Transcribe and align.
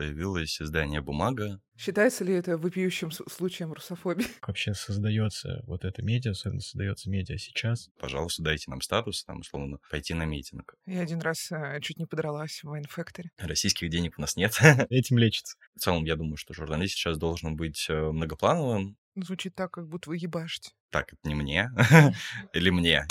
появилось 0.00 0.62
издание 0.62 1.02
«Бумага». 1.02 1.60
Считается 1.76 2.24
ли 2.24 2.32
это 2.32 2.56
вопиющим 2.56 3.10
случаем 3.10 3.74
русофобии? 3.74 4.24
Как 4.40 4.48
вообще 4.48 4.72
создается 4.72 5.62
вот 5.66 5.84
это 5.84 6.00
медиа, 6.00 6.30
особенно 6.30 6.62
создается 6.62 7.10
медиа 7.10 7.36
сейчас? 7.36 7.90
Пожалуйста, 7.98 8.42
дайте 8.42 8.70
нам 8.70 8.80
статус, 8.80 9.24
там, 9.24 9.40
условно, 9.40 9.76
пойти 9.90 10.14
на 10.14 10.24
митинг. 10.24 10.74
Я 10.86 11.02
один 11.02 11.20
раз 11.20 11.52
э, 11.52 11.78
чуть 11.82 11.98
не 11.98 12.06
подралась 12.06 12.60
в 12.62 12.74
Factory. 12.74 13.26
Российских 13.36 13.90
денег 13.90 14.14
у 14.16 14.22
нас 14.22 14.36
нет. 14.36 14.58
Этим 14.88 15.18
лечится. 15.18 15.58
В 15.76 15.80
целом, 15.80 16.06
я 16.06 16.16
думаю, 16.16 16.38
что 16.38 16.54
журналист 16.54 16.94
сейчас 16.94 17.18
должен 17.18 17.54
быть 17.56 17.84
э, 17.90 17.94
многоплановым. 17.94 18.96
Звучит 19.16 19.54
так, 19.54 19.70
как 19.70 19.86
будто 19.86 20.08
вы 20.08 20.16
ебашите. 20.16 20.70
Так, 20.90 21.12
это 21.12 21.28
не 21.28 21.34
мне. 21.34 21.70
Или 22.54 22.70
мне. 22.70 23.06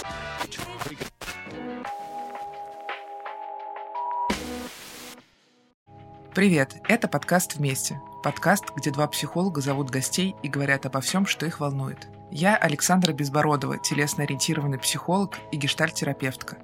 Привет, 6.36 6.76
это 6.88 7.08
подкаст 7.08 7.56
«Вместе». 7.56 8.00
Подкаст, 8.22 8.66
где 8.76 8.92
два 8.92 9.08
психолога 9.08 9.62
зовут 9.62 9.90
гостей 9.90 10.36
и 10.44 10.48
говорят 10.48 10.86
обо 10.86 11.02
всем, 11.02 11.26
что 11.26 11.48
их 11.48 11.60
волнует. 11.60 12.08
Я 12.30 12.56
Александра 12.56 13.14
Безбородова, 13.14 13.80
телесно-ориентированный 13.80 14.78
психолог 14.78 15.40
и 15.52 15.58
гештальт-терапевтка. 15.58 16.60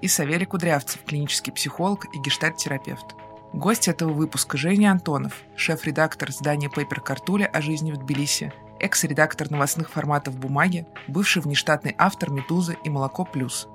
И 0.00 0.08
Савелий 0.08 0.46
Кудрявцев, 0.46 1.04
клинический 1.04 1.52
психолог 1.52 2.06
и 2.14 2.18
гештальт-терапевт. 2.18 3.14
Гость 3.52 3.88
этого 3.88 4.10
выпуска 4.10 4.56
Женя 4.56 4.92
Антонов, 4.92 5.42
шеф-редактор 5.54 6.30
издания 6.30 6.70
Paper 6.74 7.02
Картуля 7.02 7.44
о 7.44 7.60
жизни 7.60 7.92
в 7.92 7.98
Тбилиси, 7.98 8.54
экс-редактор 8.80 9.50
новостных 9.50 9.90
форматов 9.90 10.38
«Бумаги», 10.38 10.86
бывший 11.08 11.42
внештатный 11.42 11.94
автор 11.98 12.30
«Медузы» 12.30 12.78
и 12.82 12.88
«Молоко 12.88 13.26
плюс», 13.26 13.68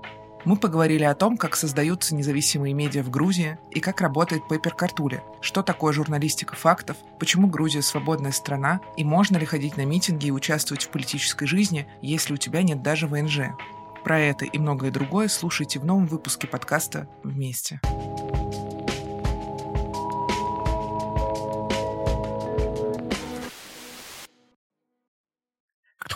мы 0.46 0.56
поговорили 0.56 1.04
о 1.04 1.16
том, 1.16 1.38
как 1.38 1.56
создаются 1.56 2.16
независимые 2.16 2.74
медиа 2.74 3.04
в 3.04 3.10
Грузии 3.10 3.58
и 3.72 3.80
как 3.80 4.02
работает 4.02 4.44
Paper 4.50 4.74
Картуля, 4.76 5.24
что 5.42 5.64
такое 5.64 5.94
журналистика 5.94 6.56
фактов, 6.56 6.98
почему 7.20 7.48
Грузия 7.48 7.82
свободная 7.82 8.32
страна 8.32 8.80
и 8.96 9.04
можно 9.04 9.38
ли 9.38 9.46
ходить 9.46 9.76
на 9.78 9.86
митинги 9.86 10.28
и 10.28 10.32
участвовать 10.32 10.84
в 10.84 10.90
политической 10.90 11.46
жизни, 11.46 11.88
если 12.02 12.34
у 12.34 12.38
тебя 12.38 12.64
нет 12.64 12.82
даже 12.82 13.08
ВНЖ. 13.08 13.52
Про 14.04 14.20
это 14.20 14.46
и 14.46 14.58
многое 14.58 14.92
другое 14.92 15.28
слушайте 15.28 15.80
в 15.80 15.86
новом 15.86 16.08
выпуске 16.08 16.48
подкаста 16.48 17.10
«Вместе». 17.24 17.82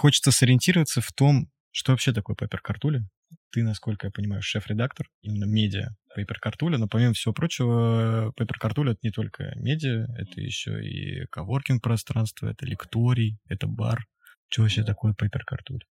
Хочется 0.04 0.32
сориентироваться 0.32 1.00
в 1.00 1.14
том, 1.14 1.48
что 1.72 1.94
вообще 1.94 2.12
такое 2.12 2.36
Paper 2.36 2.60
Картуля, 2.62 3.06
ты, 3.54 3.64
насколько 3.64 4.08
я 4.08 4.12
понимаю, 4.12 4.42
шеф-редактор 4.42 5.08
именно 5.22 5.46
медиа 5.46 5.90
Paper 6.18 6.36
Картуля, 6.42 6.80
но 6.80 6.88
помимо 6.88 7.14
всего 7.14 7.34
прочего, 7.34 8.34
Paper 8.38 8.58
Картуля— 8.60 8.92
это 8.94 9.02
не 9.04 9.12
только 9.12 9.54
медиа, 9.56 10.08
это 10.18 10.42
еще 10.42 10.84
и 10.84 11.28
коворкинг 11.28 11.82
пространство, 11.84 12.48
это 12.48 12.66
лекторий, 12.66 13.38
это 13.48 13.68
бар. 13.68 14.06
Что 14.50 14.64
вообще 14.64 14.84
такое 14.84 15.14
Paper 15.14 15.42
Картуля? 15.46 15.86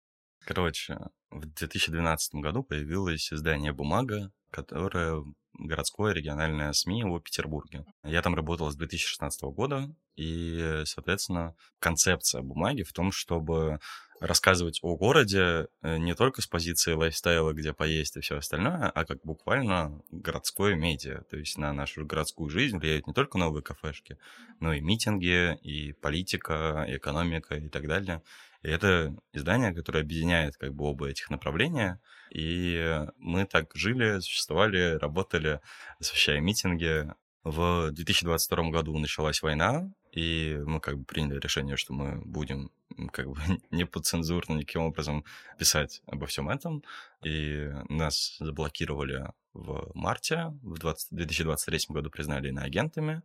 Короче, 0.45 0.97
в 1.29 1.45
2012 1.45 2.35
году 2.35 2.63
появилось 2.63 3.31
издание 3.33 3.73
«Бумага», 3.73 4.31
которое 4.51 5.21
городское 5.53 6.13
региональное 6.13 6.71
СМИ 6.71 7.03
в 7.03 7.19
Петербурге. 7.19 7.83
Я 8.03 8.21
там 8.21 8.35
работал 8.35 8.71
с 8.71 8.77
2016 8.77 9.41
года, 9.53 9.93
и, 10.15 10.83
соответственно, 10.85 11.55
концепция 11.79 12.41
бумаги 12.41 12.83
в 12.83 12.93
том, 12.93 13.11
чтобы 13.11 13.79
рассказывать 14.19 14.79
о 14.81 14.95
городе 14.95 15.67
э, 15.81 15.97
не 15.97 16.13
только 16.13 16.41
с 16.41 16.47
позиции 16.47 16.93
лайфстайла, 16.93 17.53
где 17.53 17.73
поесть 17.73 18.17
и 18.17 18.21
все 18.21 18.37
остальное, 18.37 18.89
а 18.89 19.05
как 19.05 19.21
буквально 19.23 20.01
городское 20.11 20.75
медиа. 20.75 21.23
То 21.29 21.37
есть 21.37 21.57
на 21.57 21.73
нашу 21.73 22.05
городскую 22.05 22.49
жизнь 22.49 22.77
влияют 22.77 23.07
не 23.07 23.13
только 23.13 23.37
новые 23.37 23.63
кафешки, 23.63 24.17
но 24.59 24.73
и 24.73 24.81
митинги, 24.81 25.55
и 25.61 25.93
политика, 25.93 26.85
и 26.87 26.97
экономика 26.97 27.55
и 27.55 27.69
так 27.69 27.87
далее. 27.87 28.21
И 28.61 28.67
это 28.67 29.15
издание, 29.31 29.73
которое 29.73 30.01
объединяет 30.01 30.57
как 30.57 30.73
бы 30.73 30.85
оба 30.85 31.09
этих 31.09 31.29
направления. 31.29 32.01
И 32.29 33.05
мы 33.17 33.45
так 33.45 33.71
жили, 33.73 34.19
существовали, 34.19 34.97
работали, 34.97 35.61
освещая 35.99 36.41
митинги. 36.41 37.07
В 37.43 37.91
2022 37.91 38.69
году 38.69 38.97
началась 38.99 39.41
война, 39.41 39.89
и 40.11 40.59
мы 40.65 40.79
как 40.79 40.97
бы 40.97 41.05
приняли 41.05 41.39
решение, 41.39 41.77
что 41.77 41.93
мы 41.93 42.21
будем 42.25 42.71
как 43.11 43.27
бы 43.27 43.37
не 43.71 43.85
подцензурно 43.85 44.55
никаким 44.55 44.81
образом 44.81 45.23
писать 45.57 46.01
обо 46.07 46.25
всем 46.25 46.49
этом. 46.49 46.83
И 47.23 47.69
нас 47.89 48.37
заблокировали 48.39 49.27
в 49.53 49.91
марте, 49.93 50.53
в 50.61 50.77
20, 50.79 51.09
2023 51.11 51.79
году 51.89 52.09
признали 52.09 52.49
иноагентами. 52.49 53.21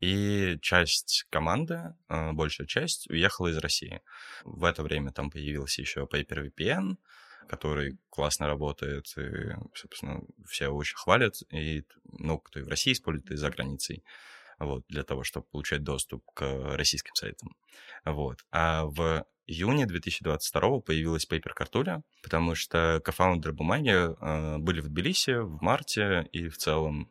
И 0.00 0.58
часть 0.62 1.26
команды, 1.28 1.94
а, 2.08 2.32
большая 2.32 2.66
часть, 2.66 3.08
уехала 3.10 3.48
из 3.48 3.58
России. 3.58 4.00
В 4.44 4.64
это 4.64 4.82
время 4.82 5.12
там 5.12 5.30
появился 5.30 5.82
еще 5.82 6.08
Paper 6.10 6.50
VPN, 6.50 6.96
который 7.48 7.98
классно 8.08 8.46
работает, 8.46 9.12
и, 9.18 9.54
собственно, 9.74 10.22
все 10.46 10.68
очень 10.68 10.96
хвалят, 10.96 11.34
и 11.50 11.84
много 12.04 12.44
кто 12.44 12.60
и 12.60 12.62
в 12.62 12.68
России 12.68 12.92
использует, 12.92 13.30
и 13.30 13.36
за 13.36 13.50
границей 13.50 14.02
вот, 14.60 14.84
для 14.88 15.02
того, 15.02 15.24
чтобы 15.24 15.46
получать 15.50 15.82
доступ 15.82 16.22
к 16.34 16.76
российским 16.76 17.14
сайтам. 17.14 17.56
Вот. 18.04 18.44
А 18.52 18.84
в 18.84 19.24
июне 19.46 19.86
2022 19.86 20.80
появилась 20.80 21.26
Paper 21.28 21.52
Картуля, 21.54 22.02
потому 22.22 22.54
что 22.54 23.00
кофаундеры 23.04 23.52
бумаги 23.52 23.90
э, 23.90 24.58
были 24.58 24.80
в 24.80 24.88
Тбилиси 24.88 25.40
в 25.40 25.60
марте, 25.60 26.28
и 26.32 26.48
в 26.48 26.56
целом, 26.56 27.10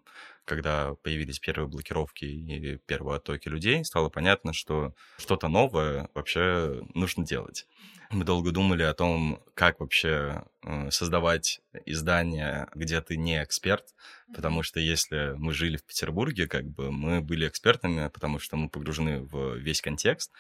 когда 0.49 0.95
появились 1.03 1.39
первые 1.39 1.67
блокировки 1.67 2.25
и 2.25 2.77
первые 2.87 3.17
оттоки 3.17 3.47
людей, 3.47 3.85
стало 3.85 4.09
понятно, 4.09 4.51
что 4.51 4.95
что-то 5.19 5.47
новое 5.47 6.09
вообще 6.15 6.81
нужно 6.95 7.23
делать. 7.23 7.67
Мы 8.09 8.25
долго 8.25 8.49
думали 8.51 8.81
о 8.81 8.95
том, 8.95 9.39
как 9.53 9.79
вообще 9.79 10.43
э, 10.63 10.89
создавать 10.89 11.61
издание, 11.85 12.67
где 12.73 12.99
ты 13.01 13.17
не 13.17 13.43
эксперт, 13.43 13.93
потому 14.33 14.63
что 14.63 14.79
если 14.79 15.35
мы 15.37 15.53
жили 15.53 15.77
в 15.77 15.83
Петербурге, 15.83 16.47
как 16.47 16.65
бы 16.65 16.91
мы 16.91 17.21
были 17.21 17.47
экспертами, 17.47 18.09
потому 18.09 18.39
что 18.39 18.57
мы 18.57 18.69
погружены 18.69 19.19
в 19.21 19.57
весь 19.57 19.81
контекст, 19.81 20.31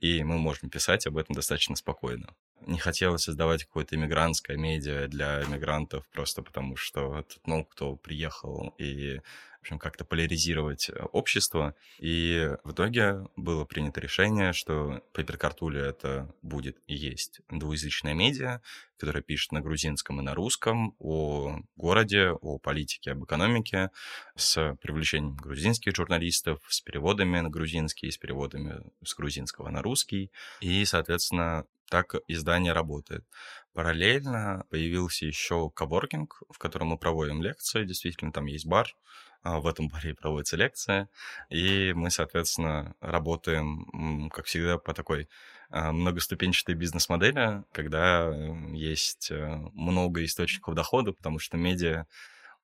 и 0.00 0.22
мы 0.24 0.38
можем 0.38 0.70
писать 0.70 1.06
об 1.06 1.18
этом 1.18 1.34
достаточно 1.34 1.76
спокойно. 1.76 2.34
Не 2.66 2.78
хотелось 2.78 3.22
создавать 3.22 3.64
какое-то 3.64 3.96
иммигрантское 3.96 4.56
медиа 4.56 5.06
для 5.08 5.42
иммигрантов, 5.44 6.08
просто 6.08 6.42
потому 6.42 6.76
что 6.76 7.22
тут 7.28 7.46
много 7.46 7.64
кто 7.64 7.96
приехал 7.96 8.74
и 8.78 9.20
в 9.58 9.62
общем, 9.62 9.78
как-то 9.78 10.04
поляризировать 10.04 10.88
э, 10.88 11.02
общество. 11.12 11.74
И 11.98 12.50
в 12.64 12.72
итоге 12.72 13.26
было 13.36 13.64
принято 13.64 14.00
решение, 14.00 14.52
что 14.52 15.02
Paper 15.12 15.36
Картуля 15.36 15.84
это 15.84 16.32
будет 16.42 16.78
и 16.86 16.94
есть 16.94 17.40
двуязычная 17.50 18.14
медиа, 18.14 18.60
которая 18.98 19.22
пишет 19.22 19.52
на 19.52 19.60
грузинском 19.60 20.20
и 20.20 20.22
на 20.22 20.34
русском 20.34 20.94
о 20.98 21.58
городе, 21.76 22.30
о 22.30 22.58
политике, 22.58 23.12
об 23.12 23.24
экономике, 23.24 23.90
с 24.36 24.76
привлечением 24.80 25.36
грузинских 25.36 25.94
журналистов, 25.94 26.60
с 26.68 26.80
переводами 26.80 27.40
на 27.40 27.50
грузинский, 27.50 28.10
с 28.10 28.16
переводами 28.16 28.80
с 29.04 29.14
грузинского 29.14 29.70
на 29.70 29.82
русский. 29.82 30.30
И, 30.60 30.84
соответственно, 30.84 31.64
так 31.88 32.14
издание 32.28 32.72
работает. 32.72 33.24
Параллельно 33.72 34.66
появился 34.70 35.26
еще 35.26 35.70
коворкинг, 35.70 36.42
в 36.50 36.58
котором 36.58 36.88
мы 36.88 36.98
проводим 36.98 37.42
лекции. 37.42 37.84
Действительно, 37.84 38.32
там 38.32 38.46
есть 38.46 38.66
бар, 38.66 38.94
в 39.42 39.66
этом 39.66 39.88
баре 39.88 40.14
проводится 40.14 40.56
лекция, 40.56 41.08
и 41.48 41.92
мы, 41.94 42.10
соответственно, 42.10 42.94
работаем, 43.00 44.30
как 44.30 44.46
всегда, 44.46 44.78
по 44.78 44.94
такой 44.94 45.28
а, 45.70 45.92
многоступенчатой 45.92 46.74
бизнес-модели, 46.74 47.62
когда 47.72 48.32
есть 48.72 49.30
э, 49.30 49.56
много 49.74 50.24
источников 50.24 50.74
дохода, 50.74 51.12
потому 51.12 51.38
что 51.38 51.56
медиа 51.56 52.06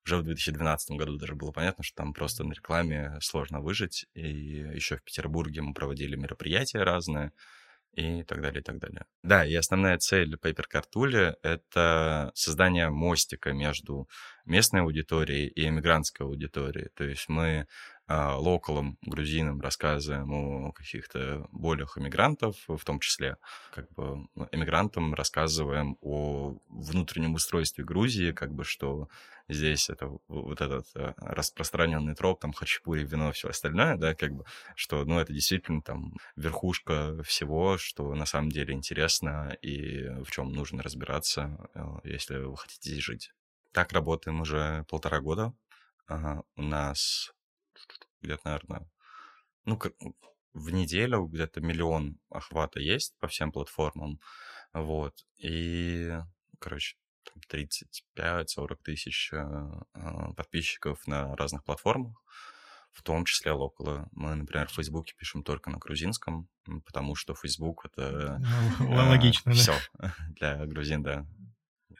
уже 0.05 0.17
в 0.17 0.23
2012 0.23 0.97
году 0.97 1.17
даже 1.17 1.35
было 1.35 1.51
понятно, 1.51 1.83
что 1.83 1.95
там 1.97 2.13
просто 2.13 2.43
на 2.43 2.53
рекламе 2.53 3.17
сложно 3.21 3.61
выжить. 3.61 4.05
И 4.13 4.27
еще 4.27 4.97
в 4.97 5.03
Петербурге 5.03 5.61
мы 5.61 5.73
проводили 5.73 6.15
мероприятия 6.15 6.83
разные 6.83 7.31
и 7.95 8.23
так 8.23 8.41
далее, 8.41 8.61
и 8.61 8.63
так 8.63 8.79
далее. 8.79 9.05
Да, 9.23 9.45
и 9.45 9.53
основная 9.55 9.97
цель 9.97 10.35
Paper 10.35 10.65
Картули— 10.67 11.35
это 11.43 12.31
создание 12.35 12.89
мостика 12.89 13.53
между 13.53 14.07
местной 14.45 14.81
аудиторией 14.81 15.47
и 15.47 15.67
эмигрантской 15.67 16.25
аудиторией. 16.25 16.89
То 16.95 17.05
есть 17.05 17.29
мы 17.29 17.67
а, 18.07 18.37
локалам, 18.37 18.97
грузинам 19.01 19.61
рассказываем 19.61 20.31
о 20.31 20.71
каких-то 20.71 21.47
болях 21.51 21.97
иммигрантов, 21.97 22.55
в 22.67 22.83
том 22.85 22.99
числе 22.99 23.37
как 23.73 23.91
бы 23.93 24.27
ну, 24.35 24.47
эмигрантам 24.51 25.15
рассказываем 25.15 25.97
о 26.01 26.57
внутреннем 26.69 27.33
устройстве 27.33 27.83
Грузии, 27.83 28.31
как 28.31 28.53
бы 28.53 28.63
что 28.63 29.09
здесь 29.47 29.89
это 29.89 30.11
вот 30.27 30.61
этот 30.61 30.85
э, 30.95 31.13
распространенный 31.17 32.13
троп, 32.13 32.41
там 32.41 32.53
хачапури, 32.53 33.03
вино, 33.03 33.31
все 33.31 33.49
остальное, 33.49 33.97
да, 33.97 34.13
как 34.13 34.33
бы, 34.33 34.45
что, 34.75 35.03
ну, 35.05 35.19
это 35.19 35.33
действительно 35.33 35.81
там 35.81 36.13
верхушка 36.35 37.21
всего, 37.23 37.77
что 37.79 38.13
на 38.13 38.25
самом 38.27 38.49
деле 38.49 38.73
интересно 38.73 39.57
и 39.61 40.07
в 40.23 40.29
чем 40.31 40.51
нужно 40.51 40.83
разбираться, 40.83 41.69
э, 41.73 41.83
если 42.03 42.37
вы 42.37 42.55
хотите 42.57 42.91
здесь 42.91 43.03
жить. 43.03 43.33
Так 43.71 43.91
работаем 43.93 44.41
уже 44.41 44.85
полтора 44.89 45.19
года. 45.19 45.53
У 46.07 46.61
нас 46.61 47.34
где-то, 48.21 48.41
наверное, 48.45 48.89
ну, 49.65 49.77
как, 49.77 49.93
в 50.53 50.69
неделю 50.71 51.25
где-то 51.25 51.61
миллион 51.61 52.17
охвата 52.29 52.79
есть 52.79 53.15
по 53.19 53.27
всем 53.27 53.51
платформам, 53.51 54.19
вот, 54.73 55.13
и, 55.37 56.13
короче, 56.59 56.97
35-40 57.49 58.75
тысяч 58.83 59.31
э, 59.33 59.37
э, 59.93 60.33
подписчиков 60.35 61.05
на 61.07 61.35
разных 61.35 61.63
платформах, 61.63 62.21
в 62.91 63.01
том 63.03 63.25
числе 63.25 63.51
около. 63.51 64.07
Мы, 64.11 64.35
например, 64.35 64.67
в 64.67 64.73
Фейсбуке 64.73 65.13
пишем 65.17 65.43
только 65.43 65.69
на 65.69 65.77
грузинском, 65.77 66.47
потому 66.85 67.15
что 67.15 67.35
Фейсбук— 67.35 67.85
это... 67.91 68.41
Ну, 68.79 68.95
логично. 68.95 69.51
Все 69.51 69.75
для 70.29 70.65
грузин, 70.65 71.03
да. 71.03 71.25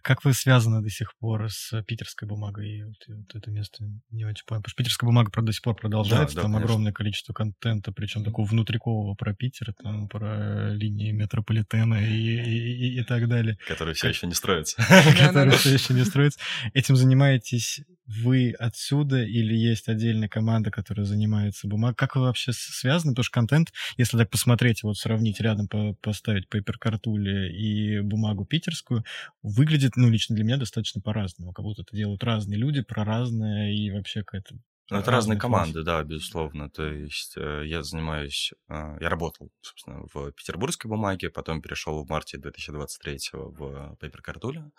Как 0.05 0.23
вы 0.23 0.35
связаны 0.35 0.83
до 0.83 0.89
сих 0.91 1.17
пор 1.17 1.49
с 1.49 1.81
питерской 1.81 2.27
бумагой? 2.27 2.69
И 2.69 2.83
вот, 2.83 2.93
вот 3.07 3.33
это 3.33 3.49
место 3.49 3.83
не 4.11 4.23
очень 4.23 4.45
понял. 4.45 4.61
Потому 4.61 4.69
что 4.69 4.77
питерская 4.77 5.07
бумага 5.07 5.31
правда, 5.31 5.47
до 5.47 5.53
сих 5.53 5.63
пор 5.63 5.75
продолжается. 5.75 6.35
Да, 6.35 6.43
там 6.43 6.51
конечно. 6.51 6.63
огромное 6.63 6.93
количество 6.93 7.33
контента, 7.33 7.91
причем 7.91 8.23
такого 8.23 8.45
внутрикового 8.45 9.15
про 9.15 9.33
Питер, 9.33 9.73
там 9.73 10.07
про 10.07 10.69
линии 10.69 11.11
метрополитена 11.11 11.95
и, 11.95 12.17
и, 12.17 12.99
и 12.99 13.03
так 13.03 13.27
далее. 13.27 13.57
Которые 13.67 13.95
все 13.95 14.09
еще 14.09 14.27
не 14.27 14.35
строятся. 14.35 14.77
Которые 15.19 15.57
все 15.57 15.73
еще 15.73 15.95
не 15.95 16.05
строятся. 16.05 16.39
Этим 16.75 16.95
занимаетесь 16.95 17.81
вы 18.07 18.51
отсюда 18.59 19.23
или 19.23 19.55
есть 19.55 19.87
отдельная 19.87 20.29
команда, 20.29 20.71
которая 20.71 21.05
занимается 21.05 21.67
бумагой? 21.67 21.95
Как 21.95 22.15
вы 22.15 22.23
вообще 22.23 22.51
связаны? 22.53 23.13
Потому 23.13 23.23
что 23.23 23.33
контент, 23.33 23.73
если 23.97 24.17
так 24.17 24.29
посмотреть, 24.29 24.83
вот 24.83 24.97
сравнить 24.97 25.41
рядом, 25.41 25.67
поставить 26.01 26.47
Paper 26.47 26.75
Cartool 26.81 27.47
и 27.49 28.01
бумагу 28.01 28.45
питерскую, 28.45 29.03
выглядит 29.41 29.95
ну, 29.95 30.09
лично 30.09 30.35
для 30.35 30.43
меня 30.43 30.57
достаточно 30.57 31.01
по-разному. 31.01 31.53
Как 31.53 31.63
будто 31.63 31.81
это 31.81 31.95
делают 31.95 32.23
разные 32.23 32.59
люди 32.59 32.81
про 32.81 33.03
разное 33.03 33.71
и 33.71 33.91
вообще 33.91 34.21
какая-то 34.21 34.55
ну, 34.91 34.99
это 34.99 35.09
разные 35.09 35.39
команды, 35.39 35.81
да, 35.81 36.03
безусловно. 36.03 36.69
То 36.69 36.85
есть 36.85 37.33
э, 37.37 37.63
я 37.65 37.81
занимаюсь, 37.81 38.53
э, 38.69 38.97
я 39.01 39.09
работал, 39.09 39.49
собственно, 39.61 40.05
в 40.13 40.31
петербургской 40.33 40.89
бумаге, 40.89 41.31
потом 41.31 41.59
перешел 41.59 42.03
в 42.03 42.09
марте 42.09 42.37
2023 42.37 43.17
в 43.33 43.97
Paper 43.99 44.19
Cartool. 44.23 44.71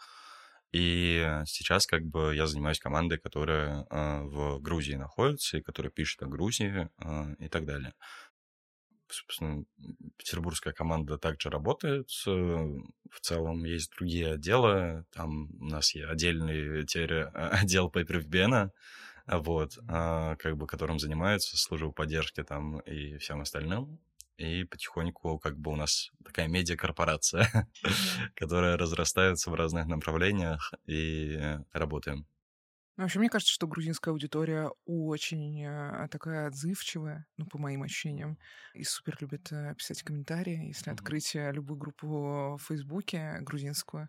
И 0.77 1.43
сейчас 1.47 1.87
как 1.87 2.05
бы 2.05 2.35
я 2.35 2.47
занимаюсь 2.47 2.79
командой, 2.79 3.19
которая 3.19 3.87
э, 3.89 4.21
в 4.25 4.61
Грузии 4.61 4.95
находится 4.95 5.57
и 5.57 5.63
которая 5.63 5.91
пишет 5.91 6.23
о 6.23 6.27
Грузии 6.27 6.91
и 7.39 7.49
так 7.49 7.65
далее 7.65 7.95
собственно, 9.09 9.65
петербургская 10.17 10.73
команда 10.73 11.17
также 11.17 11.49
работает. 11.49 12.09
Э, 12.27 12.31
в 12.31 13.21
целом 13.21 13.65
есть 13.65 13.93
другие 13.97 14.35
отделы. 14.35 15.05
Там 15.13 15.49
у 15.61 15.67
нас 15.67 15.95
есть 15.95 16.09
отдельный 16.09 16.85
теперь 16.85 17.23
отдел 17.35 17.89
PaperVBN, 17.89 18.71
вот, 19.29 19.79
как 19.87 20.57
бы 20.57 20.67
которым 20.67 20.99
занимаются 20.99 21.57
службы 21.57 21.93
поддержки 21.93 22.43
там 22.43 22.81
и 22.81 23.17
всем 23.19 23.41
остальным. 23.41 24.01
И 24.37 24.65
потихоньку 24.65 25.39
как 25.39 25.59
бы 25.59 25.73
у 25.73 25.77
нас 25.77 26.11
такая 26.25 26.49
медиакорпорация, 26.49 27.69
которая 28.35 28.77
разрастается 28.77 29.51
в 29.51 29.55
разных 29.55 29.87
направлениях, 29.87 30.73
и 30.87 31.39
работаем. 31.73 32.27
Ну, 32.97 33.03
вообще, 33.03 33.19
мне 33.19 33.29
кажется, 33.29 33.53
что 33.53 33.67
грузинская 33.67 34.13
аудитория 34.13 34.71
очень 34.87 35.63
э, 35.63 36.09
такая 36.11 36.47
отзывчивая, 36.47 37.27
ну, 37.37 37.45
по 37.45 37.59
моим 37.59 37.83
ощущениям, 37.83 38.39
и 38.73 38.85
супер 38.85 39.19
любит 39.21 39.53
э, 39.53 39.75
писать 39.77 40.03
комментарии. 40.03 40.69
Если 40.69 40.91
открыть 40.91 41.37
э, 41.37 41.53
любую 41.53 41.77
группу 41.77 42.57
в 42.57 42.59
Фейсбуке 42.67 43.41
грузинскую, 43.43 44.09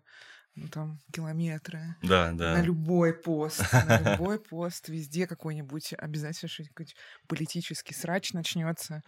ну, 0.62 0.68
там 0.68 0.98
километры. 1.12 1.96
Да, 2.02 2.32
да. 2.32 2.56
На 2.56 2.62
любой 2.62 3.14
пост, 3.14 3.62
на 3.72 4.12
любой 4.12 4.40
пост, 4.40 4.88
везде 4.88 5.26
какой-нибудь 5.26 5.94
обязательно 5.96 6.48
какой-нибудь 6.48 6.96
политический 7.26 7.94
срач 7.94 8.32
начнется. 8.32 9.02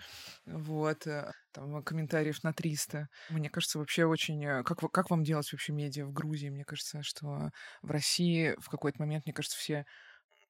Вот, 0.47 1.07
э, 1.07 1.33
там 1.53 1.83
комментариев 1.83 2.43
на 2.43 2.53
300. 2.53 3.09
Мне 3.31 3.51
кажется, 3.51 3.79
вообще 3.79 4.05
очень... 4.05 4.45
Э, 4.45 4.63
как, 4.63 4.79
как 4.93 5.11
вам 5.11 5.25
делать 5.25 5.51
вообще 5.53 5.73
медиа 5.73 6.07
в 6.07 6.13
Грузии? 6.13 6.49
Мне 6.49 6.65
кажется, 6.65 7.03
что 7.03 7.51
в 7.83 7.91
России 7.91 8.55
в 8.59 8.69
какой-то 8.69 9.01
момент, 9.01 9.27
мне 9.27 9.35
кажется, 9.35 9.59
все 9.59 9.85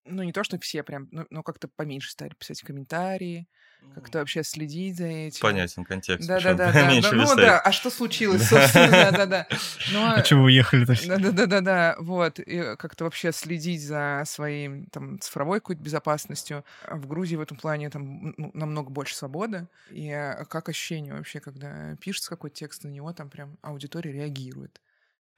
ну, 0.05 0.23
не 0.23 0.33
то, 0.33 0.45
что 0.45 0.59
все 0.59 0.83
прям, 0.83 1.09
но, 1.11 1.27
но 1.31 1.43
как-то 1.43 1.69
поменьше 1.69 2.11
стали 2.11 2.33
писать 2.35 2.63
комментарии, 2.63 3.47
как-то 3.95 4.19
вообще 4.19 4.43
следить 4.45 4.97
за 4.97 5.07
этим. 5.07 5.41
Понятен 5.41 5.85
контекст. 5.85 6.29
Да, 6.31 6.39
да, 6.41 6.55
да, 6.55 6.73
да. 6.73 7.13
Ну 7.13 7.37
да, 7.37 7.59
а 7.61 7.73
что 7.73 7.91
случилось, 7.91 8.49
собственно, 8.49 8.91
да, 8.91 9.11
да, 9.11 9.27
да. 9.27 9.47
А 9.95 10.23
чего 10.23 10.45
уехали 10.45 10.85
то 10.85 10.95
Да, 11.09 11.19
да, 11.19 11.33
да, 11.33 11.47
да, 11.47 11.61
да. 11.61 11.97
Вот. 11.99 12.39
И 12.39 12.77
как-то 12.77 13.05
вообще 13.05 13.33
следить 13.33 13.83
за 13.83 14.23
своей 14.27 14.87
там 14.93 15.19
цифровой 15.19 15.61
какой-то 15.61 15.83
безопасностью. 15.83 16.65
В 16.89 17.07
Грузии 17.07 17.37
в 17.37 17.41
этом 17.41 17.57
плане 17.57 17.91
там 17.91 18.35
ну, 18.37 18.51
намного 18.55 18.91
больше 18.91 19.17
свободы. 19.17 19.67
И 19.91 20.11
а, 20.11 20.45
как 20.45 20.69
ощущение 20.69 21.15
вообще, 21.15 21.41
когда 21.41 21.97
пишется 21.97 22.31
какой-то 22.31 22.57
текст 22.57 22.85
на 22.85 22.89
него, 22.89 23.13
там 23.13 23.29
прям 23.29 23.59
аудитория 23.63 24.13
реагирует. 24.13 24.81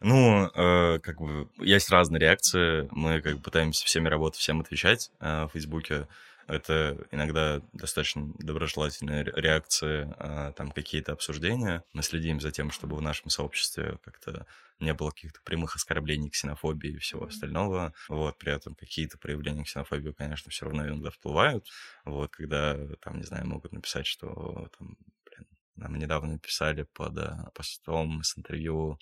Ну, 0.03 0.51
э, 0.55 0.99
как 0.99 1.21
бы 1.21 1.49
есть 1.59 1.91
разные 1.91 2.21
реакции. 2.21 2.89
Мы 2.91 3.21
как 3.21 3.37
бы 3.37 3.43
пытаемся 3.43 3.87
всеми 3.87 4.09
работать, 4.09 4.41
всем 4.41 4.61
отвечать 4.61 5.11
э, 5.21 5.45
в 5.45 5.51
Фейсбуке. 5.53 6.09
Это 6.49 6.99
иногда 7.13 7.63
достаточно 7.73 8.33
доброжелательные 8.41 9.23
реакции, 9.25 10.13
э, 10.19 10.53
там 10.57 10.73
какие-то 10.73 11.13
обсуждения. 11.13 11.85
Мы 11.93 12.03
следим 12.03 12.41
за 12.41 12.51
тем, 12.51 12.73
чтобы 12.73 12.97
в 12.97 13.03
нашем 13.03 13.31
сообществе 13.31 13.99
как-то 14.05 14.45
не 14.81 14.93
было 14.93 15.11
каких-то 15.11 15.41
прямых 15.45 15.77
оскорблений, 15.77 16.31
ксенофобии 16.31 16.95
и 16.95 16.99
всего 16.99 17.27
остального. 17.27 17.95
Вот, 18.09 18.37
при 18.39 18.53
этом 18.53 18.75
какие-то 18.75 19.19
проявления 19.19 19.63
ксенофобии, 19.63 20.11
конечно, 20.11 20.51
все 20.51 20.65
равно 20.65 20.85
иногда 20.89 21.11
всплывают. 21.11 21.69
Вот, 22.05 22.33
когда, 22.33 22.77
там, 23.01 23.19
не 23.19 23.25
знаю, 23.25 23.47
могут 23.47 23.73
написать, 23.73 24.07
что 24.07 24.69
там, 24.77 24.97
блин, 25.25 25.47
нам 25.77 25.95
недавно 25.97 26.33
написали 26.33 26.83
под 26.93 27.17
э, 27.19 27.37
постом 27.55 28.25
с 28.25 28.37
интервью 28.37 28.99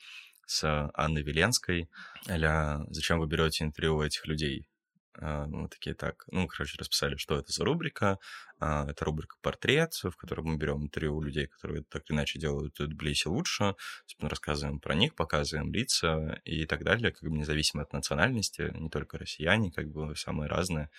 с 0.51 0.91
Анной 0.95 1.23
Веленской, 1.23 1.89
а 2.29 2.81
«Зачем 2.91 3.21
вы 3.21 3.29
берете 3.29 3.65
интервью 3.65 3.97
у 3.97 4.03
этих 4.03 4.27
людей?» 4.27 4.67
а, 5.15 5.47
Мы 5.47 5.69
такие 5.69 5.95
так, 5.95 6.25
ну, 6.33 6.49
короче, 6.49 6.77
расписали, 6.77 7.17
что 7.17 7.39
это 7.39 7.53
за 7.53 7.65
рубрика. 7.65 8.19
А, 8.59 8.91
это 8.91 9.05
рубрика 9.05 9.37
«Портрет», 9.43 9.93
в 10.03 10.17
которой 10.17 10.41
мы 10.41 10.57
берем 10.57 10.83
интервью 10.83 11.17
у 11.17 11.23
людей, 11.23 11.47
которые 11.47 11.85
так 11.85 12.03
или 12.09 12.17
иначе 12.17 12.41
делают 12.41 12.75
Тбилиси 12.79 13.29
лучше, 13.29 13.77
рассказываем 14.21 14.81
про 14.81 14.95
них, 14.97 15.15
показываем 15.15 15.73
лица 15.73 16.41
и 16.45 16.67
так 16.67 16.83
далее, 16.83 17.13
как 17.13 17.23
бы 17.23 17.39
независимо 17.39 17.85
от 17.85 17.93
национальности, 17.93 18.73
не 18.75 18.91
только 18.91 19.19
россияне, 19.19 19.71
как 19.71 19.89
бы 19.89 20.17
самые 20.17 20.49
разные 20.49 20.91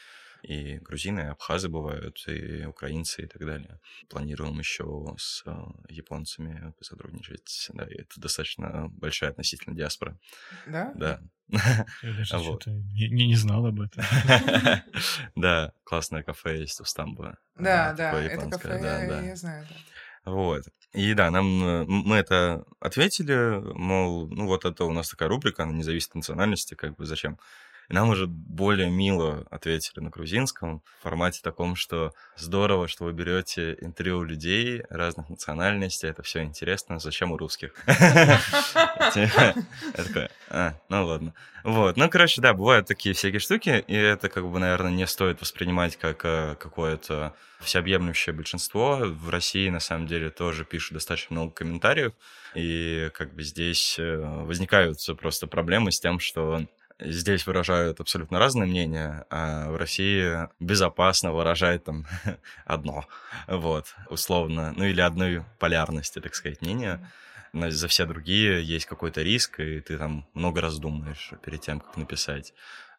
и 0.44 0.78
грузины, 0.78 1.22
и 1.22 1.24
абхазы 1.24 1.70
бывают, 1.70 2.24
и 2.28 2.66
украинцы 2.66 3.24
и 3.24 3.28
так 3.28 3.46
далее. 3.46 3.80
Планируем 4.10 4.58
еще 4.60 5.16
с 5.18 5.44
э, 5.46 5.52
японцами 5.90 6.74
сотрудничать. 6.82 7.70
Да, 7.74 7.86
и 7.86 7.96
это 7.96 8.20
достаточно 8.20 8.88
большая 8.90 9.32
относительно 9.32 9.76
диаспора. 9.76 10.18
Да? 10.68 10.92
Да. 10.96 11.22
Я 11.50 11.86
даже 12.04 12.38
вот. 12.38 12.66
не, 12.66 13.28
не 13.28 13.36
знал 13.36 13.66
об 13.66 13.82
этом. 13.82 14.04
Да, 15.36 15.74
классное 15.84 16.24
кафе 16.24 16.60
есть 16.60 16.80
у 16.80 16.86
Стамбула. 16.86 17.38
Да, 17.56 17.94
да, 17.94 18.22
это 18.22 18.50
кафе, 18.50 19.24
я 19.26 19.36
знаю, 19.36 19.68
да. 19.70 19.76
Вот. 20.32 20.64
И 20.94 21.14
да, 21.14 21.32
нам 21.32 21.64
э, 21.64 21.86
мы 21.88 22.18
это 22.18 22.64
ответили, 22.80 23.60
мол, 23.74 24.28
ну 24.28 24.46
вот 24.46 24.66
это 24.66 24.86
у 24.86 24.94
нас 24.94 25.10
такая 25.10 25.30
рубрика, 25.30 25.64
она 25.64 25.74
не 25.74 25.84
зависит 25.84 26.10
от 26.10 26.16
национальности, 26.16 26.76
как 26.76 26.96
бы 26.96 27.06
зачем 27.06 27.40
и 27.92 27.94
нам 27.94 28.10
уже 28.10 28.26
более 28.26 28.90
мило 28.90 29.46
ответили 29.52 30.00
на 30.00 30.10
грузинском 30.10 30.82
в 31.00 31.04
формате 31.04 31.42
таком, 31.44 31.76
что 31.76 32.14
здорово, 32.38 32.88
что 32.88 33.04
вы 33.04 33.12
берете 33.12 33.78
интервью 33.82 34.20
у 34.20 34.24
людей 34.24 34.84
разных 34.90 35.30
национальностей, 35.30 36.08
это 36.08 36.24
все 36.24 36.42
интересно, 36.42 37.00
зачем 37.00 37.34
у 37.34 37.38
русских? 37.38 37.74
Такой, 39.16 40.30
а, 40.50 40.76
ну 40.88 41.06
ладно. 41.06 41.34
Вот, 41.66 41.98
ну, 41.98 42.10
короче, 42.10 42.40
да, 42.40 42.54
бывают 42.54 42.88
такие 42.88 43.14
всякие 43.14 43.40
штуки, 43.40 43.84
и 43.86 43.96
это, 43.96 44.30
как 44.30 44.50
бы, 44.50 44.58
наверное, 44.58 44.92
не 44.92 45.06
стоит 45.06 45.42
воспринимать 45.42 45.98
как 45.98 46.24
э, 46.24 46.56
какое-то 46.58 47.36
всеобъемлющее 47.60 48.34
большинство. 48.34 49.00
В 49.04 49.30
России, 49.30 49.70
на 49.70 49.82
самом 49.82 50.08
деле, 50.08 50.30
тоже 50.30 50.64
пишут 50.64 50.94
достаточно 50.94 51.36
много 51.36 51.52
комментариев, 51.52 52.14
и 52.56 53.12
как 53.14 53.36
бы 53.36 53.44
здесь 53.44 54.00
э, 54.00 54.16
возникают 54.18 54.98
просто 55.20 55.46
проблемы 55.48 55.92
с 55.92 56.00
тем, 56.00 56.20
что 56.22 56.66
здесь 57.02 57.46
выражают 57.46 58.00
абсолютно 58.00 58.40
разные 58.40 58.68
мнения, 58.68 59.26
а 59.30 59.70
в 59.70 59.76
России 59.76 60.48
безопасно 60.60 61.32
выражать 61.32 61.84
там 61.84 62.06
одно, 62.66 63.06
вот, 63.48 63.96
условно, 64.10 64.74
ну 64.76 64.86
или 64.86 65.02
одной 65.02 65.44
полярности, 65.60 66.20
так 66.20 66.36
сказать, 66.36 66.62
мнения. 66.62 67.12
Но 67.54 67.70
за 67.70 67.88
все 67.90 68.06
другие 68.06 68.64
есть 68.64 68.86
какой-то 68.86 69.22
риск, 69.22 69.60
и 69.60 69.82
ты 69.82 69.98
там 69.98 70.26
много 70.34 70.62
раз 70.62 70.80
думаешь 70.80 71.32
перед 71.44 71.62
тем, 71.62 71.82
как 71.82 71.98
написать. 71.98 72.54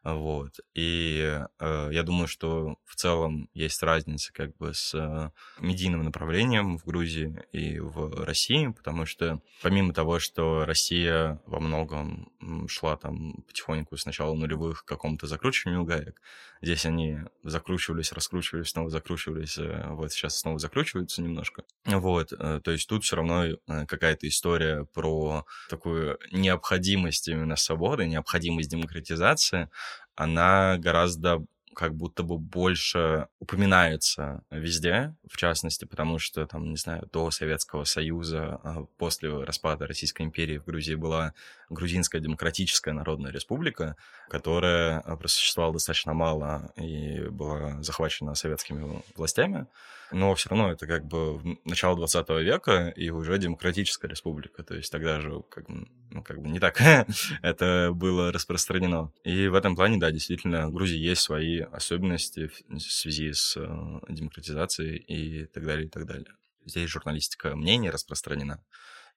Вот. 0.05 0.59
И 0.75 1.41
э, 1.61 1.89
я 1.93 2.03
думаю, 2.03 2.27
что 2.27 2.77
в 2.85 2.97
целом 2.97 3.49
есть 3.55 3.83
разница 3.83 4.33
как 4.33 4.57
бы 4.57 4.75
с 4.75 4.95
э, 4.95 5.31
медийным 5.61 6.03
направлением 6.03 6.77
в 6.77 6.85
Грузии 6.85 7.45
и 7.53 7.79
в 7.79 8.25
России, 8.25 8.67
потому 8.69 9.07
что 9.07 9.41
помимо 9.63 9.95
того, 9.95 10.19
что 10.19 10.65
Россия 10.65 11.41
во 11.47 11.61
многом 11.61 12.33
шла 12.69 12.97
там 12.97 13.45
потихоньку 13.47 13.97
с 13.97 14.05
начала 14.05 14.35
нулевых 14.35 14.85
к 14.85 14.89
какому-то 14.89 15.29
закручиванию 15.29 15.85
гаек, 15.85 16.21
здесь 16.63 16.87
они 16.87 17.19
закручивались, 17.43 18.13
раскручивались, 18.13 18.69
снова 18.69 18.89
закручивались, 18.89 19.59
э, 19.59 19.87
вот 19.91 20.13
сейчас 20.13 20.39
снова 20.39 20.59
закручиваются 20.59 21.21
немножко. 21.23 21.65
Вот, 21.85 22.33
э, 22.33 22.61
то 22.63 22.71
есть 22.71 22.89
тут 22.89 23.05
все 23.05 23.17
равно 23.17 23.45
э, 23.45 23.57
какая-то 23.87 24.29
история 24.29 24.85
про 24.95 25.45
такую 25.69 26.19
необходимость 26.31 27.29
именно 27.29 27.57
свободы, 27.57 28.07
необходимость 28.07 28.71
демократизации, 28.71 29.69
она 30.17 30.77
гораздо 30.79 31.45
как 31.75 31.95
будто 31.95 32.23
бы 32.23 32.39
больше 32.39 33.29
упоминается 33.39 34.43
везде, 34.51 35.15
в 35.29 35.37
частности, 35.37 35.85
потому 35.85 36.19
что, 36.19 36.47
там, 36.47 36.71
не 36.71 36.77
знаю, 36.77 37.09
до 37.13 37.31
Советского 37.31 37.85
Союза, 37.85 38.61
а 38.63 38.85
после 38.99 39.31
распада 39.43 39.87
Российской 39.87 40.23
империи 40.23 40.59
в 40.59 40.65
Грузии 40.65 40.95
была 40.95 41.35
Грузинская 41.71 42.21
Демократическая 42.21 42.93
Народная 42.93 43.33
Республика, 43.33 43.97
которая 44.29 45.01
просуществовала 45.01 45.75
достаточно 45.75 46.13
мало 46.13 46.73
и 46.77 47.21
была 47.29 47.83
захвачена 47.83 48.35
советскими 48.35 49.03
властями 49.17 49.67
но 50.13 50.35
все 50.35 50.51
равно 50.51 50.73
это 50.73 50.87
как 50.87 51.07
бы 51.07 51.59
начало 51.65 51.97
20 51.97 52.29
века 52.41 52.89
и 52.89 53.11
уже 53.11 53.39
демократическая 53.39 54.09
республика, 54.09 54.63
то 54.63 54.75
есть 54.75 54.91
тогда 54.91 55.21
же 55.21 55.43
как, 55.51 55.69
ну, 55.69 56.23
как 56.23 56.41
бы 56.41 56.49
не 56.49 56.61
так 56.61 56.81
это 57.43 57.91
было 57.93 58.33
распространено. 58.33 59.13
И 59.25 59.49
в 59.49 59.55
этом 59.55 59.77
плане, 59.77 59.99
да, 59.99 60.11
действительно, 60.11 60.69
в 60.69 60.73
Грузии 60.73 60.99
есть 60.99 61.23
свои 61.23 61.61
особенности 61.61 62.51
в 62.69 62.81
связи 62.81 63.33
с 63.33 63.57
э, 63.57 63.67
демократизацией 64.09 64.97
и 64.97 65.47
так 65.47 65.65
далее, 65.65 65.87
и 65.87 65.91
так 65.91 66.07
далее. 66.07 66.35
Здесь 66.65 66.91
журналистика 66.91 67.57
мнений 67.57 67.91
распространена, 67.91 68.63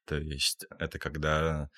то 0.06 0.18
есть 0.18 0.66
это 0.80 1.00
когда 1.00 1.70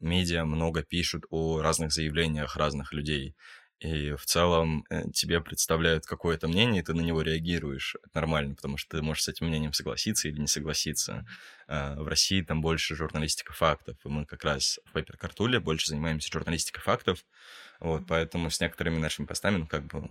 медиа 0.00 0.44
много 0.44 0.82
пишут 0.82 1.24
о 1.30 1.60
разных 1.62 1.92
заявлениях 1.92 2.56
разных 2.56 2.92
людей, 2.92 3.34
и 3.80 4.12
в 4.12 4.24
целом 4.24 4.84
э, 4.88 5.10
тебе 5.12 5.40
представляют 5.40 6.06
какое-то 6.06 6.48
мнение, 6.48 6.82
и 6.82 6.84
ты 6.84 6.94
на 6.94 7.02
него 7.02 7.20
реагируешь. 7.20 7.96
Это 7.96 8.20
нормально, 8.20 8.54
потому 8.54 8.78
что 8.78 8.96
ты 8.96 9.02
можешь 9.02 9.24
с 9.24 9.28
этим 9.28 9.48
мнением 9.48 9.74
согласиться 9.74 10.28
или 10.28 10.40
не 10.40 10.46
согласиться. 10.46 11.26
А, 11.68 11.94
в 11.96 12.08
России 12.08 12.40
там 12.40 12.62
больше 12.62 12.96
журналистика 12.96 13.52
фактов, 13.52 13.96
и 14.04 14.08
мы 14.08 14.24
как 14.24 14.44
раз 14.44 14.80
в 14.86 14.96
Paper 14.96 15.18
Cartoon 15.20 15.60
больше 15.60 15.88
занимаемся 15.88 16.32
журналистикой 16.32 16.82
фактов, 16.82 17.24
вот, 17.78 18.06
поэтому 18.06 18.50
с 18.50 18.60
некоторыми 18.60 18.98
нашими 18.98 19.26
постами, 19.26 19.58
ну, 19.58 19.66
как 19.66 19.84
бы, 19.86 20.08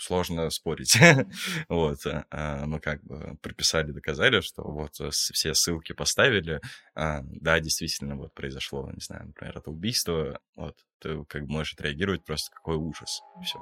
сложно 0.00 0.50
спорить. 0.50 0.96
вот, 1.68 2.06
а, 2.06 2.24
а, 2.30 2.66
мы 2.66 2.80
как 2.80 3.02
бы 3.04 3.36
прописали, 3.42 3.92
доказали, 3.92 4.40
что 4.40 4.62
вот 4.62 5.00
э, 5.00 5.10
все 5.10 5.54
ссылки 5.54 5.92
поставили, 5.92 6.60
а, 6.94 7.22
да, 7.24 7.60
действительно, 7.60 8.16
вот 8.16 8.32
произошло, 8.34 8.90
не 8.92 9.00
знаю, 9.00 9.26
например, 9.26 9.58
это 9.58 9.70
убийство, 9.70 10.40
вот, 10.54 10.76
ты 11.00 11.24
как 11.24 11.42
бы 11.42 11.52
можешь 11.52 11.74
отреагировать 11.74 12.24
просто 12.24 12.50
какой 12.54 12.76
ужас, 12.76 13.20
все. 13.42 13.58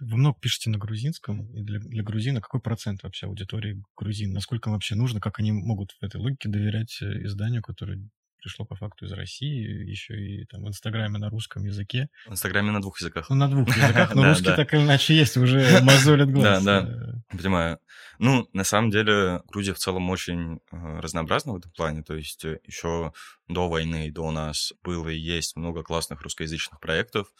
Вы 0.00 0.16
много 0.16 0.36
пишете 0.40 0.68
на 0.68 0.78
грузинском, 0.78 1.46
и 1.54 1.62
для, 1.62 1.78
для 1.78 2.02
грузина 2.02 2.40
какой 2.40 2.60
процент 2.60 3.04
вообще 3.04 3.26
аудитории 3.26 3.84
грузин? 3.96 4.32
Насколько 4.32 4.68
им 4.68 4.74
вообще 4.74 4.96
нужно, 4.96 5.20
как 5.20 5.38
они 5.38 5.52
могут 5.52 5.92
в 5.92 6.02
этой 6.02 6.20
логике 6.20 6.48
доверять 6.48 7.00
э, 7.00 7.22
изданию, 7.22 7.62
которое 7.62 8.00
пришло 8.42 8.66
по 8.66 8.74
факту 8.74 9.06
из 9.06 9.12
России, 9.12 9.88
еще 9.88 10.14
и 10.14 10.44
там 10.46 10.64
в 10.64 10.68
Инстаграме 10.68 11.18
на 11.18 11.30
русском 11.30 11.64
языке. 11.64 12.08
В 12.26 12.32
Инстаграме 12.32 12.72
на 12.72 12.80
двух 12.80 13.00
языках. 13.00 13.30
Ну, 13.30 13.36
на 13.36 13.48
двух 13.48 13.68
языках, 13.76 14.14
но 14.14 14.24
русский 14.24 14.54
так 14.54 14.74
или 14.74 14.82
иначе 14.82 15.14
есть, 15.14 15.36
уже 15.36 15.80
мозолит 15.82 16.30
глаз. 16.30 16.62
Да, 16.62 16.82
да, 16.82 17.14
понимаю. 17.30 17.78
Ну, 18.18 18.48
на 18.52 18.64
самом 18.64 18.90
деле, 18.90 19.42
Грузия 19.46 19.74
в 19.74 19.78
целом 19.78 20.10
очень 20.10 20.60
э, 20.70 21.00
разнообразна 21.00 21.52
в 21.52 21.56
этом 21.56 21.70
плане, 21.72 22.02
то 22.02 22.14
есть 22.14 22.44
э, 22.44 22.58
еще 22.64 23.12
до 23.48 23.68
войны, 23.68 24.10
до 24.10 24.30
нас 24.30 24.72
было 24.82 25.08
и 25.08 25.16
есть 25.16 25.56
много 25.56 25.82
классных 25.82 26.20
русскоязычных 26.22 26.80
проектов, 26.80 27.32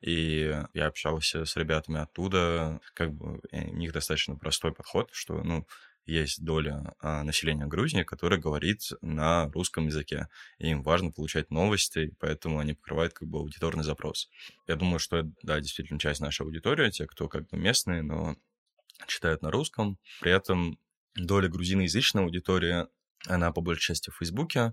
и 0.00 0.54
я 0.74 0.86
общался 0.86 1.44
с 1.44 1.56
ребятами 1.56 2.00
оттуда, 2.00 2.80
как 2.94 3.12
бы 3.12 3.40
у 3.50 3.74
них 3.74 3.92
достаточно 3.92 4.36
простой 4.36 4.72
подход, 4.72 5.10
что, 5.12 5.42
ну, 5.42 5.66
есть 6.08 6.42
доля 6.42 6.94
а, 7.00 7.22
населения 7.22 7.66
Грузии, 7.66 8.02
которая 8.02 8.40
говорит 8.40 8.80
на 9.02 9.48
русском 9.50 9.86
языке. 9.86 10.28
И 10.58 10.68
им 10.68 10.82
важно 10.82 11.12
получать 11.12 11.50
новости, 11.50 12.14
поэтому 12.18 12.58
они 12.58 12.74
покрывают 12.74 13.12
как 13.12 13.28
бы 13.28 13.38
аудиторный 13.38 13.84
запрос. 13.84 14.28
Я 14.66 14.76
думаю, 14.76 14.98
что 14.98 15.18
это, 15.18 15.32
да, 15.42 15.60
действительно 15.60 16.00
часть 16.00 16.20
нашей 16.20 16.42
аудитории, 16.42 16.90
те, 16.90 17.06
кто 17.06 17.28
как 17.28 17.48
бы 17.48 17.58
местные, 17.58 18.02
но 18.02 18.36
читают 19.06 19.42
на 19.42 19.50
русском. 19.50 19.98
При 20.20 20.32
этом 20.32 20.78
доля 21.14 21.48
грузиноязычной 21.48 22.22
аудитории, 22.22 22.86
она 23.26 23.52
по 23.52 23.60
большей 23.60 23.82
части 23.82 24.10
в 24.10 24.16
Фейсбуке. 24.16 24.72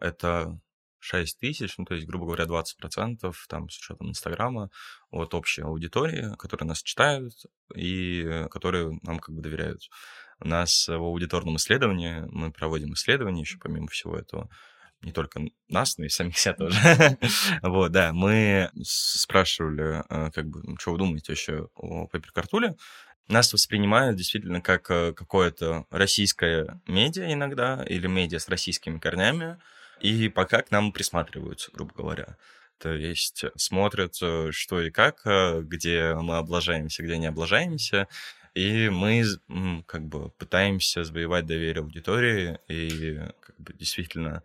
Это 0.00 0.60
6 1.00 1.38
тысяч, 1.38 1.78
ну, 1.78 1.84
то 1.84 1.94
есть, 1.94 2.06
грубо 2.06 2.26
говоря, 2.26 2.44
20% 2.44 3.32
там 3.48 3.68
с 3.68 3.78
учетом 3.78 4.10
Инстаграма 4.10 4.70
от 5.10 5.34
общей 5.34 5.62
аудитории, 5.62 6.34
которые 6.36 6.66
нас 6.66 6.82
читают 6.82 7.32
и 7.74 8.46
которые 8.50 8.98
нам 9.02 9.18
как 9.18 9.34
бы 9.34 9.40
доверяют. 9.40 9.82
У 10.40 10.48
нас 10.48 10.88
в 10.88 10.92
аудиторном 10.92 11.56
исследовании, 11.56 12.24
мы 12.30 12.52
проводим 12.52 12.92
исследования 12.92 13.40
еще 13.40 13.58
помимо 13.58 13.88
всего 13.88 14.16
этого, 14.16 14.50
не 15.02 15.12
только 15.12 15.40
нас, 15.68 15.98
но 15.98 16.04
и 16.04 16.08
самих 16.08 16.38
себя 16.38 16.54
тоже. 16.54 16.78
вот, 17.62 17.92
да, 17.92 18.12
мы 18.12 18.70
спрашивали, 18.82 20.02
э, 20.08 20.30
как 20.32 20.46
бы, 20.48 20.62
что 20.78 20.92
вы 20.92 20.98
думаете 20.98 21.32
вообще 21.32 21.68
о 21.74 22.06
паперкартуле. 22.06 22.76
Нас 23.28 23.52
воспринимают 23.52 24.16
действительно 24.16 24.60
как 24.60 24.90
э, 24.90 25.12
какое-то 25.12 25.86
российское 25.90 26.80
медиа 26.86 27.32
иногда, 27.32 27.84
или 27.84 28.06
медиа 28.06 28.38
с 28.38 28.48
российскими 28.48 28.98
корнями, 28.98 29.58
и 30.00 30.28
пока 30.28 30.62
к 30.62 30.70
нам 30.70 30.92
присматриваются, 30.92 31.70
грубо 31.72 31.94
говоря. 31.94 32.36
То 32.78 32.92
есть 32.92 33.44
смотрят, 33.56 34.16
э, 34.20 34.50
что 34.52 34.80
и 34.80 34.90
как, 34.90 35.22
где 35.24 36.14
мы 36.14 36.36
облажаемся, 36.36 37.02
где 37.02 37.16
не 37.16 37.26
облажаемся, 37.26 38.08
и 38.56 38.88
мы 38.88 39.22
как 39.86 40.06
бы 40.08 40.30
пытаемся 40.30 41.04
завоевать 41.04 41.44
доверие 41.44 41.82
аудитории, 41.82 42.58
и 42.68 43.18
как 43.40 43.54
бы 43.58 43.74
действительно 43.74 44.44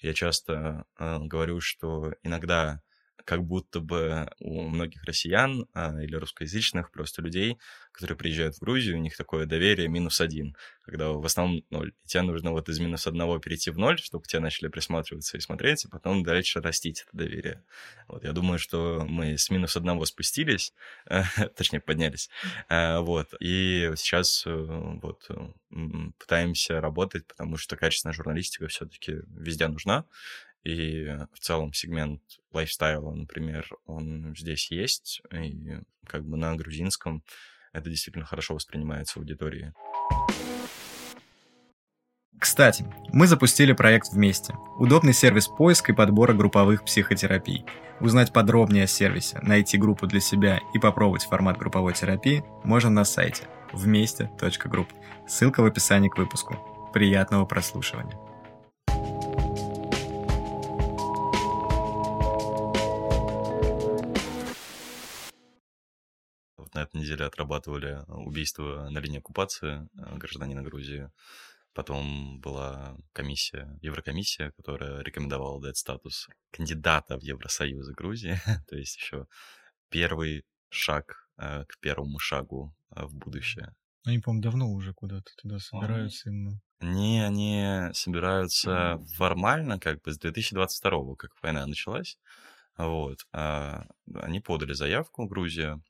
я 0.00 0.12
часто 0.14 0.84
э, 0.98 1.18
говорю, 1.20 1.60
что 1.60 2.12
иногда 2.24 2.82
как 3.24 3.44
будто 3.44 3.80
бы 3.80 4.30
у 4.40 4.62
многих 4.62 5.04
россиян 5.04 5.66
а, 5.74 6.00
или 6.02 6.16
русскоязычных 6.16 6.90
просто 6.90 7.22
людей, 7.22 7.58
которые 7.92 8.16
приезжают 8.16 8.56
в 8.56 8.60
Грузию, 8.60 8.96
у 8.96 9.00
них 9.00 9.16
такое 9.16 9.46
доверие 9.46 9.88
минус 9.88 10.20
один, 10.20 10.56
когда 10.82 11.10
в 11.10 11.24
основном 11.24 11.62
ноль. 11.70 11.92
И 12.04 12.08
тебе 12.08 12.22
нужно 12.22 12.52
вот 12.52 12.68
из 12.68 12.78
минус 12.80 13.06
одного 13.06 13.38
перейти 13.38 13.70
в 13.70 13.78
ноль, 13.78 13.98
чтобы 13.98 14.24
к 14.24 14.26
тебе 14.26 14.40
начали 14.40 14.68
присматриваться 14.68 15.36
и 15.36 15.40
смотреть, 15.40 15.84
и 15.84 15.88
потом 15.88 16.22
дальше 16.24 16.60
растить 16.60 17.02
это 17.02 17.16
доверие. 17.16 17.64
Вот, 18.08 18.24
я 18.24 18.32
думаю, 18.32 18.58
что 18.58 19.04
мы 19.08 19.36
с 19.38 19.50
минус 19.50 19.76
одного 19.76 20.04
спустились, 20.06 20.72
точнее, 21.56 21.80
поднялись, 21.80 22.30
э, 22.68 22.98
вот, 22.98 23.34
и 23.40 23.92
сейчас 23.96 24.44
э, 24.46 24.50
вот 24.54 25.28
пытаемся 26.18 26.80
работать, 26.80 27.26
потому 27.26 27.56
что 27.56 27.76
качественная 27.76 28.14
журналистика 28.14 28.68
все-таки 28.68 29.20
везде 29.28 29.68
нужна, 29.68 30.06
и 30.64 31.06
в 31.32 31.38
целом 31.40 31.72
сегмент 31.72 32.22
лайфстайла, 32.52 33.12
например, 33.12 33.68
он 33.86 34.34
здесь 34.36 34.70
есть, 34.70 35.22
и 35.32 35.78
как 36.06 36.24
бы 36.24 36.36
на 36.36 36.54
грузинском 36.54 37.22
это 37.72 37.88
действительно 37.88 38.24
хорошо 38.24 38.54
воспринимается 38.54 39.18
аудиторией. 39.18 39.72
Кстати, 42.38 42.84
мы 43.12 43.28
запустили 43.28 43.72
проект 43.72 44.08
вместе. 44.12 44.54
Удобный 44.78 45.12
сервис 45.12 45.46
поиска 45.46 45.92
и 45.92 45.94
подбора 45.94 46.32
групповых 46.32 46.84
психотерапий. 46.84 47.64
Узнать 48.00 48.32
подробнее 48.32 48.84
о 48.84 48.88
сервисе, 48.88 49.38
найти 49.42 49.78
группу 49.78 50.08
для 50.08 50.18
себя 50.18 50.58
и 50.74 50.80
попробовать 50.80 51.24
формат 51.24 51.56
групповой 51.56 51.94
терапии 51.94 52.42
можно 52.64 52.90
на 52.90 53.04
сайте 53.04 53.44
вместе.групп. 53.72 54.88
Ссылка 55.28 55.62
в 55.62 55.66
описании 55.66 56.08
к 56.08 56.18
выпуску. 56.18 56.90
Приятного 56.92 57.44
прослушивания. 57.44 58.18
На 66.82 66.86
этой 66.86 67.00
неделе 67.00 67.24
отрабатывали 67.24 68.04
убийство 68.08 68.88
на 68.90 68.98
линии 68.98 69.18
оккупации 69.18 69.88
э, 69.96 70.16
гражданина 70.16 70.62
Грузии. 70.62 71.10
Потом 71.74 72.40
была 72.40 72.96
комиссия, 73.12 73.78
Еврокомиссия, 73.80 74.50
которая 74.50 75.02
рекомендовала 75.02 75.60
дать 75.60 75.76
статус 75.76 76.28
кандидата 76.50 77.18
в 77.18 77.22
Евросоюз 77.22 77.88
Грузии. 77.90 78.36
То 78.68 78.76
есть 78.76 78.96
еще 78.96 79.26
первый 79.90 80.44
шаг 80.70 81.28
э, 81.38 81.64
к 81.66 81.78
первому 81.78 82.18
шагу 82.18 82.74
э, 82.94 83.04
в 83.04 83.14
будущее. 83.14 83.74
Они, 84.04 84.18
по-моему, 84.18 84.42
давно 84.42 84.70
уже 84.72 84.92
куда-то 84.92 85.30
туда 85.40 85.60
собираются 85.60 86.30
именно. 86.30 86.60
Не, 86.80 87.24
они 87.24 87.92
собираются 87.92 88.98
формально, 89.14 89.78
как 89.78 90.02
бы 90.02 90.12
с 90.12 90.18
2022, 90.18 91.14
как 91.14 91.30
война 91.40 91.64
началась. 91.64 92.18
Вот. 92.76 93.20
А 93.32 93.86
они 94.14 94.40
подали 94.40 94.72
заявку 94.72 95.24
в 95.24 95.28
Грузию. 95.28 95.80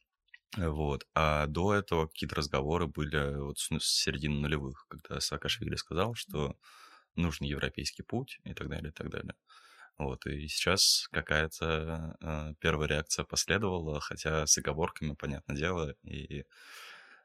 Вот. 0.57 1.07
А 1.15 1.47
до 1.47 1.75
этого 1.75 2.07
какие-то 2.07 2.37
разговоры 2.37 2.87
были 2.87 3.37
вот 3.37 3.59
с, 3.59 3.71
середины 3.81 4.35
нулевых, 4.37 4.87
когда 4.89 5.21
Саакашвили 5.21 5.77
сказал, 5.77 6.15
что 6.15 6.57
нужен 7.17 7.47
европейский 7.47 8.03
путь 8.03 8.39
и 8.45 8.55
так 8.55 8.69
далее, 8.69 8.91
и 8.91 8.93
так 8.93 9.11
далее. 9.11 9.35
Вот, 9.99 10.27
и 10.27 10.49
сейчас 10.49 11.07
какая-то 11.13 12.17
э, 12.21 12.55
первая 12.61 12.89
реакция 12.89 13.25
последовала, 13.25 14.01
хотя 14.01 14.47
с 14.47 14.57
оговорками, 14.59 15.15
понятное 15.15 15.57
дело, 15.57 15.95
и 16.03 16.45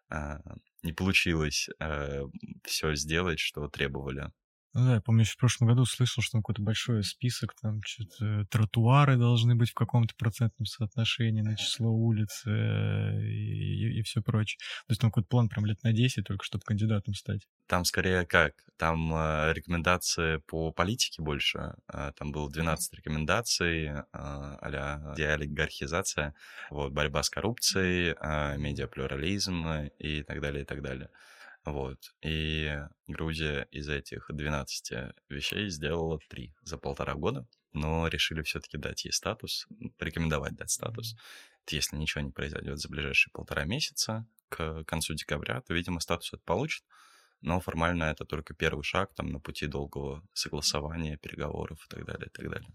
э, 0.10 0.38
не 0.84 0.94
получилось 0.94 1.70
э, 1.80 2.24
все 2.64 2.96
сделать, 2.96 3.40
что 3.40 3.68
требовали. 3.70 4.32
Ну 4.78 4.86
да, 4.86 4.94
я 4.94 5.02
помню, 5.02 5.22
еще 5.22 5.34
в 5.34 5.38
прошлом 5.38 5.70
году 5.70 5.86
слышал, 5.86 6.22
что 6.22 6.34
там 6.34 6.44
какой-то 6.44 6.62
большой 6.62 7.04
список, 7.04 7.56
там 7.60 7.82
что-то 7.84 8.46
тротуары 8.52 9.18
должны 9.18 9.56
быть 9.56 9.72
в 9.72 9.74
каком-то 9.74 10.14
процентном 10.16 10.68
соотношении 10.68 11.42
на 11.42 11.58
число 11.58 11.90
улиц 11.90 12.44
э, 12.46 13.20
и, 13.20 13.98
и, 13.98 14.04
все 14.04 14.22
прочее. 14.22 14.60
То 14.86 14.92
есть 14.92 15.02
там 15.02 15.10
какой-то 15.10 15.30
план 15.30 15.50
прям 15.50 15.66
лет 15.66 15.82
на 15.82 15.94
10 15.94 16.24
только, 16.24 16.46
чтобы 16.46 16.64
кандидатом 16.64 17.16
стать. 17.16 17.48
Там 17.66 17.86
скорее 17.86 18.24
как? 18.28 18.54
Там 18.78 19.12
э, 19.16 19.54
рекомендации 19.54 20.38
по 20.46 20.72
политике 20.72 21.24
больше. 21.24 21.74
Э, 21.92 22.12
там 22.16 22.32
было 22.32 22.48
12 22.48 22.94
рекомендаций 22.94 23.86
э, 23.88 24.04
а-ля 24.14 25.16
деолигархизация, 25.18 26.36
вот, 26.70 26.94
борьба 26.94 27.24
с 27.24 27.32
коррупцией, 27.32 28.16
э, 28.22 28.58
медиаплюрализм 28.60 29.90
и 29.98 30.22
так 30.22 30.40
далее, 30.40 30.62
и 30.62 30.66
так 30.66 30.84
далее. 30.84 31.10
Вот. 31.68 31.98
И 32.22 32.80
Грузия 33.08 33.68
из 33.72 33.90
этих 33.90 34.28
12 34.30 35.14
вещей 35.28 35.70
сделала 35.70 36.18
три 36.30 36.56
за 36.62 36.78
полтора 36.78 37.14
года, 37.16 37.46
но 37.74 38.08
решили 38.08 38.42
все-таки 38.42 38.78
дать 38.78 39.04
ей 39.04 39.12
статус, 39.12 39.68
порекомендовать 39.98 40.56
дать 40.56 40.72
статус. 40.72 41.18
Если 41.70 41.98
ничего 41.98 42.24
не 42.24 42.32
произойдет 42.32 42.80
за 42.80 42.88
ближайшие 42.88 43.34
полтора 43.34 43.66
месяца, 43.66 44.26
к 44.48 44.86
концу 44.86 45.14
декабря, 45.14 45.60
то, 45.60 45.74
видимо, 45.74 46.00
статус 46.00 46.32
это 46.32 46.42
получит. 46.44 46.86
Но 47.42 47.60
формально 47.60 48.06
это 48.06 48.24
только 48.24 48.54
первый 48.54 48.84
шаг 48.84 49.14
там 49.14 49.28
на 49.28 49.42
пути 49.42 49.68
долгого 49.68 50.24
согласования, 50.32 51.18
переговоров 51.18 51.86
и 51.86 51.90
так 51.90 52.06
далее, 52.06 52.28
и 52.28 52.30
так 52.30 52.50
далее. 52.50 52.70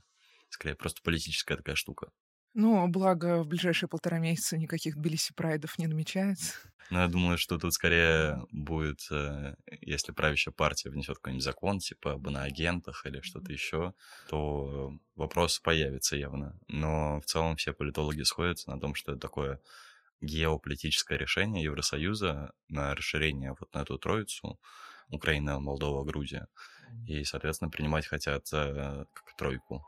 Скорее, 0.50 0.74
просто 0.74 1.00
политическая 1.00 1.56
такая 1.56 1.76
штука. 1.76 2.12
Ну, 2.54 2.86
благо, 2.88 3.42
в 3.42 3.48
ближайшие 3.48 3.88
полтора 3.88 4.18
месяца 4.18 4.58
никаких 4.58 4.96
Тбилиси 4.96 5.32
прайдов 5.32 5.78
не 5.78 5.86
намечается. 5.86 6.54
Ну, 6.90 6.98
я 6.98 7.08
думаю, 7.08 7.38
что 7.38 7.58
тут 7.58 7.72
скорее 7.72 8.44
будет, 8.50 9.06
э, 9.10 9.54
если 9.80 10.12
правящая 10.12 10.52
партия 10.52 10.90
внесет 10.90 11.16
какой-нибудь 11.16 11.44
закон, 11.44 11.78
типа 11.78 12.12
об 12.12 12.28
иноагентах 12.28 13.06
или 13.06 13.22
что-то 13.22 13.50
еще, 13.50 13.94
то 14.28 14.92
вопрос 15.16 15.58
появится 15.58 16.16
явно. 16.16 16.58
Но 16.68 17.20
в 17.22 17.24
целом 17.24 17.56
все 17.56 17.72
политологи 17.72 18.22
сходятся 18.22 18.70
на 18.70 18.78
том, 18.78 18.94
что 18.94 19.12
это 19.12 19.20
такое 19.22 19.60
геополитическое 20.20 21.16
решение 21.16 21.64
Евросоюза 21.64 22.52
на 22.68 22.94
расширение 22.94 23.56
вот 23.58 23.72
на 23.72 23.80
эту 23.80 23.98
троицу 23.98 24.60
Украина, 25.08 25.58
Молдова, 25.60 26.04
Грузия. 26.04 26.48
И, 27.06 27.24
соответственно, 27.24 27.70
принимать 27.70 28.06
хотят 28.06 28.46
э, 28.52 29.06
как 29.14 29.36
тройку 29.36 29.82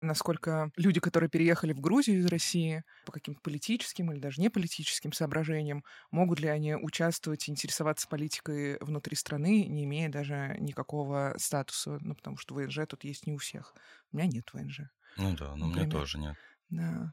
насколько 0.00 0.70
люди, 0.76 1.00
которые 1.00 1.30
переехали 1.30 1.72
в 1.72 1.80
Грузию 1.80 2.18
из 2.20 2.26
России 2.26 2.84
по 3.04 3.12
каким-то 3.12 3.40
политическим 3.42 4.12
или 4.12 4.18
даже 4.20 4.40
не 4.40 4.48
политическим 4.50 5.12
соображениям, 5.12 5.84
могут 6.10 6.40
ли 6.40 6.48
они 6.48 6.74
участвовать, 6.76 7.48
интересоваться 7.48 8.08
политикой 8.08 8.78
внутри 8.80 9.16
страны, 9.16 9.66
не 9.66 9.84
имея 9.84 10.08
даже 10.08 10.56
никакого 10.60 11.34
статуса, 11.38 11.98
ну, 12.00 12.14
потому 12.14 12.36
что 12.36 12.54
ВНЖ 12.54 12.80
тут 12.88 13.04
есть 13.04 13.26
не 13.26 13.32
у 13.32 13.38
всех. 13.38 13.74
У 14.12 14.16
меня 14.16 14.28
нет 14.28 14.50
ВНЖ. 14.52 14.80
Ну 15.16 15.36
да, 15.36 15.54
но 15.54 15.66
у 15.66 15.68
меня 15.68 15.84
тоже 15.84 16.18
нет. 16.18 16.38
Да. 16.70 17.12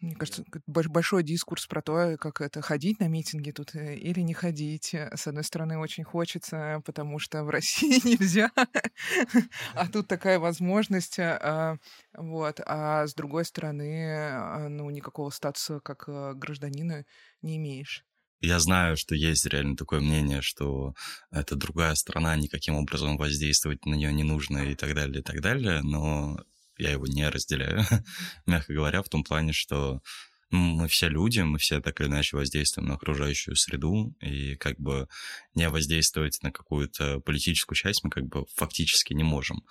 Мне 0.00 0.14
кажется, 0.14 0.44
большой 0.66 1.24
дискурс 1.24 1.66
про 1.66 1.82
то, 1.82 2.16
как 2.18 2.40
это 2.40 2.62
ходить 2.62 3.00
на 3.00 3.08
митинги 3.08 3.50
тут 3.50 3.74
э, 3.74 3.96
или 3.96 4.20
не 4.20 4.32
ходить. 4.32 4.94
С 4.94 5.26
одной 5.26 5.42
стороны, 5.42 5.76
очень 5.78 6.04
хочется, 6.04 6.80
потому 6.84 7.18
что 7.18 7.42
в 7.42 7.50
России 7.50 8.00
нельзя, 8.06 8.52
а 9.74 9.88
тут 9.88 10.06
такая 10.06 10.38
возможность. 10.38 11.18
А, 11.18 11.78
вот. 12.16 12.60
А 12.64 13.08
с 13.08 13.14
другой 13.14 13.44
стороны, 13.44 14.30
а, 14.30 14.68
ну, 14.68 14.88
никакого 14.90 15.30
статуса 15.30 15.80
как 15.80 16.04
э, 16.06 16.32
гражданина 16.34 17.04
не 17.42 17.56
имеешь. 17.56 18.04
Я 18.40 18.60
знаю, 18.60 18.96
что 18.96 19.16
есть 19.16 19.46
реально 19.46 19.76
такое 19.76 19.98
мнение, 20.00 20.42
что 20.42 20.94
это 21.32 21.56
другая 21.56 21.96
страна, 21.96 22.36
никаким 22.36 22.76
образом 22.76 23.16
воздействовать 23.16 23.84
на 23.84 23.94
нее 23.94 24.12
не 24.12 24.22
нужно 24.22 24.58
и 24.58 24.76
так 24.76 24.94
далее, 24.94 25.20
и 25.20 25.24
так 25.24 25.40
далее, 25.40 25.82
но 25.82 26.38
я 26.78 26.92
его 26.92 27.06
не 27.06 27.28
разделяю, 27.28 27.84
мягко 28.46 28.72
говоря, 28.72 29.02
в 29.02 29.08
том 29.08 29.24
плане, 29.24 29.52
что 29.52 30.00
мы 30.50 30.88
все 30.88 31.08
люди, 31.08 31.40
мы 31.40 31.58
все 31.58 31.80
так 31.80 32.00
или 32.00 32.08
иначе 32.08 32.36
воздействуем 32.36 32.88
на 32.88 32.94
окружающую 32.94 33.54
среду, 33.54 34.14
и 34.20 34.56
как 34.56 34.78
бы 34.78 35.08
не 35.54 35.68
воздействовать 35.68 36.38
на 36.42 36.50
какую-то 36.50 37.20
политическую 37.20 37.76
часть 37.76 38.02
мы 38.02 38.10
как 38.10 38.26
бы 38.26 38.46
фактически 38.54 39.12
не 39.12 39.24
можем. 39.24 39.62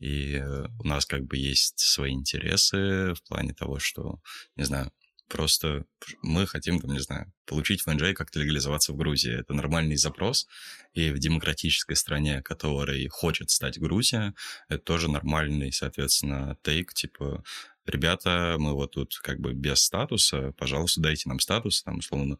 И 0.00 0.42
у 0.80 0.86
нас 0.86 1.06
как 1.06 1.24
бы 1.24 1.36
есть 1.36 1.78
свои 1.78 2.12
интересы 2.12 3.14
в 3.14 3.22
плане 3.28 3.54
того, 3.54 3.78
что, 3.78 4.20
не 4.56 4.64
знаю, 4.64 4.90
Просто 5.34 5.84
мы 6.22 6.46
хотим, 6.46 6.78
там, 6.78 6.92
не 6.92 7.00
знаю, 7.00 7.32
получить 7.44 7.84
ВНЖ 7.84 8.10
и 8.10 8.14
как-то 8.14 8.38
легализоваться 8.38 8.92
в 8.92 8.96
Грузии. 8.96 9.36
Это 9.36 9.52
нормальный 9.52 9.96
запрос. 9.96 10.46
И 10.92 11.10
в 11.10 11.18
демократической 11.18 11.94
стране, 11.94 12.40
которой 12.40 13.08
хочет 13.08 13.50
стать 13.50 13.80
Грузия, 13.80 14.32
это 14.68 14.84
тоже 14.84 15.10
нормальный, 15.10 15.72
соответственно, 15.72 16.56
тейк, 16.62 16.94
типа, 16.94 17.42
ребята, 17.84 18.58
мы 18.60 18.74
вот 18.74 18.92
тут 18.92 19.18
как 19.24 19.40
бы 19.40 19.54
без 19.54 19.80
статуса, 19.80 20.52
пожалуйста, 20.56 21.00
дайте 21.00 21.28
нам 21.28 21.40
статус, 21.40 21.82
там, 21.82 21.98
условно, 21.98 22.38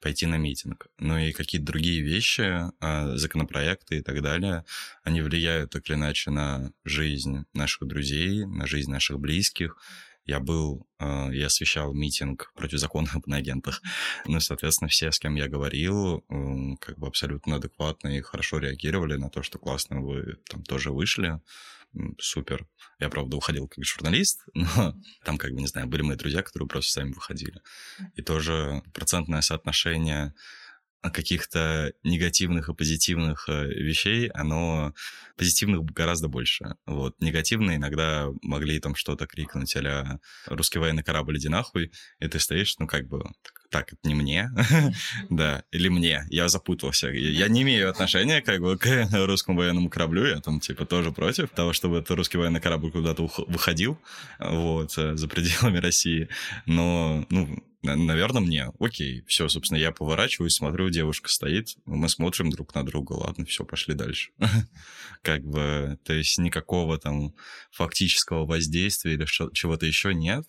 пойти 0.00 0.26
на 0.26 0.36
митинг. 0.36 0.86
Ну 1.00 1.18
и 1.18 1.32
какие-то 1.32 1.66
другие 1.66 2.00
вещи, 2.00 2.70
а, 2.78 3.16
законопроекты 3.16 3.98
и 3.98 4.02
так 4.02 4.22
далее, 4.22 4.64
они 5.02 5.20
влияют 5.20 5.72
так 5.72 5.90
или 5.90 5.96
иначе 5.96 6.30
на 6.30 6.70
жизнь 6.84 7.44
наших 7.54 7.88
друзей, 7.88 8.46
на 8.46 8.68
жизнь 8.68 8.92
наших 8.92 9.18
близких, 9.18 9.76
я 10.26 10.40
был 10.40 10.86
э, 10.98 11.32
и 11.32 11.40
освещал 11.40 11.94
митинг 11.94 12.52
против 12.54 12.78
закона 12.78 13.08
об 13.14 13.32
агентах. 13.32 13.82
Ну, 14.26 14.40
соответственно, 14.40 14.88
все, 14.88 15.12
с 15.12 15.18
кем 15.18 15.36
я 15.36 15.48
говорил, 15.48 16.24
как 16.80 16.98
бы 16.98 17.06
абсолютно 17.06 17.56
адекватно 17.56 18.08
и 18.08 18.20
хорошо 18.20 18.58
реагировали 18.58 19.16
на 19.16 19.30
то, 19.30 19.42
что 19.42 19.58
классно 19.58 20.00
вы 20.00 20.36
там 20.50 20.62
тоже 20.64 20.90
вышли. 20.90 21.40
Супер. 22.18 22.66
Я, 22.98 23.08
правда, 23.08 23.36
уходил 23.36 23.68
как 23.68 23.84
журналист, 23.84 24.44
но 24.54 24.94
там, 25.24 25.38
как 25.38 25.52
бы, 25.52 25.60
не 25.60 25.66
знаю, 25.66 25.86
были 25.86 26.02
мои 26.02 26.16
друзья, 26.16 26.42
которые 26.42 26.68
просто 26.68 26.92
сами 26.92 27.12
выходили. 27.12 27.60
И 28.14 28.22
тоже 28.22 28.82
процентное 28.92 29.40
соотношение 29.40 30.34
каких-то 31.10 31.92
негативных 32.02 32.68
и 32.68 32.74
позитивных 32.74 33.48
э, 33.48 33.66
вещей, 33.66 34.28
оно 34.28 34.94
позитивных 35.36 35.84
гораздо 35.84 36.28
больше. 36.28 36.76
Вот. 36.86 37.20
Негативные 37.20 37.76
иногда 37.76 38.28
могли 38.42 38.78
там 38.80 38.94
что-то 38.94 39.26
крикнуть, 39.26 39.76
а 39.76 40.18
«Русский 40.46 40.78
военный 40.78 41.02
корабль, 41.02 41.38
иди 41.38 41.48
нахуй», 41.48 41.92
и 42.20 42.28
ты 42.28 42.38
стоишь, 42.38 42.76
ну, 42.78 42.86
как 42.86 43.06
бы, 43.08 43.22
так, 43.70 43.92
это 43.92 44.00
не 44.04 44.14
мне, 44.14 44.50
да, 45.30 45.64
или 45.70 45.88
мне, 45.88 46.26
я 46.30 46.48
запутался. 46.48 47.08
Я 47.08 47.48
не 47.48 47.62
имею 47.62 47.90
отношения, 47.90 48.40
как 48.40 48.60
бы, 48.60 48.78
к 48.78 49.08
русскому 49.12 49.58
военному 49.58 49.90
кораблю, 49.90 50.26
я 50.26 50.40
там, 50.40 50.60
типа, 50.60 50.86
тоже 50.86 51.12
против 51.12 51.50
того, 51.50 51.72
чтобы 51.72 51.98
этот 51.98 52.16
русский 52.16 52.38
военный 52.38 52.60
корабль 52.60 52.90
куда-то 52.90 53.28
выходил, 53.46 53.98
вот, 54.38 54.96
э, 54.96 55.16
за 55.16 55.28
пределами 55.28 55.78
России, 55.78 56.28
но, 56.66 57.26
ну, 57.30 57.62
наверное, 57.82 58.42
мне. 58.42 58.72
Окей, 58.78 59.22
все, 59.26 59.48
собственно, 59.48 59.78
я 59.78 59.92
поворачиваюсь, 59.92 60.54
смотрю, 60.54 60.90
девушка 60.90 61.28
стоит, 61.28 61.76
мы 61.84 62.08
смотрим 62.08 62.50
друг 62.50 62.74
на 62.74 62.84
друга, 62.84 63.12
ладно, 63.12 63.44
все, 63.44 63.64
пошли 63.64 63.94
дальше. 63.94 64.30
Как 65.22 65.44
бы, 65.44 65.98
то 66.04 66.12
есть 66.12 66.38
никакого 66.38 66.98
там 66.98 67.34
фактического 67.70 68.46
воздействия 68.46 69.14
или 69.14 69.26
чего-то 69.26 69.86
еще 69.86 70.14
нет. 70.14 70.46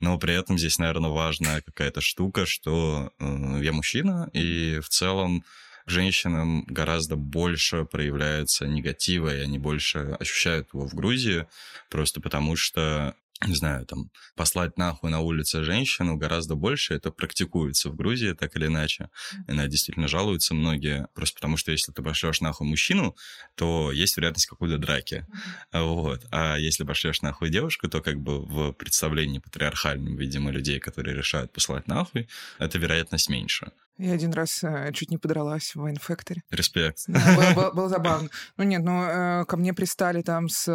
Но 0.00 0.18
при 0.18 0.34
этом 0.34 0.58
здесь, 0.58 0.78
наверное, 0.78 1.10
важная 1.10 1.60
какая-то 1.60 2.00
штука, 2.00 2.44
что 2.44 3.12
э, 3.20 3.60
я 3.62 3.72
мужчина, 3.72 4.28
и 4.32 4.80
в 4.80 4.88
целом 4.88 5.44
женщинам 5.86 6.64
гораздо 6.64 7.16
больше 7.16 7.84
проявляется 7.84 8.66
негатива, 8.66 9.34
и 9.34 9.40
они 9.40 9.58
больше 9.58 10.16
ощущают 10.18 10.68
его 10.72 10.88
в 10.88 10.94
Грузии, 10.94 11.46
просто 11.88 12.20
потому 12.20 12.56
что 12.56 13.14
не 13.46 13.54
знаю, 13.54 13.86
там, 13.86 14.10
послать 14.36 14.78
нахуй 14.78 15.10
на 15.10 15.20
улице 15.20 15.62
женщину 15.64 16.16
гораздо 16.16 16.54
больше. 16.54 16.94
Это 16.94 17.10
практикуется 17.10 17.90
в 17.90 17.96
Грузии, 17.96 18.32
так 18.32 18.56
или 18.56 18.66
иначе. 18.66 19.08
И 19.48 19.52
на 19.52 19.66
действительно 19.66 20.08
жалуются 20.08 20.54
многие. 20.54 21.08
Просто 21.14 21.36
потому 21.36 21.56
что 21.56 21.72
если 21.72 21.92
ты 21.92 22.02
пошлешь 22.02 22.40
нахуй 22.40 22.66
мужчину, 22.66 23.16
то 23.54 23.92
есть 23.92 24.16
вероятность 24.16 24.46
какой-то 24.46 24.78
драки. 24.78 25.26
Вот. 25.72 26.24
А 26.30 26.56
если 26.56 26.84
пошлешь 26.84 27.22
нахуй 27.22 27.50
девушку, 27.50 27.88
то 27.88 28.00
как 28.00 28.20
бы 28.20 28.44
в 28.44 28.72
представлении 28.72 29.38
патриархальном, 29.38 30.16
видимо, 30.16 30.50
людей, 30.50 30.78
которые 30.78 31.16
решают 31.16 31.52
послать 31.52 31.88
нахуй, 31.88 32.28
эта 32.58 32.78
вероятность 32.78 33.28
меньше. 33.28 33.72
Я 33.98 34.12
один 34.14 34.32
раз 34.32 34.64
э, 34.64 34.90
чуть 34.94 35.10
не 35.10 35.18
подралась 35.18 35.74
в 35.74 35.86
Factory. 35.86 36.40
Респект. 36.50 37.04
Да, 37.06 37.36
было, 37.36 37.54
было, 37.54 37.70
было 37.74 37.88
забавно. 37.88 38.30
Ну 38.56 38.64
нет, 38.64 38.82
ну 38.82 39.04
э, 39.04 39.44
ко 39.44 39.56
мне 39.56 39.74
пристали 39.74 40.22
там 40.22 40.48
с 40.48 40.66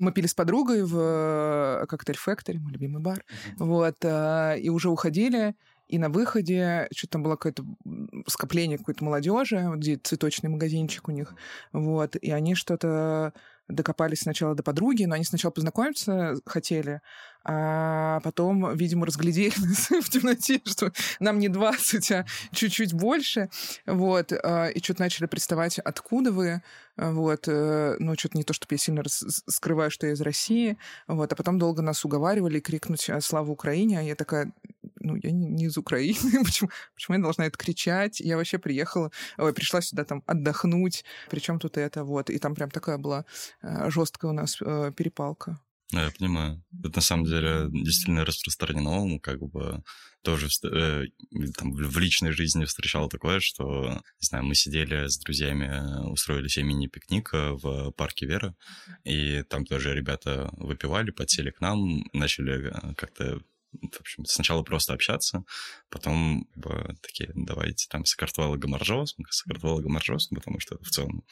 мы 0.00 0.12
пили 0.12 0.26
с 0.26 0.34
подругой 0.34 0.82
в 0.82 0.96
э, 0.96 1.86
коктейль 1.86 2.16
Factory, 2.16 2.58
мой 2.58 2.72
любимый 2.72 3.00
бар. 3.00 3.18
Mm-hmm. 3.18 3.64
Вот, 3.64 3.96
э, 4.02 4.58
и 4.58 4.68
уже 4.70 4.90
уходили. 4.90 5.54
И 5.88 5.98
на 5.98 6.08
выходе 6.08 6.86
что-то 6.94 7.12
там 7.12 7.22
было 7.24 7.34
какое-то 7.34 7.64
скопление 8.28 8.78
какой-то 8.78 9.04
молодежи, 9.04 9.68
где 9.76 9.96
цветочный 9.96 10.48
магазинчик 10.48 11.08
у 11.08 11.10
них. 11.10 11.34
Вот, 11.72 12.16
и 12.16 12.30
они 12.30 12.54
что-то 12.54 13.32
докопались 13.68 14.20
сначала 14.20 14.54
до 14.54 14.62
подруги, 14.62 15.04
но 15.04 15.14
они 15.14 15.24
сначала 15.24 15.50
познакомиться 15.52 16.36
хотели, 16.46 17.00
а 17.44 18.20
потом, 18.20 18.74
видимо, 18.76 19.06
разглядели 19.06 19.52
в 20.00 20.10
темноте, 20.10 20.60
что 20.64 20.92
нам 21.20 21.38
не 21.38 21.48
20, 21.48 22.12
а 22.12 22.26
чуть-чуть 22.52 22.92
больше, 22.92 23.48
вот, 23.86 24.32
а, 24.32 24.66
и 24.66 24.82
что-то 24.82 25.02
начали 25.02 25.26
приставать, 25.26 25.78
откуда 25.78 26.32
вы, 26.32 26.62
вот, 26.96 27.48
э, 27.48 27.96
ну, 27.98 28.14
что-то 28.18 28.36
не 28.36 28.44
то, 28.44 28.52
чтобы 28.52 28.74
я 28.74 28.78
сильно 28.78 29.02
скрываю, 29.06 29.90
что 29.90 30.06
я 30.06 30.12
из 30.12 30.20
России, 30.20 30.76
вот, 31.06 31.32
а 31.32 31.36
потом 31.36 31.58
долго 31.58 31.80
нас 31.82 32.04
уговаривали 32.04 32.60
крикнуть 32.60 33.08
«Слава 33.20 33.50
Украине!», 33.50 34.00
а 34.00 34.02
я 34.02 34.14
такая, 34.14 34.52
ну, 34.98 35.16
я 35.16 35.30
не, 35.30 35.46
не 35.46 35.64
из 35.66 35.78
Украины, 35.78 36.44
почему, 36.44 36.70
почему 36.94 37.16
я 37.16 37.22
должна 37.22 37.46
это 37.46 37.56
кричать? 37.56 38.20
Я 38.20 38.36
вообще 38.36 38.58
приехала, 38.58 39.10
ой, 39.38 39.54
пришла 39.54 39.80
сюда 39.80 40.04
там 40.04 40.22
отдохнуть, 40.26 41.04
причем 41.30 41.58
тут 41.58 41.78
это, 41.78 42.04
вот, 42.04 42.28
и 42.28 42.38
там 42.38 42.54
прям 42.54 42.70
такая 42.70 42.98
была 42.98 43.24
э, 43.62 43.90
жесткая 43.90 44.30
у 44.32 44.34
нас 44.34 44.58
э, 44.60 44.92
перепалка. 44.94 45.58
Да, 45.92 46.04
я 46.04 46.10
понимаю. 46.10 46.62
Это 46.84 46.96
на 46.96 47.02
самом 47.02 47.24
деле 47.24 47.68
действительно 47.72 48.24
распространено, 48.24 49.04
ну, 49.04 49.18
как 49.18 49.40
бы 49.40 49.82
тоже 50.22 50.48
э, 50.64 51.04
там, 51.56 51.72
в 51.72 51.98
личной 51.98 52.32
жизни 52.32 52.64
встречал 52.64 53.08
такое, 53.08 53.40
что, 53.40 53.88
не 54.20 54.26
знаю, 54.26 54.44
мы 54.44 54.54
сидели 54.54 55.08
с 55.08 55.18
друзьями, 55.18 56.08
устроили 56.10 56.48
себе 56.48 56.66
мини-пикник 56.66 57.30
э, 57.32 57.52
в 57.52 57.90
парке 57.92 58.26
Вера, 58.26 58.54
и 59.04 59.42
там 59.48 59.64
тоже 59.64 59.94
ребята 59.94 60.50
выпивали, 60.52 61.10
подсели 61.10 61.50
к 61.50 61.60
нам, 61.60 62.04
начали 62.12 62.68
э, 62.68 62.94
как-то 62.94 63.40
в 63.72 64.00
общем, 64.00 64.24
сначала 64.24 64.64
просто 64.64 64.92
общаться, 64.94 65.44
потом 65.90 66.44
как 66.54 66.62
бы, 66.62 66.96
такие, 67.02 67.30
давайте 67.34 67.86
там 67.88 68.04
сократвала 68.04 68.56
гоморжос, 68.56 69.14
сократвала 69.30 69.80
гоморжос, 69.80 70.26
потому 70.26 70.58
что 70.58 70.76
в 70.82 70.88
целом. 70.88 71.22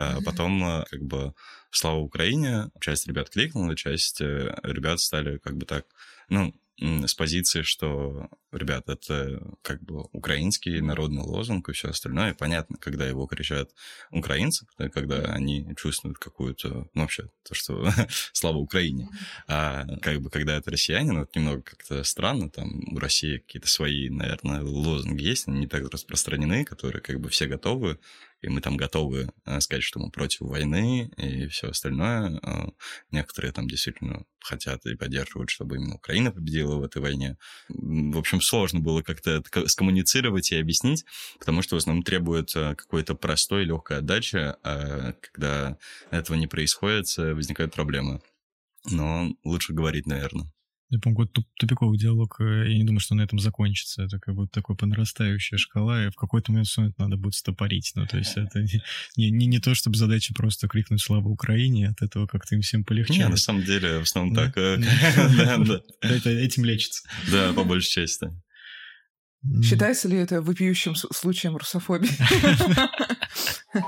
А 0.00 0.20
потом 0.20 0.84
как 0.90 1.02
бы 1.02 1.32
слава 1.76 1.98
Украине, 2.00 2.70
часть 2.80 3.06
ребят 3.06 3.30
кликнула, 3.30 3.76
часть 3.76 4.20
э, 4.20 4.58
ребят 4.62 5.00
стали 5.00 5.38
как 5.38 5.56
бы 5.56 5.66
так, 5.66 5.84
ну, 6.28 6.54
с 6.78 7.14
позиции, 7.14 7.62
что, 7.62 8.28
ребят, 8.52 8.88
это 8.90 9.40
как 9.62 9.82
бы 9.82 10.02
украинский 10.12 10.80
народный 10.82 11.22
лозунг 11.22 11.70
и 11.70 11.72
все 11.72 11.88
остальное. 11.88 12.32
И 12.32 12.36
понятно, 12.36 12.76
когда 12.76 13.06
его 13.06 13.26
кричат 13.26 13.70
украинцы, 14.10 14.66
когда 14.92 15.22
они 15.32 15.74
чувствуют 15.76 16.18
какую-то, 16.18 16.86
ну, 16.92 17.00
вообще, 17.00 17.30
то, 17.48 17.54
что 17.54 17.90
слава 18.32 18.58
Украине. 18.58 19.08
А 19.48 19.86
как 20.02 20.20
бы, 20.20 20.28
когда 20.28 20.56
это 20.56 20.70
россияне, 20.70 21.12
ну, 21.12 21.22
это 21.22 21.38
немного 21.38 21.62
как-то 21.62 22.04
странно, 22.04 22.50
там 22.50 22.94
у 22.94 22.98
России 22.98 23.38
какие-то 23.38 23.68
свои, 23.68 24.10
наверное, 24.10 24.62
лозунги 24.62 25.24
есть, 25.24 25.48
они 25.48 25.60
не 25.60 25.66
так 25.66 25.88
распространены, 25.90 26.66
которые 26.66 27.00
как 27.00 27.20
бы 27.20 27.30
все 27.30 27.46
готовы 27.46 27.98
и 28.42 28.48
мы 28.48 28.60
там 28.60 28.76
готовы 28.76 29.30
э, 29.44 29.60
сказать, 29.60 29.82
что 29.82 29.98
мы 29.98 30.10
против 30.10 30.40
войны 30.40 31.10
и 31.16 31.46
все 31.48 31.68
остальное. 31.68 32.38
Э, 32.42 32.68
некоторые 33.10 33.52
там 33.52 33.66
действительно 33.66 34.24
хотят 34.40 34.84
и 34.86 34.94
поддерживают, 34.94 35.50
чтобы 35.50 35.76
именно 35.76 35.96
Украина 35.96 36.30
победила 36.30 36.76
в 36.76 36.84
этой 36.84 37.02
войне. 37.02 37.36
В 37.68 38.18
общем, 38.18 38.40
сложно 38.40 38.80
было 38.80 39.02
как-то 39.02 39.30
это 39.30 39.68
скоммуницировать 39.68 40.52
и 40.52 40.56
объяснить, 40.56 41.04
потому 41.38 41.62
что 41.62 41.76
в 41.76 41.78
основном 41.78 42.04
требует 42.04 42.54
э, 42.54 42.74
какой-то 42.74 43.14
простой, 43.14 43.64
легкой 43.64 43.98
отдачи, 43.98 44.54
а 44.62 45.12
когда 45.20 45.78
этого 46.10 46.36
не 46.36 46.46
происходит, 46.46 47.16
возникают 47.16 47.74
проблемы. 47.74 48.20
Но 48.90 49.34
лучше 49.44 49.72
говорить, 49.72 50.06
наверное. 50.06 50.50
Я 50.88 51.00
помню, 51.00 51.26
какой 51.26 51.44
тупиковый 51.58 51.98
диалог, 51.98 52.36
э, 52.40 52.70
я 52.70 52.78
не 52.78 52.84
думаю, 52.84 53.00
что 53.00 53.16
на 53.16 53.22
этом 53.22 53.40
закончится. 53.40 54.04
Это 54.04 54.20
как 54.20 54.36
бы 54.36 54.46
такой 54.46 54.76
по 54.76 54.86
нарастающая 54.86 55.58
шкала, 55.58 56.06
и 56.06 56.10
в 56.10 56.14
какой-то 56.14 56.52
момент 56.52 56.68
все 56.68 56.84
это 56.84 56.94
надо 56.98 57.16
будет 57.16 57.34
стопорить. 57.34 57.90
Ну, 57.96 58.06
то 58.06 58.18
есть 58.18 58.36
это 58.36 58.62
не, 58.62 59.30
не, 59.30 59.46
не 59.46 59.58
то, 59.58 59.74
чтобы 59.74 59.96
задача 59.96 60.32
просто 60.32 60.68
крикнуть 60.68 61.02
«Слава 61.02 61.26
Украине», 61.26 61.88
от 61.88 62.02
этого 62.02 62.28
как-то 62.28 62.54
им 62.54 62.60
всем 62.60 62.84
полегче. 62.84 63.14
Не, 63.14 63.28
на 63.28 63.36
самом 63.36 63.64
деле, 63.64 63.98
в 63.98 64.02
основном 64.02 64.36
так. 64.36 64.56
Э, 64.56 64.76
это 66.02 66.30
этим 66.30 66.64
лечится. 66.64 67.08
Да, 67.32 67.52
по 67.52 67.64
большей 67.64 67.90
части. 67.90 68.30
Считается 69.64 70.06
ли 70.08 70.18
это 70.18 70.40
вопиющим 70.40 70.94
случаем 70.94 71.56
русофобии? 71.56 72.10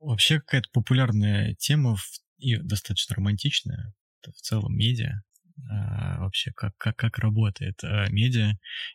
Вообще 0.00 0.40
какая-то 0.40 0.68
популярная 0.72 1.54
тема 1.54 1.96
и 2.38 2.56
достаточно 2.56 3.14
романтичная 3.16 3.94
в 4.24 4.40
целом 4.40 4.76
медиа, 4.76 5.22
а, 5.70 6.20
вообще, 6.20 6.52
как, 6.54 6.76
как, 6.76 6.96
как 6.96 7.18
работает 7.18 7.78
а, 7.82 8.08
медиа. 8.10 8.52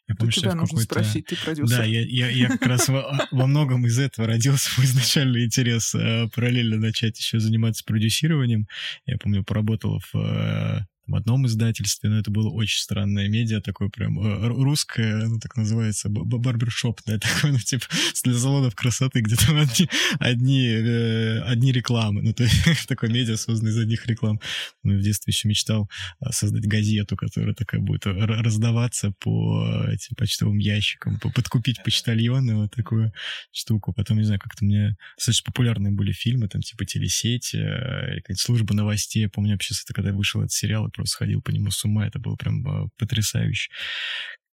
Я 0.07 0.15
помню, 0.15 0.31
что 0.31 0.53
нужно 0.53 0.79
спросить, 0.79 1.25
ты 1.25 1.35
продюсер. 1.35 1.77
Да, 1.77 1.83
я, 1.83 2.01
я, 2.01 2.29
я 2.29 2.47
как 2.49 2.65
раз 2.65 2.87
во, 2.87 3.27
во 3.31 3.47
многом 3.47 3.85
из 3.85 3.97
этого 3.99 4.27
родился 4.27 4.69
мой 4.77 4.85
изначальный 4.85 5.45
интерес 5.45 5.93
а, 5.95 6.27
параллельно 6.33 6.77
начать 6.77 7.17
еще 7.19 7.39
заниматься 7.39 7.83
продюсированием. 7.85 8.67
Я 9.05 9.17
помню, 9.17 9.43
поработал 9.43 10.01
в 10.13 10.85
в 11.11 11.15
одном 11.15 11.45
издательстве, 11.47 12.09
но 12.09 12.19
это 12.19 12.31
было 12.31 12.49
очень 12.49 12.79
странное 12.79 13.27
медиа, 13.27 13.61
такое 13.61 13.89
прям 13.89 14.19
э, 14.19 14.47
русское, 14.47 15.27
ну, 15.27 15.39
так 15.39 15.55
называется, 15.57 16.09
барбершопное 16.09 17.19
такое, 17.19 17.51
ну, 17.51 17.59
типа, 17.59 17.85
для 18.23 18.33
салонов 18.33 18.75
красоты, 18.75 19.21
где 19.21 19.35
там 19.35 19.57
одни, 19.57 19.89
одни, 20.19 20.67
э, 20.67 21.41
одни 21.41 21.71
рекламы, 21.71 22.21
ну, 22.21 22.33
то 22.33 22.43
есть 22.43 22.65
такое 22.87 23.09
медиа, 23.09 23.37
созданное 23.37 23.71
из 23.71 23.77
одних 23.77 24.05
реклам. 24.07 24.39
Ну, 24.83 24.97
в 24.97 25.01
детстве 25.01 25.31
еще 25.31 25.47
мечтал 25.47 25.89
а, 26.19 26.31
создать 26.31 26.65
газету, 26.65 27.15
которая 27.15 27.53
такая 27.53 27.81
будет 27.81 28.05
раздаваться 28.05 29.13
по 29.19 29.85
этим 29.87 30.15
почтовым 30.15 30.57
ящикам, 30.57 31.19
подкупить 31.19 31.83
почтальоны, 31.83 32.55
вот 32.55 32.71
такую 32.71 33.13
штуку. 33.51 33.93
Потом, 33.93 34.17
не 34.17 34.23
знаю, 34.23 34.39
как-то 34.39 34.65
мне 34.65 34.95
достаточно 35.17 35.51
популярные 35.51 35.93
были 35.93 36.11
фильмы, 36.11 36.47
там, 36.47 36.61
типа, 36.61 36.85
телесеть, 36.85 37.53
э, 37.53 38.21
служба 38.35 38.73
новостей. 38.73 39.23
Я 39.23 39.29
помню, 39.29 39.53
вообще, 39.53 39.73
когда 39.93 40.11
вышел 40.11 40.41
этот 40.41 40.51
сериал, 40.51 40.89
просто 41.01 41.17
ходил 41.17 41.41
по 41.41 41.49
нему 41.49 41.71
с 41.71 41.83
ума, 41.83 42.05
это 42.05 42.19
было 42.19 42.35
прям 42.35 42.67
а, 42.67 42.87
потрясающе. 42.97 43.71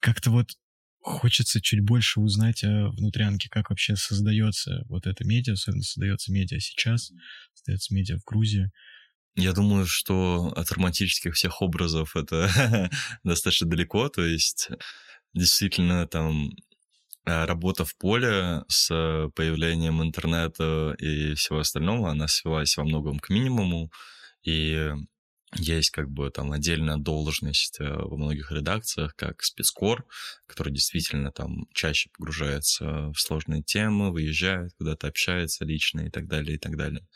Как-то 0.00 0.30
вот 0.30 0.52
хочется 1.00 1.61
чуть 1.61 1.80
больше 1.80 2.20
узнать 2.20 2.64
о 2.64 2.88
внутрянке, 2.88 3.48
как 3.50 3.70
вообще 3.70 3.96
создается 3.96 4.84
вот 4.88 5.06
это 5.06 5.24
медиа, 5.24 5.52
особенно 5.54 5.82
создается 5.82 6.32
медиа 6.32 6.58
сейчас, 6.61 7.12
создается 7.54 7.94
медиа 7.94 8.18
в 8.18 8.24
Грузии. 8.24 8.70
Я 9.37 9.52
думаю, 9.52 9.87
что 9.87 10.52
от 10.56 10.70
романтических 10.72 11.34
всех 11.34 11.61
образов 11.62 12.16
это 12.16 12.90
достаточно 13.24 13.68
далеко, 13.68 14.08
то 14.08 14.24
есть 14.24 14.70
действительно 15.34 16.06
там 16.06 16.50
а, 17.26 17.44
работа 17.44 17.84
в 17.84 17.94
поле 17.96 18.64
с 18.68 18.88
появлением 19.34 20.02
интернета 20.02 20.94
и 20.98 21.34
всего 21.34 21.58
остального, 21.58 22.11
она 22.11 22.26
свелась 22.26 22.76
во 22.76 22.84
многом 22.84 23.18
к 23.18 23.28
минимуму, 23.28 23.92
и 24.42 24.92
есть 25.54 25.90
как 25.90 26.11
бы 26.11 26.30
там 26.30 26.52
отдельная 26.52 26.96
должность 26.96 27.80
э, 27.80 27.88
во 27.90 28.16
многих 28.16 28.52
редакциях, 28.52 29.14
как 29.16 29.42
спецкор, 29.42 30.04
который 30.46 30.72
действительно 30.72 31.32
там 31.32 31.66
чаще 31.72 32.11
погружается 32.11 33.11
в 33.11 33.16
сложные 33.16 33.62
темы, 33.62 34.12
выезжает 34.12 34.72
куда-то, 34.76 35.08
общается 35.08 35.64
лично 35.64 36.02
и 36.02 36.11
так 36.11 36.26
далее, 36.26 36.56
и 36.56 36.58
так 36.58 36.76
далее. 36.76 37.06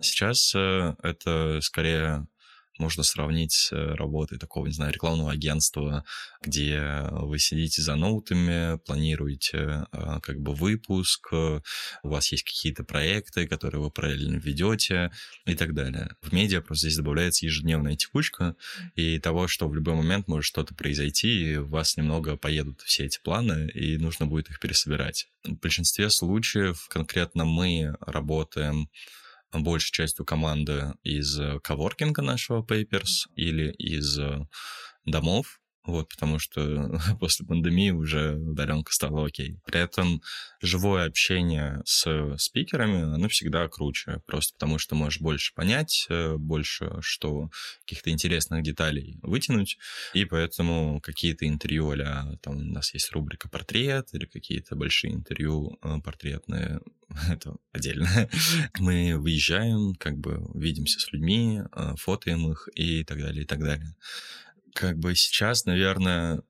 Сейчас 0.00 0.54
э, 0.54 0.94
это 1.02 1.60
скорее 1.60 2.26
можно 2.78 3.02
сравнить 3.02 3.52
с 3.52 3.72
э, 3.72 3.94
работой 3.94 4.38
такого, 4.38 4.66
не 4.66 4.72
знаю, 4.72 4.92
рекламного 4.92 5.32
агентства, 5.32 6.04
где 6.42 7.08
вы 7.10 7.38
сидите 7.38 7.82
за 7.82 7.96
ноутами, 7.96 8.78
планируете 8.78 9.86
а, 9.92 10.20
как 10.20 10.40
бы 10.40 10.54
выпуск, 10.54 11.32
у 11.32 11.62
вас 12.08 12.30
есть 12.32 12.44
какие-то 12.44 12.84
проекты, 12.84 13.46
которые 13.46 13.80
вы 13.80 13.90
параллельно 13.90 14.36
ведете 14.36 15.10
и 15.44 15.54
так 15.54 15.74
далее. 15.74 16.14
В 16.22 16.32
медиа 16.32 16.60
просто 16.60 16.86
здесь 16.86 16.98
добавляется 16.98 17.46
ежедневная 17.46 17.96
текучка 17.96 18.56
и 18.94 19.18
того, 19.18 19.48
что 19.48 19.68
в 19.68 19.74
любой 19.74 19.94
момент 19.94 20.28
может 20.28 20.46
что-то 20.46 20.74
произойти, 20.74 21.52
и 21.52 21.56
у 21.56 21.66
вас 21.66 21.96
немного 21.96 22.36
поедут 22.36 22.82
все 22.82 23.06
эти 23.06 23.20
планы, 23.22 23.68
и 23.70 23.98
нужно 23.98 24.26
будет 24.26 24.50
их 24.50 24.60
пересобирать. 24.60 25.28
В 25.44 25.54
большинстве 25.54 26.10
случаев 26.10 26.86
конкретно 26.88 27.44
мы 27.44 27.96
работаем 28.00 28.88
большей 29.60 29.92
частью 29.92 30.24
команды 30.24 30.94
из 31.02 31.38
коворкинга 31.62 32.22
нашего 32.22 32.62
Papers 32.62 33.28
или 33.34 33.72
из 33.72 34.18
домов, 35.04 35.60
вот, 35.86 36.08
потому 36.08 36.38
что 36.38 36.98
после 37.20 37.46
пандемии 37.46 37.90
уже 37.90 38.34
удаленка 38.34 38.92
стала 38.92 39.26
окей. 39.26 39.58
При 39.64 39.80
этом 39.80 40.20
живое 40.60 41.06
общение 41.06 41.80
с 41.84 42.36
спикерами, 42.38 43.14
оно 43.14 43.28
всегда 43.28 43.68
круче, 43.68 44.20
просто 44.26 44.54
потому 44.54 44.78
что 44.78 44.96
можешь 44.96 45.20
больше 45.20 45.54
понять, 45.54 46.06
э, 46.10 46.36
больше 46.36 46.98
что 47.00 47.50
каких-то 47.86 48.10
интересных 48.10 48.62
деталей 48.62 49.18
вытянуть, 49.22 49.78
и 50.12 50.24
поэтому 50.24 51.00
какие-то 51.00 51.46
интервью, 51.46 51.86
а 51.86 52.36
там 52.42 52.56
у 52.56 52.60
нас 52.60 52.92
есть 52.92 53.12
рубрика 53.12 53.48
«Портрет» 53.48 54.08
или 54.12 54.26
какие-то 54.26 54.74
большие 54.74 55.14
интервью 55.14 55.78
э, 55.82 55.98
портретные, 56.04 56.80
это 57.30 57.56
отдельно. 57.72 58.08
Мы 58.78 59.16
выезжаем, 59.18 59.94
как 59.94 60.18
бы 60.18 60.40
видимся 60.54 61.00
с 61.00 61.12
людьми, 61.12 61.62
э, 61.74 61.94
фотоем 61.96 62.50
их 62.50 62.68
и 62.74 63.04
так 63.04 63.18
далее, 63.18 63.42
и 63.42 63.46
так 63.46 63.60
далее 63.60 63.94
как 64.76 64.98
бы 64.98 65.16
сейчас, 65.16 65.64
наверное, 65.64 66.42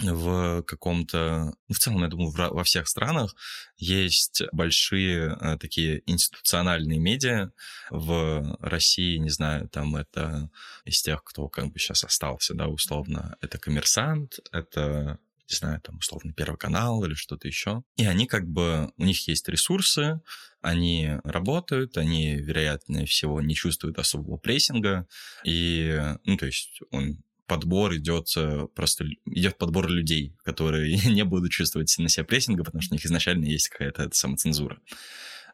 в 0.00 0.62
каком-то, 0.62 1.54
ну, 1.68 1.74
в 1.74 1.78
целом, 1.78 2.02
я 2.02 2.08
думаю, 2.08 2.32
во 2.32 2.64
всех 2.64 2.88
странах 2.88 3.36
есть 3.76 4.42
большие 4.50 5.36
э, 5.38 5.58
такие 5.58 6.02
институциональные 6.06 6.98
медиа. 6.98 7.50
В 7.90 8.56
России, 8.60 9.18
не 9.18 9.28
знаю, 9.28 9.68
там 9.68 9.94
это 9.96 10.50
из 10.86 11.02
тех, 11.02 11.22
кто 11.22 11.48
как 11.48 11.70
бы 11.70 11.78
сейчас 11.78 12.04
остался, 12.04 12.54
да, 12.54 12.68
условно, 12.68 13.36
это 13.42 13.58
коммерсант, 13.58 14.38
это 14.50 15.18
не 15.48 15.56
знаю, 15.56 15.80
там, 15.80 15.98
условно, 15.98 16.32
Первый 16.32 16.56
канал 16.56 17.04
или 17.04 17.14
что-то 17.14 17.48
еще. 17.48 17.82
И 17.96 18.06
они 18.06 18.26
как 18.26 18.48
бы, 18.48 18.92
у 18.96 19.04
них 19.04 19.28
есть 19.28 19.48
ресурсы, 19.48 20.20
они 20.60 21.18
работают, 21.24 21.98
они, 21.98 22.36
вероятнее 22.36 23.06
всего, 23.06 23.40
не 23.40 23.54
чувствуют 23.54 23.98
особого 23.98 24.36
прессинга, 24.36 25.06
и, 25.44 26.00
ну, 26.24 26.36
то 26.36 26.46
есть 26.46 26.80
он 26.90 27.22
подбор 27.46 27.94
идет 27.96 28.28
э, 28.36 28.66
просто 28.74 29.04
идет 29.26 29.58
подбор 29.58 29.88
людей, 29.88 30.34
которые 30.42 30.96
не 31.06 31.24
будут 31.24 31.50
чувствовать 31.50 31.94
на 31.98 32.08
себя 32.08 32.24
прессинга, 32.24 32.64
потому 32.64 32.80
что 32.80 32.94
у 32.94 32.96
них 32.96 33.04
изначально 33.04 33.44
есть 33.44 33.68
какая-то 33.68 34.08
самоцензура. 34.12 34.78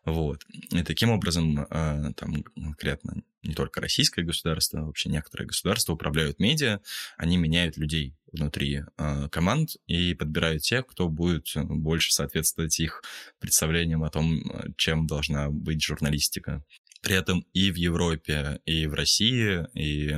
Вот. 0.05 0.45
И 0.71 0.83
таким 0.83 1.11
образом, 1.11 1.61
э, 1.61 2.13
там 2.17 2.43
конкретно 2.55 3.23
не 3.43 3.55
только 3.55 3.81
российское 3.81 4.23
государство, 4.23 4.81
а 4.81 4.85
вообще 4.85 5.09
некоторые 5.09 5.47
государства 5.47 5.93
управляют 5.93 6.41
медиа, 6.41 6.81
они 7.17 7.37
меняют 7.37 7.77
людей 7.77 8.15
внутри 8.33 8.83
э, 8.97 9.29
команд 9.31 9.77
и 9.87 10.15
подбирают 10.15 10.63
тех, 10.63 10.87
кто 10.87 11.09
будет 11.09 11.49
больше 11.55 12.13
соответствовать 12.13 12.79
их 12.81 13.03
представлениям 13.39 14.05
о 14.05 14.11
том, 14.11 14.43
чем 14.77 15.07
должна 15.07 15.51
быть 15.51 15.83
журналистика. 15.83 16.65
При 17.01 17.15
этом 17.15 17.45
и 17.53 17.71
в 17.71 17.77
Европе, 17.77 18.61
и 18.65 18.87
в 18.87 18.95
России, 18.95 19.67
и 19.75 20.17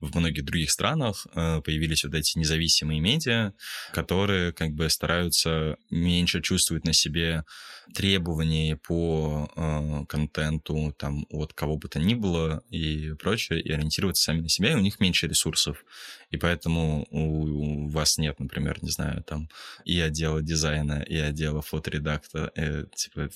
в 0.00 0.16
многих 0.16 0.44
других 0.44 0.70
странах 0.70 1.26
э, 1.34 1.60
появились 1.62 2.04
вот 2.04 2.14
эти 2.14 2.38
независимые 2.38 3.00
медиа, 3.00 3.52
которые 3.92 4.52
как 4.52 4.70
бы 4.70 4.88
стараются 4.88 5.76
меньше 5.90 6.40
чувствовать 6.40 6.84
на 6.84 6.92
себе 6.92 7.44
требований 7.94 8.76
по 8.76 9.50
э, 9.54 10.04
контенту 10.08 10.94
там 10.98 11.26
от 11.28 11.52
кого 11.52 11.76
бы 11.76 11.88
то 11.88 11.98
ни 11.98 12.14
было 12.14 12.62
и 12.70 13.12
прочее, 13.18 13.60
и 13.60 13.70
ориентироваться 13.70 14.22
сами 14.22 14.40
на 14.40 14.48
себя, 14.48 14.72
и 14.72 14.76
у 14.76 14.80
них 14.80 15.00
меньше 15.00 15.26
ресурсов. 15.26 15.84
И 16.30 16.36
поэтому 16.36 17.06
у 17.10 17.88
вас 17.88 18.18
нет, 18.18 18.38
например, 18.38 18.78
не 18.82 18.90
знаю, 18.90 19.22
там 19.24 19.48
и 19.84 19.98
отдела 20.00 20.42
дизайна, 20.42 21.02
и 21.02 21.16
отдела 21.16 21.60
фоторедактора, 21.60 22.52
э, 22.54 22.84
типа 22.94 23.30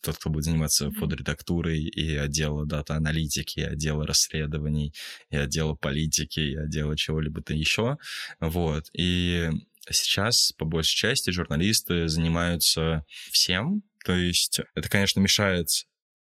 тот, 0.00 0.16
кто 0.16 0.30
будет 0.30 0.44
заниматься 0.44 0.90
фоторедактурой, 0.92 1.82
и 1.82 2.16
отдела 2.16 2.64
дата-аналитики, 2.66 3.60
и 3.60 3.64
отдела 3.64 4.06
расследований, 4.06 4.94
и 5.30 5.36
отдела 5.36 5.74
политики, 5.74 6.40
и 6.40 6.56
отдела 6.56 6.96
чего-либо-то 6.96 7.54
еще. 7.54 7.98
Вот. 8.40 8.86
И 8.94 9.50
сейчас, 9.90 10.52
по 10.52 10.64
большей 10.64 10.96
части, 10.96 11.30
журналисты 11.30 12.08
занимаются 12.08 13.04
всем. 13.30 13.82
То 14.04 14.16
есть 14.16 14.60
это, 14.74 14.88
конечно, 14.88 15.20
мешает 15.20 15.68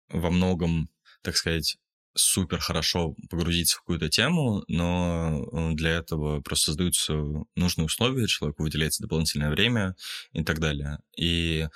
во 0.10 0.32
многом, 0.32 0.90
так 1.22 1.38
сказать, 1.38 1.78
супер 2.22 2.60
хорошо 2.60 3.16
погрузиться 3.30 3.78
в 3.78 3.80
какую-то 3.80 4.10
тему, 4.10 4.64
но 4.68 5.46
э, 5.52 5.74
для 5.74 5.92
этого 5.92 6.42
просто 6.42 6.68
создаются 6.68 7.14
нужные 7.56 7.86
условия, 7.86 8.28
человеку 8.28 8.64
выделяется 8.64 9.04
дополнительное 9.04 9.50
время 9.50 9.96
и 10.34 10.44
так 10.44 10.60
далее. 10.60 11.00
И 11.18 11.68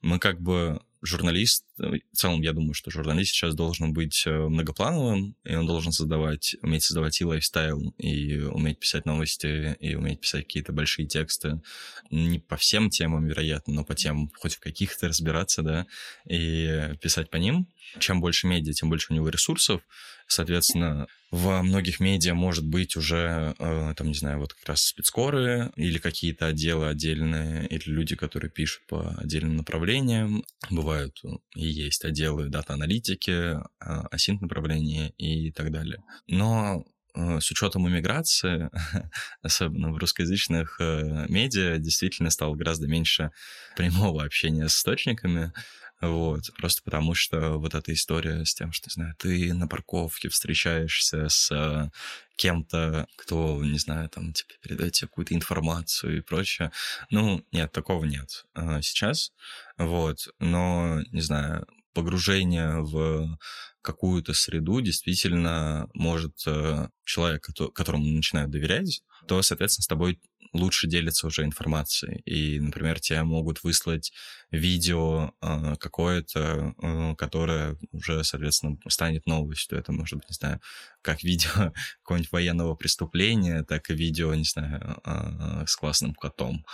мы 0.00 0.18
как 0.18 0.40
бы 0.40 0.80
журналист, 1.02 1.64
в 1.90 2.16
целом 2.16 2.42
я 2.42 2.52
думаю, 2.52 2.74
что 2.74 2.90
журналист 2.90 3.32
сейчас 3.32 3.54
должен 3.54 3.92
быть 3.92 4.22
э, 4.26 4.30
многоплановым, 4.30 5.36
и 5.44 5.54
он 5.54 5.66
должен 5.66 5.92
создавать, 5.92 6.56
уметь 6.62 6.84
создавать 6.84 7.20
и 7.20 7.24
лайфстайл, 7.24 7.94
и 7.98 8.40
уметь 8.40 8.78
писать 8.78 9.06
новости, 9.06 9.76
и 9.80 9.94
уметь 9.94 10.20
писать 10.20 10.44
какие-то 10.44 10.72
большие 10.72 11.06
тексты. 11.06 11.60
Не 12.10 12.38
по 12.38 12.56
всем 12.56 12.90
темам, 12.90 13.26
вероятно, 13.26 13.74
но 13.74 13.84
по 13.84 13.94
тем, 13.94 14.30
хоть 14.38 14.54
в 14.54 14.60
каких-то 14.60 15.08
разбираться, 15.08 15.62
да, 15.62 15.86
и 16.28 16.94
писать 17.00 17.30
по 17.30 17.36
ним. 17.36 17.68
Чем 17.98 18.20
больше 18.20 18.46
медиа, 18.46 18.72
тем 18.72 18.88
больше 18.88 19.12
у 19.12 19.14
него 19.14 19.28
ресурсов. 19.28 19.82
Соответственно, 20.26 21.08
во 21.30 21.62
многих 21.62 22.00
медиа 22.00 22.34
может 22.34 22.66
быть 22.66 22.96
уже, 22.96 23.54
э, 23.58 23.94
там, 23.96 24.08
не 24.08 24.14
знаю, 24.14 24.38
вот 24.38 24.54
как 24.54 24.68
раз 24.68 24.82
спецкоры 24.84 25.72
или 25.76 25.98
какие-то 25.98 26.46
отделы 26.46 26.88
отдельные, 26.88 27.66
или 27.68 27.90
люди, 27.90 28.16
которые 28.16 28.50
пишут 28.50 28.82
по 28.86 29.14
отдельным 29.18 29.56
направлениям. 29.56 30.44
Бывают 30.70 31.20
и 31.54 31.66
есть 31.72 32.04
отделы 32.04 32.48
дата-аналитики, 32.48 33.58
асинт 33.78 34.42
направления 34.42 35.10
и 35.18 35.50
так 35.52 35.70
далее. 35.70 36.02
Но 36.26 36.84
э, 37.14 37.40
с 37.40 37.50
учетом 37.50 37.88
иммиграции, 37.88 38.70
особенно 39.42 39.92
в 39.92 39.96
русскоязычных 39.98 40.76
э, 40.80 41.26
медиа, 41.28 41.78
действительно 41.78 42.30
стало 42.30 42.54
гораздо 42.54 42.86
меньше 42.86 43.30
прямого 43.76 44.22
общения 44.22 44.68
с 44.68 44.76
источниками. 44.76 45.52
Вот, 46.02 46.50
просто 46.58 46.82
потому 46.82 47.14
что 47.14 47.58
вот 47.58 47.76
эта 47.76 47.92
история 47.92 48.44
с 48.44 48.54
тем, 48.54 48.72
что, 48.72 48.88
не 48.90 48.92
знаю, 48.94 49.14
ты 49.18 49.54
на 49.54 49.68
парковке 49.68 50.28
встречаешься 50.28 51.28
с 51.28 51.48
э, 51.52 51.90
кем-то, 52.34 53.06
кто, 53.14 53.62
не 53.62 53.78
знаю, 53.78 54.08
там, 54.08 54.32
типа, 54.32 54.52
передает 54.60 54.94
тебе 54.94 55.06
какую-то 55.06 55.34
информацию 55.34 56.18
и 56.18 56.20
прочее. 56.20 56.72
Ну, 57.10 57.46
нет, 57.52 57.70
такого 57.70 58.04
нет 58.04 58.44
а, 58.54 58.82
сейчас. 58.82 59.32
Вот, 59.78 60.26
но, 60.40 61.00
не 61.12 61.20
знаю, 61.20 61.68
погружение 61.94 62.80
в 62.80 63.38
какую-то 63.80 64.34
среду 64.34 64.80
действительно 64.80 65.88
может 65.94 66.34
э, 66.46 66.88
человек, 67.04 67.46
которому 67.74 68.04
начинают 68.06 68.50
доверять, 68.50 69.04
то, 69.26 69.42
соответственно, 69.42 69.84
с 69.84 69.88
тобой 69.88 70.18
лучше 70.52 70.86
делятся 70.86 71.26
уже 71.26 71.44
информацией. 71.44 72.20
И, 72.24 72.60
например, 72.60 73.00
тебе 73.00 73.22
могут 73.22 73.62
выслать 73.62 74.12
видео 74.50 75.32
э, 75.40 75.74
какое-то, 75.78 76.74
э, 76.80 77.14
которое 77.16 77.76
уже, 77.92 78.22
соответственно, 78.22 78.76
станет 78.88 79.26
новостью. 79.26 79.78
Это 79.78 79.92
может 79.92 80.18
быть, 80.18 80.28
не 80.28 80.34
знаю, 80.34 80.60
как 81.00 81.22
видео 81.22 81.72
какого-нибудь 82.02 82.32
военного 82.32 82.74
преступления, 82.74 83.64
так 83.64 83.90
и 83.90 83.94
видео, 83.94 84.34
не 84.34 84.44
знаю, 84.44 85.00
э, 85.04 85.64
с 85.66 85.76
классным 85.76 86.14
котом. 86.14 86.64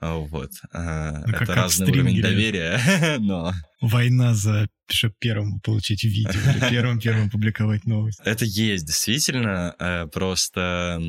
Вот. 0.00 0.50
Ну, 0.72 0.78
это 0.78 1.54
разный 1.54 1.90
уровень 1.90 2.20
доверия, 2.20 3.16
но... 3.20 3.54
Война 3.80 4.34
за 4.34 4.68
чтобы 4.86 5.14
первым 5.18 5.60
получить 5.60 6.04
видео 6.04 6.32
или 6.32 6.60
первым 6.70 7.00
первым 7.00 7.30
публиковать 7.30 7.86
новость. 7.86 8.20
Это 8.22 8.44
есть, 8.44 8.84
действительно. 8.84 10.08
Просто 10.12 11.00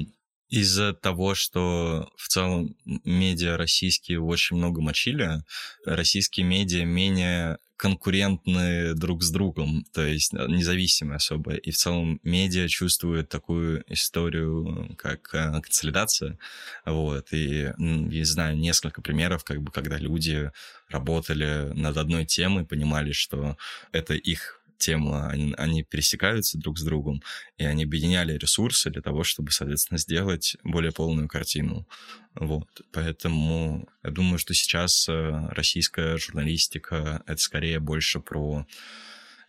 из-за 0.55 0.93
того, 0.93 1.35
что 1.35 2.09
в 2.15 2.27
целом 2.29 2.75
медиа 2.85 3.57
российские 3.57 4.21
очень 4.21 4.55
много 4.55 4.81
мочили, 4.81 5.43
российские 5.85 6.45
медиа 6.45 6.85
менее 6.85 7.57
конкурентны 7.77 8.93
друг 8.93 9.21
с 9.21 9.31
другом, 9.31 9.85
то 9.93 10.05
есть 10.05 10.33
э, 10.33 10.45
независимые 10.47 11.17
особо. 11.17 11.55
И 11.55 11.71
в 11.71 11.75
целом 11.75 12.21
медиа 12.23 12.69
чувствуют 12.69 13.27
такую 13.27 13.83
историю, 13.87 14.95
как 14.97 15.33
э, 15.33 15.59
консолидация. 15.61 16.39
Вот. 16.85 17.33
И 17.33 17.73
я 17.77 18.25
знаю 18.25 18.57
несколько 18.57 19.01
примеров, 19.01 19.43
как 19.43 19.61
бы, 19.61 19.73
когда 19.73 19.97
люди 19.97 20.51
работали 20.87 21.73
над 21.73 21.97
одной 21.97 22.25
темой, 22.25 22.65
понимали, 22.65 23.11
что 23.11 23.57
это 23.91 24.13
их 24.13 24.61
тема, 24.77 25.27
они, 25.29 25.53
они 25.57 25.83
пересекаются 25.83 26.57
друг 26.57 26.77
с 26.77 26.83
другом, 26.83 27.21
и 27.57 27.65
они 27.65 27.83
объединяли 27.83 28.37
ресурсы 28.37 28.89
для 28.89 29.01
того, 29.01 29.23
чтобы, 29.23 29.51
соответственно, 29.51 29.97
сделать 29.97 30.57
более 30.63 30.91
полную 30.91 31.27
картину. 31.27 31.87
Вот. 32.35 32.67
Поэтому 32.91 33.87
я 34.03 34.11
думаю, 34.11 34.37
что 34.37 34.53
сейчас 34.53 35.07
э, 35.07 35.47
российская 35.51 36.17
журналистика— 36.17 37.23
это 37.27 37.41
скорее 37.41 37.79
больше 37.79 38.19
про, 38.19 38.65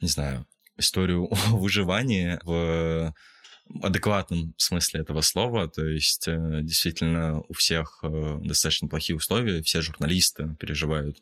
не 0.01 0.09
знаю, 0.09 0.47
историю 0.77 1.29
выживания 1.49 2.41
в 2.45 3.15
адекватном 3.83 4.55
смысле 4.57 5.01
этого 5.01 5.21
слова. 5.21 5.69
То 5.69 5.85
есть 5.85 6.29
э, 6.29 6.61
действительно 6.63 7.43
у 7.49 7.53
всех 7.55 8.01
э, 8.03 8.39
достаточно 8.43 8.89
плохие 8.89 9.17
условия, 9.17 9.63
все 9.63 9.81
журналисты 9.81 10.55
переживают 10.59 11.21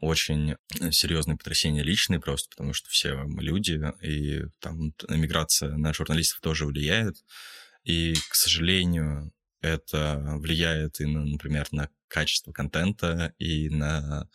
очень 0.00 0.56
серьезные 0.90 1.36
потрясения 1.36 1.82
личные 1.82 2.20
просто, 2.20 2.50
потому 2.50 2.72
что 2.72 2.88
все 2.90 3.14
мы 3.14 3.42
люди, 3.42 3.80
и 4.02 4.42
там 4.60 4.94
миграция 5.08 5.76
на 5.76 5.92
журналистов 5.92 6.40
тоже 6.40 6.66
влияет. 6.66 7.16
И, 7.84 8.14
к 8.30 8.34
сожалению, 8.34 9.32
это 9.60 10.22
влияет 10.38 11.00
и, 11.00 11.06
на, 11.06 11.24
например, 11.24 11.66
на 11.72 11.88
качество 12.08 12.52
контента, 12.52 13.34
и 13.38 13.68
на 13.68 14.28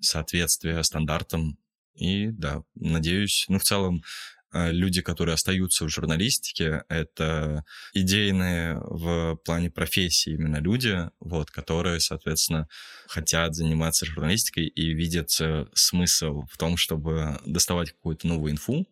соответствие 0.00 0.82
стандартам. 0.84 1.58
И 1.94 2.28
да, 2.28 2.62
надеюсь, 2.74 3.44
ну, 3.48 3.58
в 3.58 3.64
целом, 3.64 4.02
Э, 4.02 4.39
люди, 4.52 5.02
которые 5.02 5.34
остаются 5.34 5.84
в 5.84 5.88
журналистике, 5.88 6.84
это 6.88 7.64
идейные 7.94 8.80
в 8.80 9.36
плане 9.44 9.70
профессии 9.70 10.32
именно 10.32 10.58
люди, 10.58 11.08
вот, 11.20 11.50
которые, 11.50 12.00
соответственно, 12.00 12.68
хотят 13.06 13.54
заниматься 13.54 14.06
журналистикой 14.06 14.66
и 14.66 14.92
видят 14.92 15.30
э, 15.40 15.66
смысл 15.74 16.44
в 16.50 16.56
том, 16.56 16.76
чтобы 16.76 17.40
доставать 17.44 17.92
какую-то 17.92 18.26
новую 18.26 18.52
инфу 18.52 18.86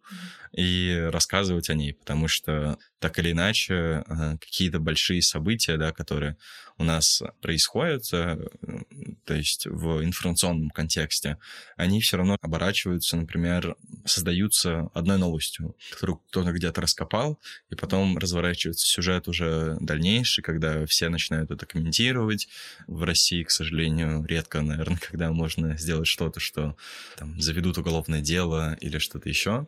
и 0.53 1.09
рассказывать 1.13 1.71
о 1.71 1.75
ней, 1.75 1.95
потому 1.95 2.29
что 2.29 2.79
так 2.99 3.19
или 3.19 3.33
иначе 3.33 4.05
э, 4.07 4.37
какие-то 4.41 4.81
большие 4.81 5.23
события, 5.23 5.77
да, 5.77 5.93
которые 5.93 6.37
у 6.79 6.85
нас 6.85 7.23
происходят, 7.41 8.09
то 8.09 9.35
есть 9.35 9.67
в 9.67 10.05
информационном 10.05 10.71
контексте, 10.71 11.39
они 11.77 12.01
все 12.01 12.17
равно 12.17 12.37
оборачиваются, 12.41 13.17
например, 13.17 13.77
создаются 14.05 14.89
одной 14.95 15.19
новостью, 15.19 15.77
которую 15.91 16.19
кто-то 16.29 16.53
где-то 16.53 16.81
раскопал, 16.81 17.41
и 17.71 17.75
потом 17.75 18.17
разворачивается 18.17 18.87
сюжет 18.87 19.27
уже 19.27 19.77
дальнейший, 19.81 20.43
когда 20.43 20.87
все 20.87 21.09
начинают 21.09 21.51
это 21.51 21.67
комментировать. 21.67 22.49
В 22.87 23.03
России, 23.03 23.43
к 23.43 23.51
сожалению, 23.51 24.25
редко, 24.25 24.61
наверное, 24.63 24.99
когда 25.09 25.33
можно 25.33 25.77
сделать 25.77 26.07
что-то, 26.07 26.39
что 26.41 26.77
там, 27.17 27.41
заведут 27.41 27.79
уголовное 27.79 28.21
дело 28.21 28.75
или 28.81 28.99
что-то 28.99 29.29
еще. 29.29 29.67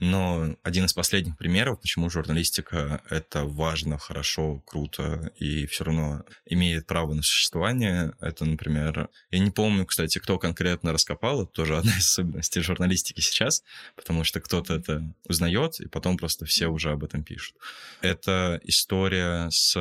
Но 0.00 0.56
один 0.62 0.86
из 0.86 0.94
последних 0.94 1.36
примеров, 1.36 1.80
почему 1.80 2.08
журналистика— 2.08 3.02
это 3.10 3.44
важно, 3.44 3.98
хорошо, 3.98 4.62
круто 4.66 5.30
и 5.36 5.66
все 5.66 5.84
равно 5.84 6.24
имеет 6.46 6.86
право 6.86 7.12
на 7.12 7.22
существование, 7.22 8.14
это, 8.18 8.46
например... 8.46 9.10
Я 9.30 9.38
не 9.38 9.50
помню, 9.50 9.84
кстати, 9.84 10.18
кто 10.18 10.38
конкретно 10.38 10.92
раскопал, 10.94 11.42
это 11.42 11.52
тоже 11.52 11.76
одна 11.78 11.92
из 11.92 12.06
особенностей 12.06 12.62
журналистики 12.62 13.20
сейчас, 13.20 13.62
потому 13.94 14.24
что 14.24 14.40
кто-то 14.40 14.74
это 14.74 15.14
узнает, 15.28 15.80
и 15.80 15.88
потом 15.88 16.16
просто 16.16 16.46
все 16.46 16.68
уже 16.68 16.92
об 16.92 17.04
этом 17.04 17.22
пишут. 17.22 17.56
Это 18.00 18.58
история 18.64 19.50
с 19.50 19.76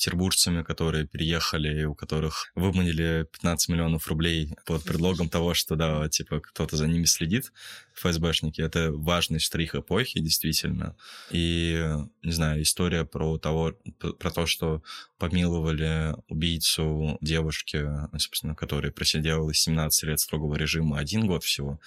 петербуржцами, 0.00 0.62
которые 0.62 1.06
переехали, 1.06 1.84
у 1.84 1.94
которых 1.94 2.50
выманили 2.54 3.28
15 3.32 3.68
миллионов 3.68 4.08
рублей 4.08 4.54
под 4.64 4.82
предлогом 4.82 5.28
того, 5.28 5.52
что, 5.52 5.76
да, 5.76 6.08
типа, 6.08 6.40
кто-то 6.40 6.76
за 6.76 6.86
ними 6.86 7.04
следит, 7.04 7.52
ФСБшники. 7.92 8.62
Это 8.62 8.92
важный 8.92 9.40
штрих 9.40 9.74
эпохи, 9.74 10.20
действительно. 10.20 10.96
И, 11.30 11.86
не 12.22 12.32
знаю, 12.32 12.62
история 12.62 13.04
про 13.04 13.36
того, 13.36 13.74
про 14.18 14.30
то, 14.30 14.46
что 14.46 14.82
помиловали 15.18 16.14
убийцу 16.28 17.18
девушки, 17.20 17.86
собственно, 18.18 18.54
которая 18.54 18.92
просидела 18.92 19.52
17 19.52 20.04
лет 20.04 20.18
строгого 20.18 20.54
режима 20.54 20.98
один 20.98 21.26
год 21.26 21.44
всего, 21.44 21.78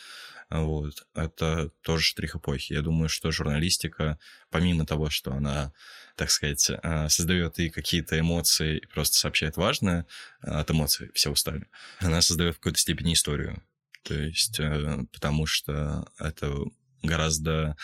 вот. 0.49 1.05
Это 1.13 1.69
тоже 1.81 2.03
штрих 2.03 2.35
эпохи. 2.35 2.73
Я 2.73 2.81
думаю, 2.81 3.09
что 3.09 3.31
журналистика, 3.31 4.19
помимо 4.49 4.85
того, 4.85 5.09
что 5.09 5.33
она, 5.33 5.73
так 6.15 6.29
сказать, 6.31 6.69
а, 6.83 7.09
создает 7.09 7.59
и 7.59 7.69
какие-то 7.69 8.19
эмоции, 8.19 8.79
и 8.79 8.85
просто 8.85 9.17
сообщает 9.17 9.57
важное, 9.57 10.05
а, 10.41 10.59
от 10.61 10.71
эмоций 10.71 11.11
все 11.13 11.31
устали, 11.31 11.67
она 11.99 12.21
создает 12.21 12.55
в 12.55 12.59
какой-то 12.59 12.79
степени 12.79 13.13
историю. 13.13 13.63
То 14.03 14.15
есть, 14.15 14.59
э, 14.59 15.05
потому 15.13 15.45
что 15.45 16.05
это 16.19 16.53
гораздо 17.01 17.77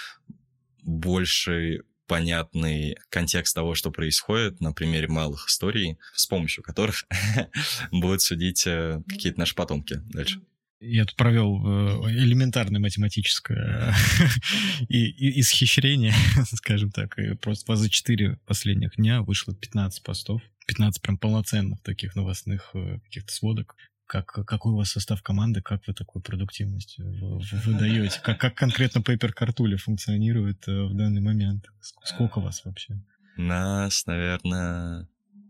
больший 0.84 1.82
понятный 2.08 2.98
контекст 3.10 3.56
того, 3.56 3.76
что 3.76 3.92
происходит 3.92 4.60
на 4.60 4.74
примере 4.74 5.08
малых 5.08 5.48
историй, 5.48 5.98
с 6.16 6.26
помощью 6.26 6.64
которых 6.64 7.06
будут 7.92 8.22
судить 8.22 8.66
э, 8.66 9.02
какие-то 9.08 9.40
наши 9.40 9.56
потомки 9.56 10.02
дальше. 10.06 10.42
Я 10.82 11.04
тут 11.06 11.18
провел 11.18 11.58
э, 11.58 12.12
элементарное 12.12 12.80
математическое 12.80 13.94
исхищрение, 14.90 16.14
скажем 16.54 16.92
так. 16.92 17.20
И 17.20 17.36
просто 17.36 17.76
за 17.76 17.90
4 17.90 18.38
последних 18.46 18.96
дня 18.96 19.22
вышло 19.22 19.54
15 19.54 20.04
постов. 20.04 20.42
15 20.68 21.02
прям 21.02 21.18
полноценных 21.18 21.82
таких 21.82 22.16
новостных 22.16 22.72
э, 22.76 23.00
каких-то 23.04 23.34
сводок. 23.34 23.76
Как, 24.06 24.26
какой 24.26 24.72
у 24.72 24.78
вас 24.78 24.90
состав 24.90 25.22
команды, 25.22 25.62
как 25.62 25.86
вы 25.86 25.94
такую 25.94 26.24
продуктивность 26.24 26.98
выдаете? 26.98 28.20
Как, 28.24 28.40
как 28.40 28.56
конкретно 28.56 29.00
Paper 29.00 29.34
Cartool 29.38 29.76
функционирует 29.76 30.66
э, 30.68 30.84
в 30.84 30.96
данный 30.96 31.22
момент? 31.22 31.66
Сколько 31.82 32.40
вас 32.40 32.64
вообще? 32.64 32.98
Нас, 33.36 34.06
наверное, 34.06 35.08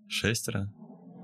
шестеро 0.08 0.72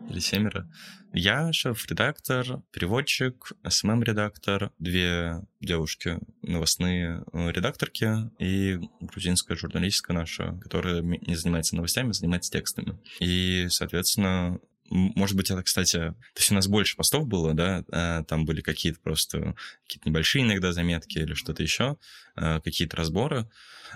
или 0.10 0.20
семеро. 0.20 0.70
Я 1.14 1.54
шеф-редактор, 1.54 2.62
переводчик, 2.72 3.54
SMM-редактор, 3.68 4.72
две 4.80 5.42
девушки, 5.62 6.20
новостные 6.42 7.24
э, 7.32 7.52
редакторки 7.52 8.30
и 8.38 8.80
грузинская 9.00 9.56
журналистка 9.56 10.14
наша, 10.14 10.60
которая 10.62 11.02
не 11.02 11.36
занимается 11.36 11.76
новостями, 11.76 12.10
а 12.10 12.14
занимается 12.14 12.52
текстами. 12.52 13.00
И, 13.20 13.68
соответственно, 13.70 14.60
может 14.90 15.36
быть, 15.36 15.50
это, 15.50 15.64
кстати, 15.64 15.98
то 15.98 16.38
есть 16.38 16.52
у 16.52 16.56
нас 16.56 16.68
больше 16.68 16.96
постов 16.96 17.28
было, 17.28 17.54
да, 17.54 17.84
а 17.92 18.24
там 18.24 18.46
были 18.46 18.62
какие-то 18.62 19.00
просто 19.00 19.56
какие-то 19.84 20.10
небольшие 20.10 20.44
иногда 20.44 20.74
заметки 20.74 21.18
или 21.18 21.34
что-то 21.34 21.64
еще, 21.64 21.98
э, 22.36 22.60
какие-то 22.62 22.98
разборы, 22.98 23.50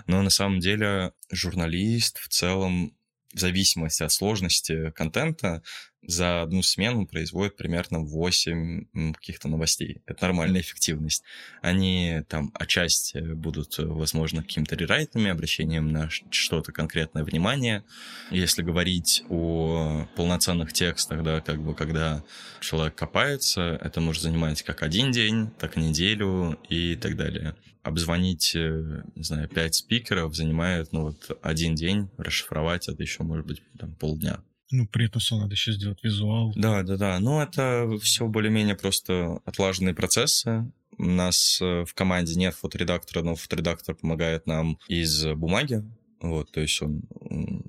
но 0.06 0.22
на 0.22 0.30
самом 0.30 0.60
деле 0.60 1.12
журналист 1.30 2.18
в 2.18 2.28
целом 2.28 2.94
в 3.32 3.38
зависимости 3.38 4.02
от 4.02 4.12
сложности 4.12 4.90
контента 4.90 5.62
за 6.02 6.42
одну 6.42 6.62
смену 6.62 7.06
производят 7.06 7.56
примерно 7.56 8.00
8 8.00 9.12
каких-то 9.14 9.48
новостей. 9.48 10.02
Это 10.06 10.24
нормальная 10.26 10.60
эффективность. 10.60 11.22
Они 11.60 12.22
там 12.28 12.50
отчасти 12.54 13.18
будут, 13.18 13.76
возможно, 13.78 14.42
какими-то 14.42 14.76
рерайтами, 14.76 15.30
обращением 15.30 15.92
на 15.92 16.08
что-то 16.08 16.72
конкретное 16.72 17.24
внимание. 17.24 17.84
Если 18.30 18.62
говорить 18.62 19.22
о 19.28 20.06
полноценных 20.16 20.72
текстах, 20.72 21.22
да, 21.22 21.40
как 21.40 21.62
бы 21.62 21.74
когда 21.74 22.24
человек 22.60 22.94
копается, 22.94 23.78
это 23.82 24.00
может 24.00 24.22
занимать 24.22 24.62
как 24.62 24.82
один 24.82 25.12
день, 25.12 25.50
так 25.58 25.76
и 25.76 25.80
неделю 25.80 26.58
и 26.68 26.96
так 26.96 27.16
далее. 27.16 27.54
Обзвонить, 27.82 28.52
э, 28.54 29.02
не 29.14 29.22
знаю, 29.22 29.48
пять 29.48 29.74
спикеров 29.74 30.34
занимает, 30.34 30.92
ну, 30.92 31.02
вот 31.04 31.38
один 31.42 31.74
день, 31.74 32.10
расшифровать 32.18 32.88
это 32.88 33.02
еще, 33.02 33.22
может 33.22 33.46
быть, 33.46 33.62
там 33.78 33.94
полдня. 33.94 34.40
Ну, 34.70 34.86
при 34.86 35.06
этом 35.06 35.20
все 35.20 35.36
надо 35.36 35.52
еще 35.52 35.72
сделать 35.72 36.02
визуал. 36.02 36.52
Да, 36.54 36.82
да, 36.82 36.96
да. 36.96 37.18
Ну, 37.20 37.40
это 37.40 37.88
все 38.02 38.26
более-менее 38.26 38.76
просто 38.76 39.40
отлаженные 39.44 39.94
процессы. 39.94 40.70
У 40.96 41.04
нас 41.04 41.58
э, 41.60 41.84
в 41.84 41.94
команде 41.94 42.34
нет 42.36 42.54
фоторедактора, 42.54 43.22
но 43.22 43.34
фоторедактор 43.34 43.94
помогает 43.94 44.46
нам 44.46 44.78
из 44.86 45.24
бумаги. 45.26 45.82
Вот, 46.20 46.52
то 46.52 46.60
есть 46.60 46.80
он 46.82 47.02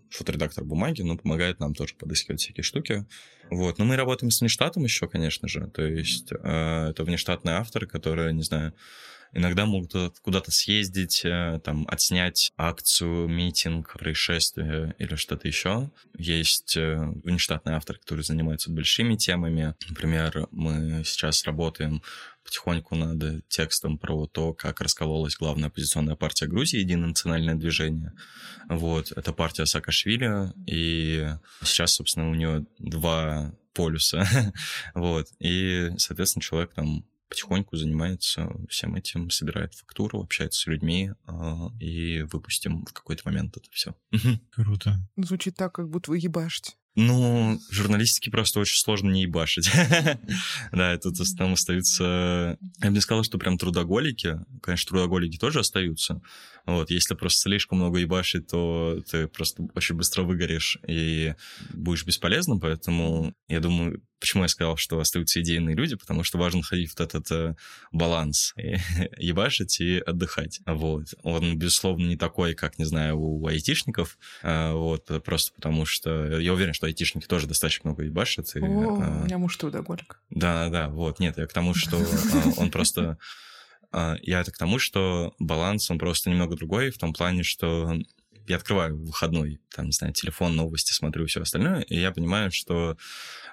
фоторедактор 0.10 0.66
бумаги, 0.66 1.02
но 1.02 1.18
помогает 1.18 1.62
нам 1.62 1.74
тоже 1.74 1.96
подыскивать 1.96 2.42
всякие 2.42 2.64
штуки. 2.64 3.06
Вот, 3.50 3.80
но 3.80 3.86
мы 3.86 3.96
работаем 3.96 4.30
с 4.30 4.42
внештатом 4.42 4.84
еще, 4.84 5.08
конечно 5.08 5.48
же. 5.48 5.68
То 5.68 5.84
есть 5.84 6.32
э, 6.32 6.88
это 6.90 7.04
внештатные 7.04 7.56
авторы, 7.56 7.88
которые, 7.88 8.34
не 8.34 8.44
знаю, 8.44 8.74
иногда 9.34 9.65
могут 9.65 10.20
куда-то 10.22 10.52
съездить, 10.52 11.22
э, 11.24 11.60
там, 11.63 11.88
отснять 11.88 12.52
акцию, 12.58 13.28
митинг, 13.28 13.98
происшествие 13.98 14.96
или 14.98 15.15
что-то 15.15 15.48
еще. 15.48 15.91
Есть 16.17 16.76
э, 16.78 16.98
внештатные 17.24 17.76
авторы, 17.76 18.00
которые 18.00 18.24
занимаются 18.24 18.72
большими 18.72 19.15
темами. 19.15 19.76
Например, 19.89 20.48
мы 20.52 21.04
сейчас 21.06 21.46
работаем 21.46 22.02
потихоньку 22.44 22.96
над 22.96 23.48
текстом 23.48 23.98
про 23.98 24.26
то, 24.28 24.54
как 24.54 24.82
раскололась 24.82 25.36
главная 25.36 25.67
оппозиционная 25.67 26.15
партия 26.15 26.48
Грузии, 26.48 26.80
Единое 26.80 27.10
национальное 27.10 27.56
движение. 27.56 28.13
Вот, 28.67 29.12
это 29.12 29.32
партия 29.34 29.65
Саакашвили, 29.65 30.52
и 30.65 31.30
сейчас, 31.63 31.94
собственно, 31.94 32.30
у 32.30 32.36
нее 32.36 32.65
два 32.80 33.54
полюса. 33.74 34.26
вот, 34.96 35.28
и, 35.39 35.89
соответственно, 35.98 36.44
человек 36.44 36.74
там 36.74 37.06
потихоньку 37.32 37.78
занимается 37.78 38.52
всем 38.70 38.96
этим, 38.96 39.30
собирает 39.30 39.74
фактуру, 39.74 40.20
общается 40.20 40.60
с 40.60 40.67
людьми, 40.67 41.12
э, 41.28 41.34
и 41.80 42.24
выпустим 42.24 42.86
в 42.86 42.91
какой-то 42.91 43.24
момент 43.26 43.56
это 43.56 43.70
все. 43.72 43.96
Круто. 44.52 45.00
Звучит 45.15 45.56
так, 45.56 45.74
как 45.74 45.89
будто 45.89 46.12
вы 46.12 46.17
ебашите. 46.17 46.74
Ну, 46.96 47.58
журналистики 47.70 48.30
просто 48.30 48.60
очень 48.60 48.78
сложно 48.78 49.12
не 49.12 49.22
ебашить. 49.22 49.72
да, 50.74 50.91
это 50.91 51.12
там 51.38 51.54
остаются... 51.54 52.58
Я 52.82 52.89
бы 52.89 52.96
не 52.96 53.00
сказал, 53.00 53.24
что 53.24 53.38
прям 53.38 53.58
трудоголики. 53.58 54.41
Конечно, 54.62 54.89
трудоголики 54.89 55.38
тоже 55.38 55.60
остаются. 55.60 56.22
Вот, 56.65 56.91
если 56.91 57.15
просто 57.15 57.44
слишком 57.44 57.78
много 57.78 58.00
ебашить, 58.00 58.48
то 58.48 59.02
ты 59.10 59.30
просто 59.30 59.70
очень 59.74 59.96
быстро 59.96 60.24
выгоришь 60.24 60.80
и 60.86 61.34
будешь 61.70 62.06
бесполезным, 62.06 62.60
поэтому 62.60 63.34
я 63.48 63.62
думаю, 63.62 64.04
почему 64.22 64.44
я 64.44 64.48
сказал, 64.48 64.78
что 64.78 65.00
остаются 65.00 65.42
идейные 65.42 65.76
люди, 65.76 65.96
потому 65.96 66.24
что 66.24 66.38
важно 66.38 66.62
ходить 66.62 66.92
вот 66.98 67.02
этот 67.02 67.32
э, 67.32 67.56
баланс, 67.92 68.54
и, 68.56 68.78
ебашить 69.18 69.82
и 69.82 69.98
отдыхать. 69.98 70.62
Вот. 70.66 71.08
Он, 71.24 71.58
безусловно, 71.58 72.08
не 72.08 72.16
такой, 72.16 72.54
как, 72.54 72.80
не 72.80 72.86
знаю, 72.86 73.20
у 73.20 73.45
айтишников, 73.48 74.18
э, 74.43 74.72
вот, 74.72 75.10
просто 75.26 75.52
потому 75.54 75.86
что 75.86 76.39
я 76.39 76.54
уверен, 76.54 76.74
что 76.74 76.86
айтишники 76.86 77.26
тоже 77.26 77.48
достаточно 77.48 77.89
много 77.89 78.04
ебашат. 78.04 78.56
И, 78.56 78.60
О, 78.60 78.64
э, 78.64 78.68
у 78.68 79.26
меня 79.26 79.38
муж 79.38 79.58
трудоголик. 79.58 80.22
Да-да-да, 80.30 80.89
вот, 80.89 81.20
нет, 81.20 81.38
я 81.38 81.48
к 81.48 81.54
тому, 81.54 81.74
что 81.74 81.98
э, 81.98 82.06
он 82.58 82.72
просто 82.72 83.18
а, 83.91 84.16
я 84.22 84.41
это 84.41 84.52
к 84.52 84.58
тому, 84.58 84.80
что 84.80 85.34
баланс, 85.39 85.89
он 85.89 86.00
просто 86.00 86.30
немного 86.30 86.56
другой 86.56 86.91
в 86.91 86.98
том 86.98 87.14
плане, 87.14 87.43
что 87.43 87.98
я 88.48 88.58
открываю 88.58 88.98
выходной, 88.98 89.60
там, 89.74 89.88
не 89.88 89.92
знаю, 89.92 90.14
телефон, 90.14 90.56
новости, 90.56 90.94
смотрю 90.94 91.26
все 91.28 91.42
остальное, 91.42 91.82
и 91.82 92.00
я 92.00 92.12
понимаю, 92.12 92.52
что 92.52 92.98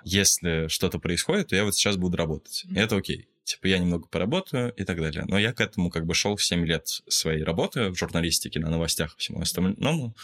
если 0.05 0.69
что-то 0.69 0.99
происходит, 0.99 1.49
то 1.49 1.57
я 1.57 1.65
вот 1.65 1.75
сейчас 1.75 1.97
буду 1.97 2.17
работать. 2.17 2.65
И 2.71 2.75
это 2.79 2.97
окей. 2.97 3.29
Типа 3.45 3.67
я 3.67 3.79
немного 3.79 4.07
поработаю 4.09 4.73
и 4.75 4.85
так 4.85 4.99
далее. 4.99 5.25
Но 5.27 5.39
я 5.39 5.55
к 5.55 5.61
этому 5.61 5.91
как 5.91 6.05
бы 6.05 6.13
шел 6.13 6.37
в 6.37 6.45
7 6.45 6.67
лет 6.67 6.87
своей 7.09 7.43
работы 7.43 7.91
в 7.91 7.97
журналистике, 7.97 8.61
на 8.61 8.69
новостях 8.69 9.15
и 9.15 9.19
всему 9.19 9.41
остальному. 9.41 10.15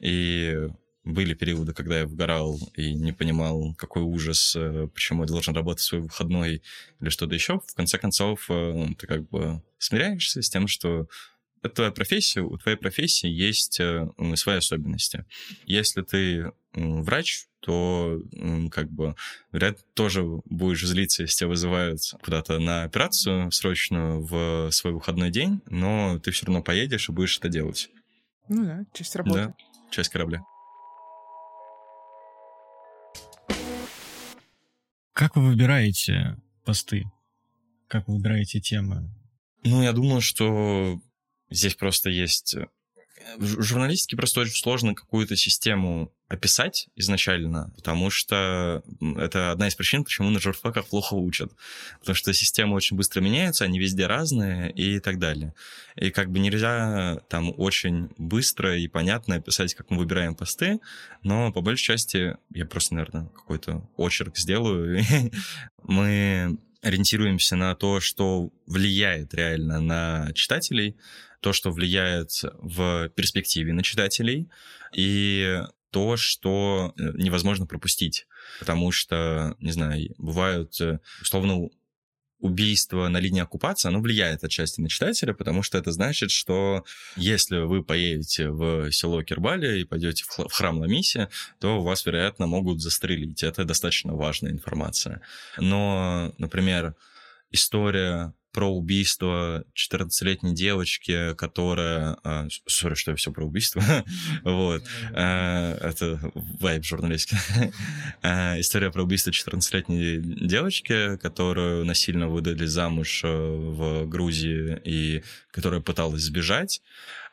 И 0.00 0.68
были 1.04 1.34
периоды, 1.34 1.74
когда 1.74 2.00
я 2.00 2.06
выгорал 2.06 2.58
и 2.74 2.94
не 2.94 3.12
понимал, 3.12 3.74
какой 3.76 4.02
ужас, 4.02 4.56
э, 4.56 4.88
почему 4.92 5.22
я 5.22 5.28
должен 5.28 5.54
работать 5.54 5.82
в 5.82 5.86
свой 5.86 6.00
выходной 6.00 6.62
или 7.00 7.08
что-то 7.10 7.34
еще. 7.34 7.60
В 7.66 7.74
конце 7.74 7.98
концов, 7.98 8.46
э, 8.48 8.86
ты 8.98 9.06
как 9.06 9.28
бы 9.28 9.62
смиряешься 9.78 10.40
с 10.40 10.48
тем, 10.48 10.66
что 10.66 11.06
это 11.64 11.76
твоя 11.76 11.90
профессия, 11.90 12.42
у 12.42 12.56
твоей 12.58 12.76
профессии 12.76 13.28
есть 13.28 13.80
э, 13.80 14.06
свои 14.36 14.58
особенности. 14.58 15.24
Если 15.64 16.02
ты 16.02 16.52
врач, 16.74 17.46
то 17.60 18.20
как 18.70 18.90
бы 18.90 19.16
вряд 19.50 19.78
тоже 19.94 20.22
будешь 20.44 20.84
злиться, 20.86 21.22
если 21.22 21.38
тебя 21.38 21.48
вызывают 21.48 22.00
куда-то 22.22 22.58
на 22.58 22.84
операцию 22.84 23.50
срочную 23.50 24.20
в 24.22 24.70
свой 24.72 24.92
выходной 24.92 25.30
день, 25.30 25.62
но 25.66 26.18
ты 26.18 26.32
все 26.32 26.44
равно 26.44 26.62
поедешь 26.62 27.08
и 27.08 27.12
будешь 27.12 27.38
это 27.38 27.48
делать. 27.48 27.88
Ну 28.48 28.64
да, 28.64 28.84
часть 28.92 29.16
работы. 29.16 29.38
Да, 29.38 29.54
часть 29.90 30.10
корабля. 30.10 30.42
Как 35.14 35.36
вы 35.36 35.46
выбираете 35.46 36.36
посты? 36.64 37.04
Как 37.88 38.06
вы 38.06 38.16
выбираете 38.16 38.60
темы? 38.60 39.08
Ну, 39.62 39.82
я 39.82 39.92
думаю, 39.92 40.20
что 40.20 41.00
здесь 41.54 41.74
просто 41.74 42.10
есть... 42.10 42.54
Э, 42.54 42.66
в 43.38 43.62
журналистике 43.62 44.16
просто 44.16 44.40
очень 44.40 44.56
сложно 44.56 44.94
какую-то 44.94 45.36
систему 45.36 46.12
описать 46.28 46.88
изначально, 46.96 47.72
потому 47.76 48.10
что 48.10 48.82
это 49.16 49.52
одна 49.52 49.68
из 49.68 49.74
причин, 49.74 50.04
почему 50.04 50.30
на 50.30 50.40
журфаках 50.40 50.88
плохо 50.88 51.14
учат. 51.14 51.52
Потому 52.00 52.16
что 52.16 52.32
системы 52.32 52.74
очень 52.74 52.96
быстро 52.96 53.20
меняются, 53.20 53.64
они 53.64 53.78
везде 53.78 54.06
разные 54.06 54.72
и 54.72 54.98
так 55.00 55.18
далее. 55.18 55.54
И 55.96 56.10
как 56.10 56.30
бы 56.30 56.38
нельзя 56.38 57.20
там 57.28 57.52
очень 57.56 58.10
быстро 58.18 58.76
и 58.76 58.88
понятно 58.88 59.36
описать, 59.36 59.74
как 59.74 59.90
мы 59.90 59.98
выбираем 59.98 60.34
посты, 60.34 60.80
но 61.22 61.52
по 61.52 61.60
большей 61.60 61.84
части 61.84 62.36
я 62.50 62.66
просто, 62.66 62.94
наверное, 62.94 63.26
какой-то 63.28 63.88
очерк 63.96 64.36
сделаю. 64.36 65.02
мы 65.82 66.58
ориентируемся 66.82 67.56
на 67.56 67.74
то, 67.74 68.00
что 68.00 68.50
влияет 68.66 69.32
реально 69.34 69.80
на 69.80 70.32
читателей, 70.34 70.96
то, 71.44 71.52
что 71.52 71.70
влияет 71.70 72.30
в 72.54 73.10
перспективе 73.10 73.74
на 73.74 73.82
читателей, 73.82 74.48
и 74.96 75.60
то, 75.90 76.16
что 76.16 76.94
э, 76.96 77.02
невозможно 77.16 77.66
пропустить. 77.66 78.26
Потому 78.60 78.92
что, 78.92 79.54
не 79.58 79.70
знаю, 79.70 80.14
бывают, 80.16 80.80
э, 80.80 81.00
условно, 81.20 81.68
убийство 82.38 83.08
на 83.08 83.18
линии 83.20 83.42
оккупации, 83.42 83.88
оно 83.88 84.00
влияет 84.00 84.42
отчасти 84.42 84.80
на 84.80 84.88
читателя, 84.88 85.34
потому 85.34 85.62
что 85.62 85.76
это 85.76 85.92
значит, 85.92 86.30
что 86.30 86.82
если 87.14 87.58
вы 87.58 87.84
поедете 87.84 88.48
в 88.48 88.90
село 88.90 89.22
Кирбали 89.22 89.80
и 89.80 89.84
пойдете 89.84 90.24
в 90.26 90.50
храм 90.50 90.78
Ламиси, 90.78 91.28
то 91.60 91.82
вас, 91.82 92.06
вероятно, 92.06 92.46
могут 92.46 92.80
застрелить. 92.80 93.42
Это 93.42 93.64
достаточно 93.64 94.14
важная 94.14 94.50
информация. 94.50 95.20
Но, 95.58 96.32
например, 96.38 96.94
история 97.50 98.32
про 98.54 98.72
убийство 98.72 99.64
14-летней 99.74 100.54
девочки, 100.54 101.34
которая... 101.34 102.16
А, 102.22 102.46
сори, 102.66 102.94
что 102.94 103.10
я 103.10 103.16
все 103.16 103.32
про 103.32 103.44
убийство. 103.44 103.82
вот. 104.44 104.84
А, 105.12 105.76
это 105.76 106.20
вайб 106.34 106.84
журналистики. 106.84 107.36
а, 108.22 108.58
история 108.60 108.90
про 108.90 109.02
убийство 109.02 109.30
14-летней 109.30 110.46
девочки, 110.46 111.16
которую 111.16 111.84
насильно 111.84 112.28
выдали 112.28 112.64
замуж 112.64 113.22
э, 113.24 113.28
в 113.28 114.06
Грузии 114.06 114.80
и 114.84 115.24
которая 115.50 115.80
пыталась 115.80 116.22
сбежать. 116.22 116.80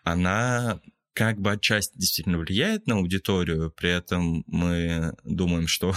Она 0.04 0.82
как 1.14 1.40
бы 1.40 1.52
отчасти 1.52 1.98
действительно 1.98 2.38
влияет 2.38 2.88
на 2.88 2.96
аудиторию, 2.96 3.72
при 3.72 3.90
этом 3.90 4.44
мы 4.48 5.14
думаем, 5.24 5.68
что 5.68 5.94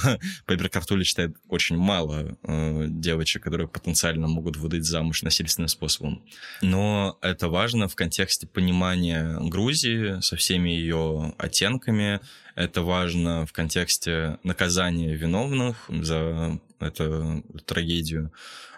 Пайпер 0.47 0.69
Картули 0.69 1.05
читает 1.05 1.37
очень 1.49 1.77
мало 1.77 2.37
э, 2.43 2.87
девочек, 2.89 3.45
которые 3.45 3.69
потенциально 3.69 4.27
могут 4.27 4.57
выдать 4.57 4.85
замуж 4.85 5.23
насильственным 5.23 5.69
способом. 5.69 6.25
Но 6.63 7.19
это 7.23 7.49
важно 7.49 7.89
в 7.89 7.95
контексте 7.95 8.47
понимания 8.47 9.39
Грузии 9.41 10.21
со 10.21 10.37
всеми 10.37 10.71
ее 10.71 11.35
оттенками, 11.39 12.21
это 12.57 12.83
важно 12.83 13.47
в 13.47 13.53
контексте 13.53 14.39
наказания 14.43 15.15
виновных 15.15 15.89
за 15.89 16.61
эту 16.79 17.45
трагедию. 17.67 18.33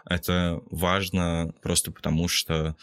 Это 0.08 0.60
важно 0.70 1.52
просто 1.62 1.90
потому, 1.90 2.28
что 2.28 2.76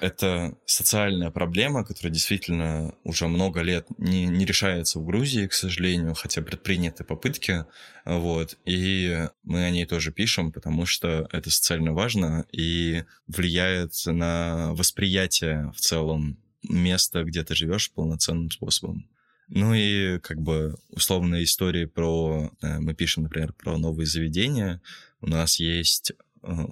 это 0.00 0.56
социальная 0.64 1.30
проблема, 1.30 1.84
которая 1.84 2.12
действительно 2.12 2.94
уже 3.04 3.28
много 3.28 3.60
лет 3.60 3.86
не, 3.98 4.26
не 4.26 4.44
решается 4.44 4.98
в 4.98 5.04
Грузии, 5.04 5.46
к 5.46 5.52
сожалению, 5.52 6.14
хотя 6.14 6.42
предприняты 6.42 7.04
попытки. 7.04 7.64
Вот. 8.04 8.58
И 8.64 9.26
мы 9.42 9.64
о 9.64 9.70
ней 9.70 9.86
тоже 9.86 10.12
пишем, 10.12 10.52
потому 10.52 10.86
что 10.86 11.28
это 11.32 11.50
социально 11.50 11.92
важно 11.92 12.46
и 12.52 13.04
влияет 13.26 13.92
на 14.06 14.72
восприятие 14.72 15.72
в 15.76 15.80
целом 15.80 16.38
места, 16.62 17.24
где 17.24 17.44
ты 17.44 17.54
живешь 17.54 17.92
полноценным 17.92 18.50
способом. 18.50 19.08
Ну 19.48 19.74
и 19.74 20.18
как 20.20 20.40
бы 20.40 20.76
условные 20.90 21.44
истории 21.44 21.84
про... 21.84 22.50
Э, 22.62 22.78
мы 22.78 22.94
пишем, 22.94 23.24
например, 23.24 23.52
про 23.52 23.76
новые 23.78 24.06
заведения. 24.06 24.80
У 25.20 25.26
нас 25.26 25.58
есть 25.58 26.12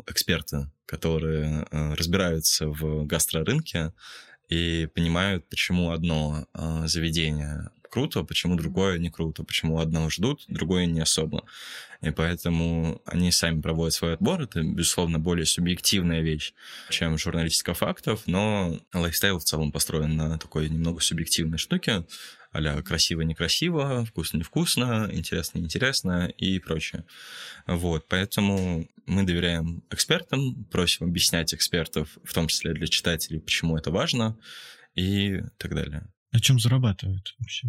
эксперты 0.06 0.70
которые 0.88 1.66
э, 1.70 1.94
разбираются 1.94 2.66
в 2.66 3.04
гастрорынке 3.04 3.92
и 4.48 4.88
понимают, 4.94 5.46
почему 5.50 5.90
одно 5.90 6.46
э, 6.54 6.82
заведение 6.86 7.68
круто, 7.90 8.22
почему 8.22 8.56
другое 8.56 8.98
не 8.98 9.10
круто, 9.10 9.44
почему 9.44 9.80
одно 9.80 10.08
ждут, 10.08 10.44
другое 10.48 10.86
не 10.86 11.00
особо. 11.00 11.44
И 12.00 12.10
поэтому 12.10 13.02
они 13.04 13.30
сами 13.32 13.60
проводят 13.60 13.94
свой 13.94 14.14
отбор. 14.14 14.40
Это, 14.40 14.62
безусловно, 14.62 15.18
более 15.18 15.44
субъективная 15.44 16.22
вещь, 16.22 16.54
чем 16.88 17.18
журналистика 17.18 17.74
фактов, 17.74 18.22
но 18.26 18.78
лайфстайл 18.94 19.38
в 19.38 19.44
целом 19.44 19.72
построен 19.72 20.16
на 20.16 20.38
такой 20.38 20.70
немного 20.70 21.00
субъективной 21.00 21.58
штуке, 21.58 22.06
а 22.52 22.82
красиво-некрасиво, 22.82 24.04
вкусно-невкусно, 24.06 25.08
интересно-неинтересно 25.12 26.28
и 26.28 26.58
прочее. 26.58 27.04
Вот, 27.66 28.06
поэтому 28.08 28.88
мы 29.06 29.24
доверяем 29.24 29.82
экспертам, 29.90 30.64
просим 30.66 31.06
объяснять 31.06 31.52
экспертов, 31.54 32.18
в 32.24 32.32
том 32.32 32.48
числе 32.48 32.72
для 32.72 32.86
читателей, 32.86 33.40
почему 33.40 33.76
это 33.76 33.90
важно 33.90 34.36
и 34.94 35.40
так 35.58 35.74
далее. 35.74 36.08
На 36.30 36.40
чем 36.40 36.58
зарабатывают 36.58 37.34
вообще? 37.38 37.68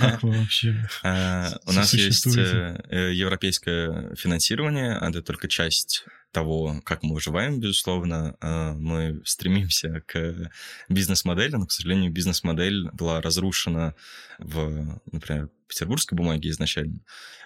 Как 0.00 0.22
вы 0.22 0.30
вообще 0.30 0.88
а, 1.02 1.50
У 1.66 1.72
нас 1.72 1.92
есть 1.92 2.26
э, 2.26 3.12
европейское 3.12 4.14
финансирование, 4.14 4.96
а 4.96 5.10
это 5.10 5.22
только 5.22 5.48
часть 5.48 6.04
того, 6.32 6.80
как 6.84 7.02
мы 7.02 7.14
выживаем, 7.14 7.60
безусловно. 7.60 8.36
А, 8.40 8.74
мы 8.74 9.20
стремимся 9.24 10.02
к 10.06 10.50
бизнес-модели, 10.88 11.56
но, 11.56 11.66
к 11.66 11.72
сожалению, 11.72 12.12
бизнес-модель 12.12 12.90
была 12.92 13.20
разрушена 13.20 13.94
в, 14.38 15.00
например, 15.10 15.50
петербургской 15.68 16.16
бумаге 16.16 16.50
изначально. 16.50 17.00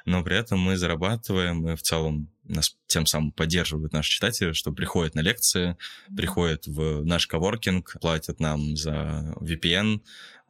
Но 0.04 0.22
при 0.24 0.36
этом 0.36 0.58
мы 0.58 0.76
зарабатываем, 0.76 1.58
мы 1.58 1.76
в 1.76 1.82
целом 1.82 2.28
нас 2.44 2.76
тем 2.86 3.06
самым 3.06 3.32
поддерживают 3.32 3.92
наши 3.92 4.10
читатели, 4.10 4.52
что 4.52 4.72
приходят 4.72 5.14
на 5.14 5.20
лекции, 5.20 5.76
приходят 6.16 6.66
в 6.66 7.04
наш 7.04 7.26
коворкинг, 7.26 7.96
платят 8.00 8.40
нам 8.40 8.76
за 8.76 9.34
VPN, 9.40 10.00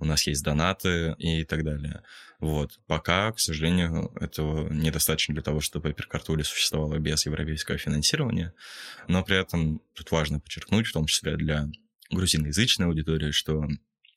у 0.03 0.05
нас 0.05 0.27
есть 0.27 0.43
донаты 0.43 1.15
и 1.19 1.45
так 1.45 1.63
далее. 1.65 2.03
Вот. 2.41 2.81
Пока, 2.89 3.31
к 3.31 3.39
сожалению, 3.39 4.13
этого 4.21 4.69
недостаточно 4.69 5.33
для 5.33 5.45
того, 5.45 5.61
чтобы 5.61 5.91
Hypercartool 5.91 6.43
существовало 6.43 6.99
без 6.99 7.25
европейского 7.25 7.79
финансирования. 7.79 8.53
Но 9.07 9.23
при 9.23 9.41
этом 9.41 9.81
тут 9.95 10.11
важно 10.11 10.41
подчеркнуть, 10.41 10.89
в 10.89 10.93
том 10.93 11.07
числе 11.07 11.37
для 11.37 11.69
грузиноязычной 12.11 12.87
аудитории, 12.87 13.31
что 13.31 13.69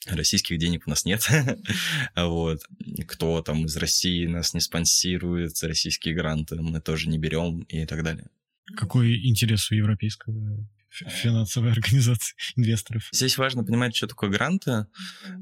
российских 0.07 0.57
денег 0.57 0.87
у 0.87 0.89
нас 0.89 1.05
нет. 1.05 1.23
вот. 2.15 2.61
Кто 3.07 3.43
там 3.43 3.65
из 3.65 3.77
России 3.77 4.25
нас 4.25 4.55
не 4.55 4.61
спонсирует, 4.61 5.61
российские 5.61 6.15
гранты 6.15 6.55
мы 6.55 6.81
тоже 6.81 7.09
не 7.09 7.19
берем 7.19 7.59
и 7.69 7.85
так 7.85 8.03
далее. 8.03 8.25
Какой 8.75 9.23
интерес 9.23 9.69
у 9.69 9.75
европейского 9.75 10.65
финансовой 11.07 11.71
организации 11.71 12.35
инвесторов. 12.55 13.07
Здесь 13.11 13.37
важно 13.37 13.63
понимать, 13.63 13.95
что 13.95 14.07
такое 14.07 14.29
гранты. 14.29 14.87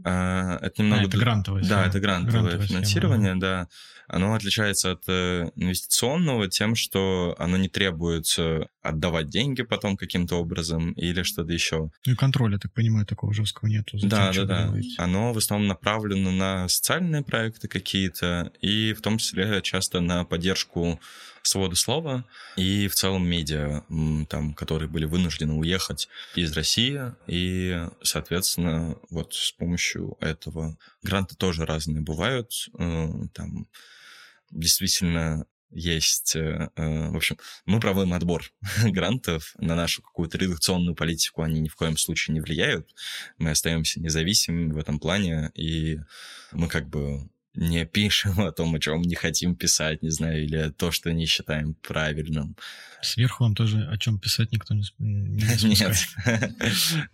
А, 0.04 0.58
это 0.62 0.82
немного... 0.82 1.04
А, 1.04 1.08
это 1.08 1.18
грантовое. 1.18 1.64
Да, 1.64 1.86
это 1.86 2.00
грантовое, 2.00 2.42
грантовое 2.42 2.68
финансирование, 2.68 3.32
схема. 3.32 3.42
да. 3.42 3.68
Оно 4.08 4.34
отличается 4.34 4.92
от 4.92 5.04
э, 5.08 5.50
инвестиционного 5.56 6.50
тем, 6.50 6.76
что 6.76 7.36
оно 7.40 7.58
не 7.58 7.70
требуется 7.70 8.68
отдавать 8.82 9.30
деньги 9.30 9.64
потом 9.64 9.96
каким-то 9.96 10.36
образом 10.36 10.92
или 10.94 11.24
что-то 11.24 11.54
еще. 11.54 11.90
Ну 12.06 12.14
и 12.14 12.16
контроля, 12.16 12.58
так 12.58 12.74
понимаю, 12.74 13.06
такого 13.06 13.34
жесткого 13.34 13.70
нету. 13.70 13.98
Зачем 13.98 14.10
да, 14.10 14.32
да, 14.34 14.68
да. 14.68 14.74
Оно 14.98 15.34
в 15.34 15.38
основном 15.38 15.68
направлено 15.68 16.32
на 16.32 16.68
социальные 16.68 17.24
проекты 17.24 17.68
какие-то 17.68 18.52
и 18.62 18.94
в 18.94 19.02
том 19.02 19.18
числе 19.18 19.62
часто 19.62 20.02
на 20.02 20.26
поддержку 20.26 21.00
свободу 21.48 21.76
слова 21.76 22.26
и 22.56 22.88
в 22.88 22.96
целом 22.96 23.28
медиа, 23.28 23.84
там, 24.30 24.54
которые 24.54 24.90
были 24.90 25.06
вынуждены 25.06 25.54
уехать 25.54 26.08
из 26.36 26.52
России. 26.54 27.14
И, 27.28 27.88
соответственно, 28.02 28.98
вот 29.10 29.34
с 29.34 29.52
помощью 29.52 30.18
этого 30.20 30.78
гранты 31.02 31.36
тоже 31.36 31.66
разные 31.66 32.02
бывают. 32.02 32.52
Э, 32.78 33.10
там 33.34 33.68
действительно 34.52 35.46
есть, 35.74 36.36
э, 36.36 36.70
э, 36.76 37.10
в 37.10 37.16
общем, 37.16 37.38
мы 37.66 37.80
проводим 37.80 38.14
отбор 38.14 38.44
грантов 38.86 39.56
на 39.58 39.76
нашу 39.76 40.02
какую-то 40.02 40.38
редакционную 40.38 40.96
политику, 40.96 41.42
они 41.42 41.60
ни 41.60 41.68
в 41.68 41.76
коем 41.76 41.98
случае 41.98 42.36
не 42.36 42.42
влияют. 42.42 42.94
Мы 43.38 43.52
остаемся 43.52 44.00
независимыми 44.00 44.72
в 44.72 44.78
этом 44.78 45.00
плане, 45.00 45.52
и 45.56 46.00
мы 46.52 46.68
как 46.68 46.90
бы 46.90 47.28
не 47.56 47.86
пишем 47.86 48.40
о 48.42 48.52
том, 48.52 48.74
о 48.76 48.80
чем 48.80 49.02
не 49.02 49.16
хотим 49.16 49.56
писать, 49.56 50.02
не 50.02 50.10
знаю, 50.10 50.44
или 50.44 50.70
то, 50.72 50.92
что 50.92 51.12
не 51.12 51.26
считаем 51.26 51.76
правильным. 51.76 52.56
Сверху 53.02 53.44
вам 53.44 53.56
тоже 53.56 53.88
о 53.90 53.98
чем 53.98 54.20
писать 54.20 54.52
никто 54.52 54.74
не, 54.74 54.84
не 54.98 55.76
Нет. 55.80 55.96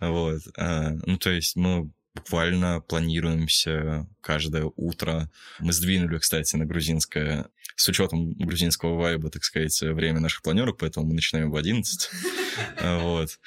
вот. 0.00 0.40
А, 0.56 0.90
ну, 1.04 1.18
то 1.18 1.30
есть 1.30 1.56
мы 1.56 1.90
буквально 2.14 2.80
планируемся 2.80 4.06
каждое 4.20 4.70
утро. 4.76 5.30
Мы 5.58 5.72
сдвинули, 5.72 6.18
кстати, 6.18 6.56
на 6.56 6.64
грузинское, 6.64 7.48
с 7.76 7.88
учетом 7.88 8.32
грузинского 8.34 8.96
вайба, 8.96 9.30
так 9.30 9.44
сказать, 9.44 9.78
время 9.82 10.20
наших 10.20 10.42
планерок, 10.42 10.78
поэтому 10.78 11.06
мы 11.06 11.14
начинаем 11.14 11.50
в 11.50 11.56
11. 11.56 12.10
вот. 12.82 13.38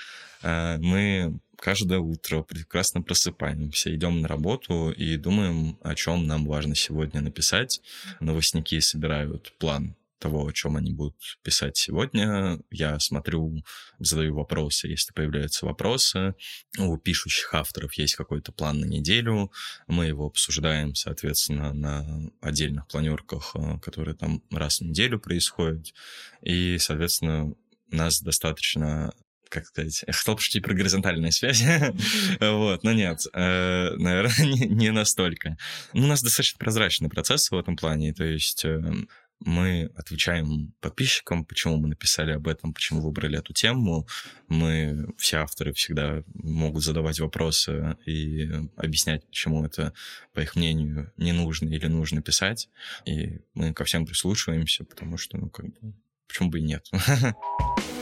А, 0.44 0.78
мы 0.80 1.40
каждое 1.64 2.00
утро 2.00 2.42
прекрасно 2.42 3.02
просыпаемся, 3.02 3.96
идем 3.96 4.20
на 4.20 4.28
работу 4.28 4.92
и 4.92 5.16
думаем, 5.16 5.78
о 5.82 5.96
чем 5.96 6.28
нам 6.28 6.46
важно 6.46 6.76
сегодня 6.76 7.22
написать. 7.22 7.82
Новостники 8.20 8.78
собирают 8.82 9.54
план 9.60 9.96
того, 10.20 10.46
о 10.46 10.52
чем 10.52 10.76
они 10.76 10.92
будут 10.92 11.16
писать 11.42 11.78
сегодня. 11.78 12.60
Я 12.70 13.00
смотрю, 13.00 13.64
задаю 13.98 14.36
вопросы, 14.36 14.90
если 14.90 15.14
появляются 15.14 15.66
вопросы. 15.66 16.36
У 16.78 16.98
пишущих 16.98 17.54
авторов 17.54 17.94
есть 17.94 18.16
какой-то 18.16 18.52
план 18.52 18.82
на 18.82 18.86
неделю. 18.86 19.50
Мы 19.88 20.08
его 20.08 20.26
обсуждаем, 20.26 20.96
соответственно, 20.96 21.72
на 21.72 22.30
отдельных 22.42 22.90
планерках, 22.90 23.56
э, 23.56 23.80
которые 23.80 24.16
там 24.16 24.44
раз 24.52 24.82
в 24.82 24.84
неделю 24.84 25.18
происходят. 25.18 25.94
И, 26.42 26.78
соответственно, 26.78 27.54
нас 27.90 28.22
достаточно 28.22 29.14
как 29.54 29.68
сказать, 29.68 30.04
пошутить 30.26 30.64
про 30.64 30.74
горизонтальные 30.74 31.32
связи, 31.32 31.94
вот, 32.40 32.84
но 32.84 32.92
нет, 32.92 33.20
э, 33.34 33.96
наверное, 33.96 34.36
не, 34.68 34.92
настолько. 34.92 35.58
Ну, 35.94 36.06
у 36.06 36.08
нас 36.08 36.24
достаточно 36.24 36.58
прозрачный 36.58 37.10
процесс 37.10 37.52
в 37.52 37.58
этом 37.58 37.78
плане, 37.78 38.14
то 38.14 38.24
есть 38.24 38.66
эм, 38.66 39.08
мы 39.40 39.92
отвечаем 39.96 40.74
подписчикам, 40.80 41.46
почему 41.46 41.78
мы 41.78 41.90
написали 41.90 42.32
об 42.32 42.48
этом, 42.48 42.74
почему 42.74 43.02
выбрали 43.02 43.38
эту 43.38 43.54
тему. 43.54 44.08
Мы, 44.48 45.08
все 45.18 45.38
авторы 45.38 45.74
всегда 45.74 46.24
могут 46.34 46.84
задавать 46.84 47.20
вопросы 47.20 47.98
и 48.06 48.50
объяснять, 48.78 49.28
почему 49.28 49.66
это, 49.66 49.94
по 50.34 50.40
их 50.40 50.56
мнению, 50.56 51.12
не 51.18 51.34
нужно 51.34 51.68
или 51.68 51.88
нужно 51.88 52.22
писать. 52.22 52.70
И 53.06 53.42
мы 53.54 53.74
ко 53.74 53.84
всем 53.84 54.06
прислушиваемся, 54.06 54.86
потому 54.86 55.18
что, 55.18 55.38
ну, 55.38 55.50
как 55.50 55.66
бы, 55.66 55.94
почему 56.28 56.50
бы 56.50 56.60
и 56.60 56.64
нет. 56.64 56.90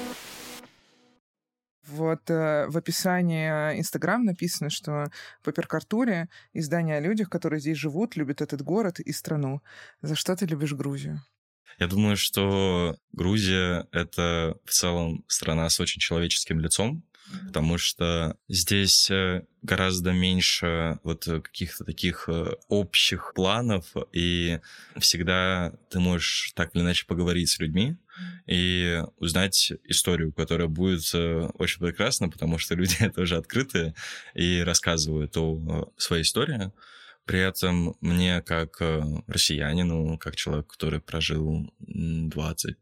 Вот 1.91 2.29
э, 2.29 2.67
в 2.67 2.77
описании 2.77 3.79
Инстаграм 3.79 4.23
написано, 4.23 4.69
что 4.69 5.11
по 5.43 5.51
перкартуре 5.51 6.29
издание 6.53 6.97
о 6.97 7.01
людях, 7.01 7.29
которые 7.29 7.59
здесь 7.59 7.77
живут, 7.77 8.15
любят 8.15 8.41
этот 8.41 8.61
город 8.61 8.99
и 8.99 9.11
страну. 9.11 9.61
За 10.01 10.15
что 10.15 10.35
ты 10.35 10.45
любишь 10.45 10.73
Грузию? 10.73 11.21
Я 11.79 11.87
думаю, 11.87 12.15
что 12.15 12.95
Грузия— 13.11 13.87
это 13.91 14.57
в 14.65 14.71
целом 14.71 15.23
страна 15.27 15.69
с 15.69 15.79
очень 15.79 15.99
человеческим 15.99 16.59
лицом, 16.59 17.03
потому 17.47 17.77
что 17.77 18.37
здесь 18.47 19.09
э, 19.09 19.43
гораздо 19.61 20.11
меньше 20.11 20.99
вот 21.03 21.25
каких-то 21.25 21.83
таких 21.83 22.29
э, 22.29 22.55
общих 22.67 23.33
планов, 23.35 23.85
и 24.13 24.59
всегда 24.99 25.73
ты 25.89 25.99
можешь 25.99 26.51
так 26.55 26.75
или 26.75 26.83
иначе 26.83 27.05
поговорить 27.05 27.49
с 27.49 27.59
людьми 27.59 27.97
и 28.47 29.01
узнать 29.17 29.71
историю, 29.85 30.33
которая 30.33 30.67
будет 30.67 31.09
э, 31.13 31.49
очень 31.55 31.79
прекрасна, 31.79 32.29
потому 32.29 32.57
что 32.57 32.75
люди 32.75 33.09
тоже 33.15 33.37
открытые 33.37 33.93
и 34.33 34.61
рассказывают 34.61 35.35
о 35.37 35.91
своей 35.97 36.23
истории. 36.23 36.71
При 37.25 37.39
этом 37.39 37.95
мне, 38.01 38.41
как 38.41 38.81
россиянину, 39.27 40.17
как 40.17 40.35
человек, 40.35 40.67
который 40.67 40.99
прожил 40.99 41.71
20 41.79 42.77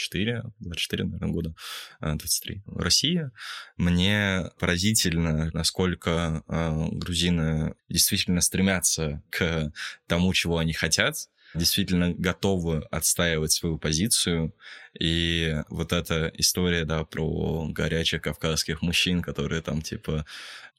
24, 0.00 0.42
24, 0.60 1.04
наверное, 1.04 1.30
года, 1.30 1.54
23 2.00 2.62
в 2.64 2.78
России. 2.78 3.30
Мне 3.76 4.50
поразительно, 4.58 5.50
насколько 5.52 6.42
э, 6.48 6.88
грузины 6.92 7.74
действительно 7.88 8.40
стремятся 8.40 9.22
к 9.30 9.72
тому, 10.06 10.32
чего 10.32 10.58
они 10.58 10.72
хотят, 10.72 11.28
действительно 11.54 12.12
готовы 12.12 12.82
отстаивать 12.90 13.52
свою 13.52 13.78
позицию. 13.78 14.54
И 14.98 15.56
вот 15.68 15.92
эта 15.92 16.30
история, 16.36 16.84
да, 16.84 17.04
про 17.04 17.68
горячих 17.68 18.22
кавказских 18.22 18.82
мужчин, 18.82 19.22
которые 19.22 19.62
там, 19.62 19.82
типа, 19.82 20.26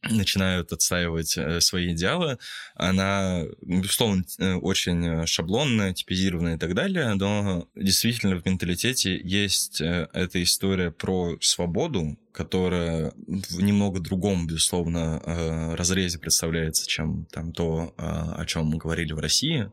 начинают 0.09 0.71
отстаивать 0.73 1.37
э, 1.37 1.61
свои 1.61 1.93
идеалы, 1.93 2.39
она, 2.75 3.43
безусловно, 3.61 4.23
э, 4.39 4.53
очень 4.55 5.27
шаблонная, 5.27 5.93
типизированная 5.93 6.55
и 6.55 6.59
так 6.59 6.73
далее, 6.73 7.13
но 7.13 7.67
действительно 7.75 8.35
в 8.35 8.45
менталитете 8.45 9.19
есть 9.23 9.79
э, 9.79 10.07
эта 10.13 10.41
история 10.41 10.91
про 10.91 11.37
свободу, 11.41 12.17
которая 12.31 13.13
в 13.27 13.61
немного 13.61 13.99
другом, 13.99 14.47
безусловно, 14.47 15.75
разрезе 15.75 16.17
представляется, 16.17 16.87
чем 16.87 17.25
там 17.25 17.51
то, 17.51 17.93
о 17.97 18.45
чем 18.45 18.67
мы 18.67 18.77
говорили 18.77 19.11
в 19.11 19.19
России. 19.19 19.69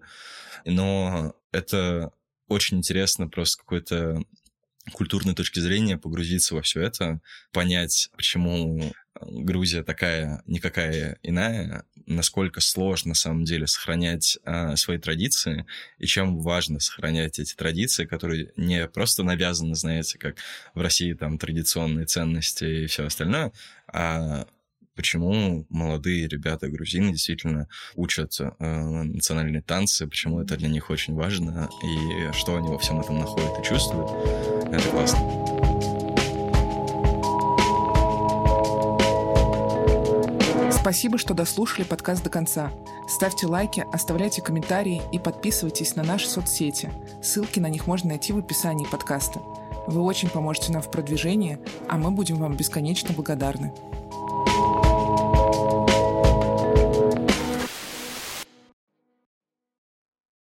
Но 0.64 1.34
это 1.52 2.10
очень 2.48 2.78
интересно 2.78 3.28
просто 3.28 3.58
какой-то 3.58 4.24
культурной 4.92 5.34
точки 5.34 5.60
зрения 5.60 5.98
погрузиться 5.98 6.54
во 6.54 6.62
все 6.62 6.82
это, 6.82 7.20
понять, 7.52 8.10
почему 8.16 8.92
Грузия 9.20 9.82
такая, 9.82 10.42
никакая 10.46 11.18
иная, 11.22 11.84
насколько 12.06 12.60
сложно 12.60 13.10
на 13.10 13.14
самом 13.14 13.44
деле 13.44 13.66
сохранять 13.66 14.38
а, 14.44 14.76
свои 14.76 14.98
традиции, 14.98 15.66
и 15.98 16.06
чем 16.06 16.38
важно 16.40 16.80
сохранять 16.80 17.38
эти 17.38 17.54
традиции, 17.54 18.06
которые 18.06 18.52
не 18.56 18.86
просто 18.88 19.22
навязаны, 19.22 19.74
знаете, 19.74 20.18
как 20.18 20.36
в 20.74 20.80
России 20.80 21.12
там 21.12 21.38
традиционные 21.38 22.06
ценности 22.06 22.64
и 22.64 22.86
все 22.86 23.06
остальное, 23.06 23.52
а 23.86 24.46
почему 24.98 25.64
молодые 25.68 26.26
ребята 26.26 26.68
грузины 26.68 27.12
действительно 27.12 27.68
учат 27.94 28.36
э, 28.40 28.50
национальные 28.58 29.62
танцы, 29.62 30.08
почему 30.08 30.40
это 30.40 30.56
для 30.56 30.68
них 30.68 30.90
очень 30.90 31.14
важно, 31.14 31.68
и 31.84 32.32
что 32.32 32.56
они 32.56 32.68
во 32.68 32.78
всем 32.78 33.00
этом 33.00 33.18
находят 33.20 33.60
и 33.60 33.64
чувствуют. 33.64 34.10
Это 34.72 34.88
классно. 34.90 35.67
Спасибо, 40.88 41.18
что 41.18 41.34
дослушали 41.34 41.84
подкаст 41.84 42.24
до 42.24 42.30
конца. 42.30 42.72
Ставьте 43.06 43.46
лайки, 43.46 43.84
оставляйте 43.92 44.40
комментарии 44.40 45.02
и 45.12 45.18
подписывайтесь 45.18 45.96
на 45.96 46.02
наши 46.02 46.26
соцсети. 46.26 46.90
Ссылки 47.22 47.60
на 47.60 47.66
них 47.66 47.86
можно 47.86 48.08
найти 48.08 48.32
в 48.32 48.38
описании 48.38 48.86
подкаста. 48.86 49.38
Вы 49.86 50.00
очень 50.00 50.30
поможете 50.30 50.72
нам 50.72 50.80
в 50.80 50.90
продвижении, 50.90 51.58
а 51.90 51.98
мы 51.98 52.10
будем 52.10 52.36
вам 52.36 52.56
бесконечно 52.56 53.12
благодарны. 53.12 53.74